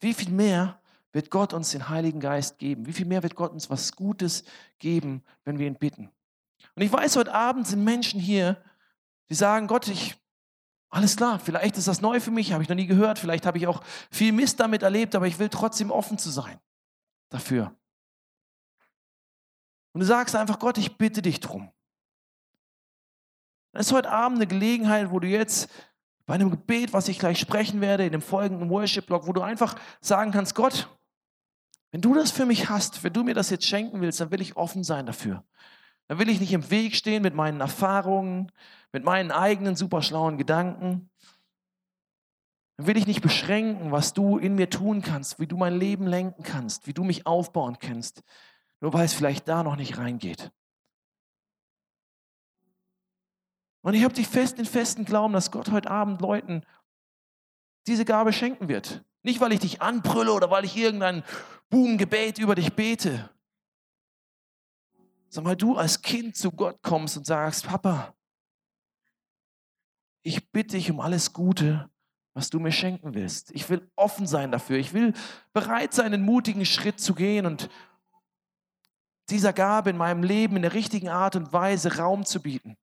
Wie 0.01 0.14
viel 0.14 0.30
mehr 0.30 0.80
wird 1.12 1.30
Gott 1.30 1.53
uns 1.53 1.70
den 1.70 1.88
Heiligen 1.88 2.20
Geist 2.20 2.59
geben? 2.59 2.86
Wie 2.86 2.92
viel 2.92 3.07
mehr 3.07 3.22
wird 3.22 3.34
Gott 3.34 3.53
uns 3.53 3.68
was 3.68 3.92
Gutes 3.92 4.44
geben, 4.78 5.22
wenn 5.44 5.59
wir 5.59 5.66
ihn 5.66 5.76
bitten? 5.76 6.11
Und 6.74 6.82
ich 6.82 6.92
weiß, 6.92 7.16
heute 7.16 7.34
Abend 7.34 7.66
sind 7.66 7.84
Menschen 7.84 8.20
hier, 8.20 8.62
die 9.28 9.34
sagen, 9.34 9.66
Gott, 9.66 9.88
ich, 9.88 10.16
alles 10.88 11.16
klar, 11.16 11.38
vielleicht 11.38 11.76
ist 11.76 11.88
das 11.88 12.01
neu 12.01 12.20
für 12.20 12.30
mich, 12.30 12.53
habe 12.53 12.62
ich 12.62 12.68
noch 12.68 12.76
nie 12.76 12.86
gehört, 12.86 13.18
vielleicht 13.18 13.46
habe 13.46 13.59
ich 13.59 13.66
auch 13.66 13.82
viel 14.11 14.32
Mist 14.32 14.61
damit 14.61 14.82
erlebt, 14.82 15.14
aber 15.14 15.26
ich 15.26 15.38
will 15.38 15.48
trotzdem 15.48 15.90
offen 15.90 16.18
zu 16.18 16.30
sein 16.30 16.61
dafür. 17.31 17.74
Und 19.93 20.01
du 20.01 20.07
sagst 20.07 20.37
einfach, 20.37 20.59
Gott, 20.59 20.78
ich 20.78 20.99
bitte 20.99 21.22
dich 21.22 21.41
drum. 21.41 21.72
Es 23.72 23.87
ist 23.87 23.93
heute 23.93 24.11
Abend 24.11 24.39
eine 24.39 24.47
Gelegenheit, 24.47 25.11
wo 25.11 25.20
du 25.20 25.28
jetzt 25.28 25.70
bei 26.26 26.35
einem 26.35 26.51
Gebet, 26.51 26.93
was 26.93 27.09
ich 27.09 27.18
gleich 27.18 27.39
sprechen 27.39 27.81
werde, 27.81 28.05
in 28.05 28.12
dem 28.12 28.22
folgenden 28.22 28.68
Worship-Blog, 28.70 29.26
wo 29.26 29.33
du 29.33 29.41
einfach 29.41 29.76
sagen 30.01 30.31
kannst, 30.31 30.55
Gott, 30.55 30.89
wenn 31.93 32.01
du 32.01 32.14
das 32.14 32.31
für 32.31 32.47
mich 32.47 32.68
hast, 32.68 33.03
wenn 33.03 33.12
du 33.12 33.24
mir 33.24 33.35
das 33.35 33.51
jetzt 33.51 33.66
schenken 33.66 34.01
willst, 34.01 34.20
dann 34.20 34.31
will 34.31 34.41
ich 34.41 34.57
offen 34.57 34.85
sein 34.85 35.07
dafür. 35.07 35.45
Dann 36.07 36.18
will 36.18 36.28
ich 36.28 36.41
nicht 36.41 36.53
im 36.53 36.70
Weg 36.70 36.95
stehen 36.95 37.22
mit 37.22 37.35
meinen 37.35 37.61
Erfahrungen, 37.61 38.51
mit 38.93 39.05
meinen 39.05 39.31
eigenen 39.31 39.76
superschlauen 39.76 40.39
Gedanken. 40.39 41.11
Will 42.87 42.97
ich 42.97 43.07
nicht 43.07 43.20
beschränken, 43.20 43.93
was 43.93 44.14
du 44.14 44.39
in 44.39 44.55
mir 44.55 44.70
tun 44.70 45.03
kannst, 45.03 45.39
wie 45.39 45.47
du 45.47 45.57
mein 45.57 45.76
Leben 45.76 46.07
lenken 46.07 46.43
kannst, 46.43 46.87
wie 46.87 46.95
du 46.95 47.05
mich 47.05 47.26
aufbauen 47.26 47.78
kannst, 47.78 48.22
nur 48.81 48.93
weil 48.93 49.05
es 49.05 49.12
vielleicht 49.12 49.49
da 49.49 49.62
noch 49.62 49.76
nicht 49.76 49.99
reingeht. 49.99 50.51
Und 53.83 53.95
ich 53.95 54.05
habe 54.05 54.14
dich 54.14 54.28
fest 54.28 54.59
in 54.59 54.64
festen 54.64 55.05
Glauben, 55.05 55.33
dass 55.33 55.51
Gott 55.51 55.70
heute 55.70 55.91
Abend 55.91 56.20
Leuten 56.20 56.64
diese 57.87 58.05
Gabe 58.05 58.33
schenken 58.33 58.68
wird. 58.68 59.05
Nicht, 59.22 59.41
weil 59.41 59.53
ich 59.53 59.61
dich 59.61 59.83
anbrülle 59.83 60.33
oder 60.33 60.51
weil 60.51 60.64
ich 60.64 60.76
irgendein 60.76 61.22
Bubengebet 61.68 62.39
über 62.39 62.55
dich 62.55 62.74
bete, 62.74 63.31
sondern 65.28 65.51
weil 65.51 65.57
du 65.57 65.76
als 65.76 66.03
Kind 66.03 66.37
zu 66.37 66.51
Gott 66.51 66.83
kommst 66.83 67.16
und 67.16 67.26
sagst, 67.26 67.66
Papa, 67.66 68.14
ich 70.22 70.51
bitte 70.51 70.76
dich 70.76 70.91
um 70.91 71.01
alles 71.01 71.33
Gute, 71.33 71.91
was 72.41 72.49
du 72.49 72.59
mir 72.59 72.72
schenken 72.72 73.12
willst. 73.12 73.51
Ich 73.51 73.68
will 73.68 73.86
offen 73.97 74.26
sein 74.26 74.51
dafür. 74.51 74.78
Ich 74.78 74.95
will 74.95 75.12
bereit 75.53 75.93
sein, 75.93 76.07
einen 76.07 76.24
mutigen 76.24 76.64
Schritt 76.64 76.99
zu 76.99 77.14
gehen 77.14 77.45
und 77.45 77.68
dieser 79.28 79.53
Gabe 79.53 79.91
in 79.91 79.99
meinem 79.99 80.22
Leben 80.22 80.57
in 80.57 80.62
der 80.62 80.72
richtigen 80.72 81.11
Art 81.11 81.36
und 81.36 81.53
Weise 81.53 81.99
Raum 81.99 82.24
zu 82.24 82.41
bieten. 82.41 82.78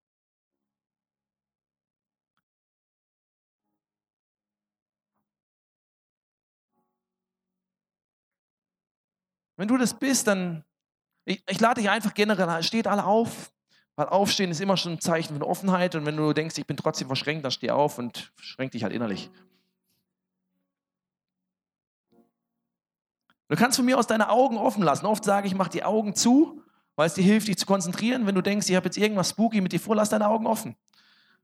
Wenn 9.56 9.68
du 9.68 9.76
das 9.78 9.98
bist, 9.98 10.28
dann, 10.28 10.64
ich, 11.26 11.42
ich 11.50 11.60
lade 11.60 11.82
dich 11.82 11.90
einfach 11.90 12.14
generell, 12.14 12.62
steht 12.62 12.86
alle 12.86 13.06
auf, 13.06 13.52
weil 13.98 14.10
Aufstehen 14.10 14.52
ist 14.52 14.62
immer 14.62 14.78
schon 14.78 14.94
ein 14.94 15.02
Zeichen 15.02 15.34
von 15.34 15.42
Offenheit 15.42 15.96
und 15.96 16.06
wenn 16.06 16.16
du 16.16 16.32
denkst, 16.32 16.58
ich 16.60 16.68
bin 16.68 16.78
trotzdem 16.78 17.08
verschränkt, 17.08 17.44
dann 17.44 17.52
steh 17.52 17.72
auf 17.72 17.98
und 17.98 18.32
schränk 18.40 18.72
dich 18.72 18.84
halt 18.84 18.94
innerlich. 18.94 19.32
Du 23.48 23.56
kannst 23.56 23.78
von 23.78 23.86
mir 23.86 23.98
aus 23.98 24.06
deine 24.06 24.30
Augen 24.30 24.58
offen 24.58 24.84
lassen. 24.84 25.08
Oft 25.08 25.24
sage 25.24 25.48
ich, 25.48 25.56
mach 25.56 25.68
die 25.68 25.84
Augen 25.84 26.14
zu, 26.14 26.62
weil 26.96 27.08
es 27.08 27.16
dir 27.16 27.24
hilft, 27.24 27.48
dich 27.48 27.58
zu 27.58 27.66
konzentrieren. 27.66 28.28
Wenn 28.28 28.36
du 28.36 28.42
denkst, 28.42 28.70
ich 28.70 28.76
habe 28.76 28.86
jetzt 28.86 28.98
irgendwas 28.98 29.32
spooky 29.32 29.62
mit 29.62 29.72
dir 29.72 29.80
vor, 29.80 29.96
lass 29.96 30.10
deine 30.10 30.28
Augen 30.28 30.46
offen. 30.46 30.76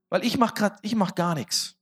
Weil 0.10 0.24
ich 0.24 0.38
mache 0.38 0.54
gerade, 0.54 0.76
ich 0.84 0.96
mache 0.96 1.16
gar 1.16 1.34
nichts. 1.34 1.76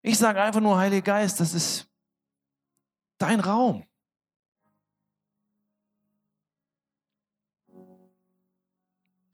Ich 0.00 0.16
sage 0.16 0.40
einfach 0.40 0.60
nur, 0.60 0.78
Heiliger 0.78 1.02
Geist, 1.02 1.38
das 1.40 1.52
ist 1.52 1.86
dein 3.18 3.40
Raum. 3.40 3.84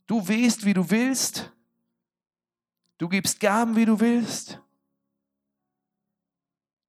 Du 0.07 0.27
wehst, 0.29 0.65
wie 0.65 0.75
du 0.75 0.89
willst. 0.89 1.53
Du 2.99 3.09
gibst 3.09 3.41
Gaben, 3.41 3.77
wie 3.77 3.85
du 3.85 3.99
willst. 4.01 4.61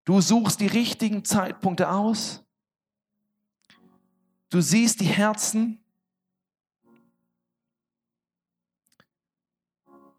Du 0.05 0.22
suchst 0.22 0.59
die 0.59 0.68
richtigen 0.68 1.26
Zeitpunkte 1.26 1.89
aus. 1.89 2.43
Du 4.49 4.61
siehst 4.61 5.01
die 5.01 5.05
Herzen. 5.05 5.84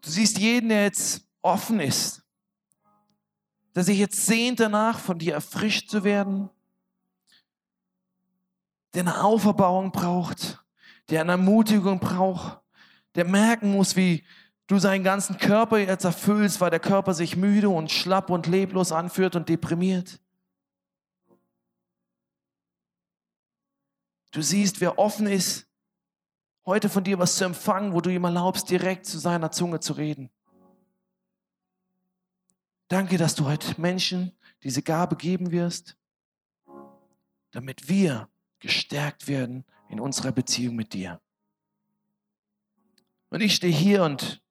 Du 0.01 0.09
siehst 0.09 0.37
jeden, 0.37 0.69
der 0.69 0.83
jetzt 0.83 1.27
offen 1.41 1.79
ist, 1.79 2.21
der 3.75 3.83
sich 3.83 3.97
jetzt 3.97 4.25
sehnt 4.25 4.59
danach, 4.59 4.99
von 4.99 5.17
dir 5.17 5.33
erfrischt 5.33 5.89
zu 5.89 6.03
werden 6.03 6.49
der 8.93 9.01
eine 9.01 9.23
Auferbauung 9.23 9.91
braucht, 9.91 10.63
der 11.09 11.21
eine 11.21 11.33
Ermutigung 11.33 11.99
braucht, 11.99 12.59
der 13.15 13.25
merken 13.25 13.71
muss, 13.71 13.95
wie 13.95 14.23
du 14.67 14.77
seinen 14.77 15.03
ganzen 15.03 15.37
Körper 15.37 15.79
jetzt 15.79 16.03
erfüllst, 16.03 16.61
weil 16.61 16.69
der 16.69 16.79
Körper 16.79 17.13
sich 17.13 17.35
müde 17.35 17.69
und 17.69 17.91
schlapp 17.91 18.29
und 18.29 18.47
leblos 18.47 18.91
anführt 18.91 19.35
und 19.35 19.49
deprimiert. 19.49 20.21
Du 24.31 24.43
siehst, 24.43 24.79
wer 24.79 24.99
offen 24.99 25.25
ist, 25.25 25.67
heute 26.65 26.87
von 26.87 27.03
dir 27.03 27.17
was 27.17 27.35
zu 27.35 27.45
empfangen, 27.45 27.93
wo 27.93 28.01
du 28.01 28.11
ihm 28.11 28.23
erlaubst, 28.23 28.69
direkt 28.69 29.07
zu 29.07 29.17
seiner 29.17 29.51
Zunge 29.51 29.79
zu 29.79 29.93
reden. 29.93 30.29
Danke, 32.89 33.17
dass 33.17 33.33
du 33.35 33.45
heute 33.45 33.79
Menschen 33.81 34.37
diese 34.63 34.83
Gabe 34.83 35.15
geben 35.15 35.51
wirst, 35.51 35.97
damit 37.51 37.89
wir 37.89 38.29
gestärkt 38.59 39.27
werden 39.27 39.65
in 39.89 39.99
unserer 39.99 40.31
Beziehung 40.31 40.75
mit 40.75 40.93
dir. 40.93 41.19
Und 43.29 43.41
ich 43.41 43.55
stehe 43.55 43.73
hier 43.73 44.03
und 44.03 44.41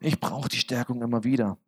ich 0.00 0.20
brauche 0.20 0.48
die 0.48 0.58
Stärkung 0.58 1.02
immer 1.02 1.24
wieder. 1.24 1.58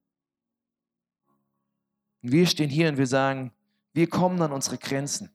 Und 2.23 2.33
wir 2.33 2.47
stehen 2.47 2.71
hier 2.71 2.89
und 2.89 2.99
wir 2.99 3.07
sagen, 3.07 3.53
wir 3.93 4.09
kommen 4.09 4.41
an 4.43 4.53
unsere 4.53 4.79
Grenzen. 4.79 5.31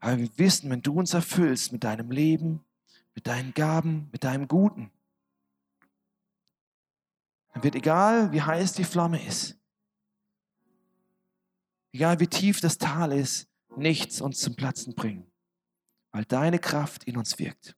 Aber 0.00 0.18
wir 0.18 0.38
wissen, 0.38 0.68
wenn 0.68 0.82
du 0.82 0.98
uns 0.98 1.14
erfüllst 1.14 1.72
mit 1.72 1.84
deinem 1.84 2.10
Leben, 2.10 2.62
mit 3.14 3.26
deinen 3.26 3.54
Gaben, 3.54 4.10
mit 4.12 4.24
deinem 4.24 4.48
Guten, 4.48 4.90
dann 7.54 7.62
wird 7.62 7.74
egal, 7.74 8.32
wie 8.32 8.42
heiß 8.42 8.74
die 8.74 8.84
Flamme 8.84 9.24
ist, 9.24 9.56
egal 11.92 12.20
wie 12.20 12.26
tief 12.26 12.60
das 12.60 12.76
Tal 12.76 13.12
ist, 13.12 13.48
nichts 13.76 14.20
uns 14.20 14.40
zum 14.40 14.56
Platzen 14.56 14.94
bringen, 14.94 15.30
weil 16.14 16.24
deine 16.24 16.60
Kraft 16.60 17.04
in 17.04 17.16
uns 17.16 17.40
wirkt. 17.40 17.76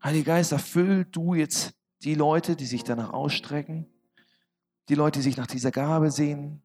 Heiliger 0.00 0.34
Geist, 0.34 0.52
erfüll 0.52 1.04
du 1.04 1.34
jetzt 1.34 1.74
die 2.02 2.14
Leute, 2.14 2.54
die 2.54 2.66
sich 2.66 2.84
danach 2.84 3.12
ausstrecken, 3.12 3.86
die 4.88 4.94
Leute, 4.94 5.18
die 5.18 5.24
sich 5.24 5.36
nach 5.36 5.48
dieser 5.48 5.72
Gabe 5.72 6.12
sehen, 6.12 6.62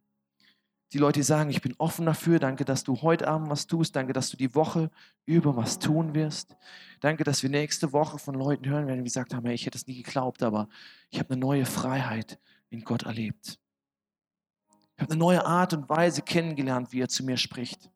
die 0.94 1.00
Leute, 1.00 1.20
die 1.20 1.24
sagen, 1.24 1.50
ich 1.50 1.62
bin 1.62 1.74
offen 1.80 2.06
dafür. 2.06 2.38
Danke, 2.38 2.64
dass 2.64 2.84
du 2.84 3.02
heute 3.02 3.28
Abend 3.28 3.50
was 3.50 3.66
tust. 3.66 3.96
Danke, 3.96 4.14
dass 4.14 4.30
du 4.30 4.38
die 4.38 4.54
Woche 4.54 4.92
über 5.26 5.56
was 5.56 5.80
tun 5.80 6.14
wirst. 6.14 6.56
Danke, 7.00 7.24
dass 7.24 7.42
wir 7.42 7.50
nächste 7.50 7.92
Woche 7.92 8.20
von 8.20 8.36
Leuten 8.36 8.68
hören 8.68 8.86
werden, 8.86 9.00
die 9.00 9.04
gesagt 9.04 9.34
haben, 9.34 9.46
hey, 9.46 9.56
ich 9.56 9.66
hätte 9.66 9.78
es 9.78 9.88
nie 9.88 10.04
geglaubt, 10.04 10.44
aber 10.44 10.70
ich 11.10 11.18
habe 11.18 11.32
eine 11.32 11.40
neue 11.40 11.66
Freiheit 11.66 12.40
in 12.70 12.84
Gott 12.84 13.04
erlebt. 13.04 13.60
Ich 15.00 15.04
habe 15.04 15.14
eine 15.14 15.20
neue 15.20 15.46
Art 15.46 15.72
und 15.72 15.88
Weise 15.88 16.22
kennengelernt, 16.22 16.92
wie 16.92 17.00
er 17.00 17.08
zu 17.08 17.24
mir 17.24 17.38
spricht. 17.38 17.90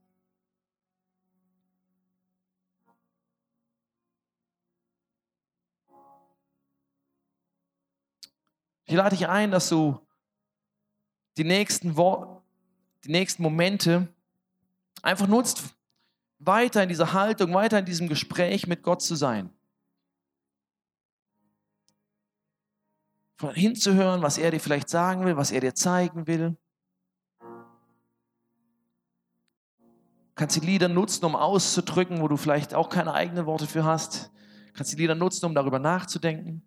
Ich 8.86 8.94
lade 8.94 9.18
dich 9.18 9.28
ein, 9.28 9.52
dass 9.52 9.68
du 9.68 10.00
die 11.36 11.44
nächsten, 11.44 11.98
Wo 11.98 12.42
die 13.04 13.12
nächsten 13.12 13.44
Momente 13.44 14.08
einfach 15.02 15.28
nutzt, 15.28 15.76
weiter 16.40 16.84
in 16.84 16.88
dieser 16.88 17.12
Haltung, 17.12 17.54
weiter 17.54 17.80
in 17.80 17.86
diesem 17.86 18.08
Gespräch 18.08 18.66
mit 18.66 18.82
Gott 18.82 19.02
zu 19.02 19.16
sein. 19.16 19.54
Von 23.36 23.54
hinzuhören, 23.54 24.22
was 24.22 24.38
er 24.38 24.52
dir 24.52 24.62
vielleicht 24.62 24.88
sagen 24.88 25.26
will, 25.26 25.36
was 25.36 25.52
er 25.52 25.60
dir 25.60 25.76
zeigen 25.76 26.28
will. 26.28 26.56
Kannst 30.36 30.56
die 30.56 30.66
Lieder 30.66 30.88
nutzen, 30.88 31.26
um 31.26 31.36
auszudrücken, 31.36 32.22
wo 32.22 32.28
du 32.28 32.38
vielleicht 32.38 32.74
auch 32.74 32.90
keine 32.90 33.14
eigenen 33.14 33.46
Worte 33.46 33.68
für 33.68 33.84
hast. 33.84 34.32
Kannst 34.74 34.92
die 34.92 34.98
Lieder 34.98 35.16
nutzen, 35.16 35.46
um 35.46 35.54
darüber 35.54 35.80
nachzudenken. 35.80 36.64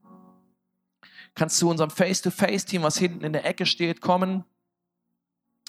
Kannst 1.34 1.58
zu 1.58 1.68
unserem 1.68 1.90
Face-to-Face-Team, 1.90 2.82
was 2.82 2.96
hinten 2.96 3.24
in 3.24 3.32
der 3.32 3.44
Ecke 3.44 3.66
steht, 3.66 4.00
kommen. 4.00 4.44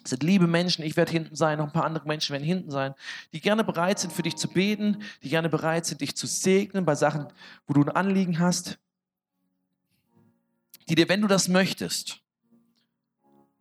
Das 0.03 0.11
sind 0.11 0.23
liebe 0.23 0.47
Menschen, 0.47 0.85
ich 0.85 0.95
werde 0.95 1.11
hinten 1.11 1.35
sein, 1.35 1.57
noch 1.57 1.65
ein 1.65 1.73
paar 1.73 1.83
andere 1.83 2.07
Menschen 2.07 2.31
werden 2.31 2.45
hinten 2.45 2.71
sein, 2.71 2.93
die 3.33 3.41
gerne 3.41 3.65
bereit 3.65 3.99
sind, 3.99 4.13
für 4.13 4.21
dich 4.21 4.37
zu 4.37 4.47
beten, 4.47 5.03
die 5.21 5.27
gerne 5.27 5.49
bereit 5.49 5.85
sind, 5.85 5.99
dich 5.99 6.15
zu 6.15 6.27
segnen 6.27 6.85
bei 6.85 6.95
Sachen, 6.95 7.27
wo 7.65 7.73
du 7.73 7.81
ein 7.81 7.89
Anliegen 7.89 8.39
hast. 8.39 8.79
Die 10.87 10.95
dir, 10.95 11.09
wenn 11.09 11.21
du 11.21 11.27
das 11.27 11.49
möchtest, 11.49 12.21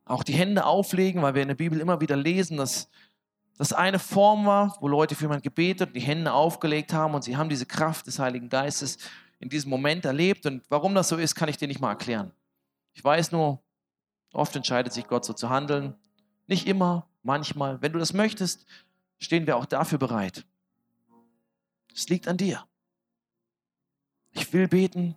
auch 0.05 0.23
die 0.23 0.35
Hände 0.35 0.65
auflegen, 0.67 1.23
weil 1.23 1.35
wir 1.35 1.43
in 1.43 1.49
der 1.49 1.57
Bibel 1.57 1.81
immer 1.81 2.01
wieder 2.01 2.15
lesen, 2.15 2.59
dass 2.59 2.89
das 3.59 3.73
eine 3.73 3.99
Form 3.99 4.45
war, 4.45 4.77
wo 4.81 4.89
Leute 4.89 5.15
für 5.15 5.25
jemanden 5.25 5.43
gebetet 5.43 5.89
und 5.89 5.95
die 5.95 6.01
Hände 6.01 6.33
aufgelegt 6.33 6.93
haben 6.93 7.15
und 7.15 7.23
sie 7.23 7.37
haben 7.37 7.49
diese 7.49 7.67
Kraft 7.67 8.07
des 8.07 8.19
Heiligen 8.19 8.49
Geistes 8.49 8.99
in 9.39 9.49
diesem 9.49 9.71
Moment 9.71 10.05
erlebt. 10.05 10.47
Und 10.47 10.63
warum 10.69 10.95
das 10.95 11.09
so 11.09 11.17
ist, 11.17 11.35
kann 11.35 11.49
ich 11.49 11.57
dir 11.57 11.69
nicht 11.69 11.81
mal 11.81 11.91
erklären. 11.91 12.33
Ich 12.93 13.03
weiß 13.03 13.33
nur, 13.33 13.63
oft 14.33 14.55
entscheidet 14.57 14.93
sich 14.93 15.07
Gott 15.07 15.25
so 15.25 15.33
zu 15.33 15.49
handeln. 15.49 15.95
Nicht 16.47 16.67
immer, 16.67 17.09
manchmal. 17.23 17.81
Wenn 17.81 17.93
du 17.93 17.99
das 17.99 18.13
möchtest, 18.13 18.67
stehen 19.19 19.47
wir 19.47 19.57
auch 19.57 19.67
dafür 19.67 19.99
bereit. 19.99 20.45
Es 21.95 22.09
liegt 22.09 22.29
an 22.29 22.37
dir. 22.37 22.67
Ich 24.33 24.53
will 24.53 24.69
beten. 24.69 25.17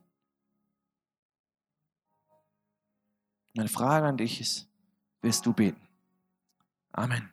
Meine 3.54 3.68
Frage 3.68 4.06
an 4.06 4.16
dich 4.16 4.40
ist, 4.40 4.70
willst 5.22 5.46
du 5.46 5.52
beten? 5.52 5.82
Amen. 6.94 7.30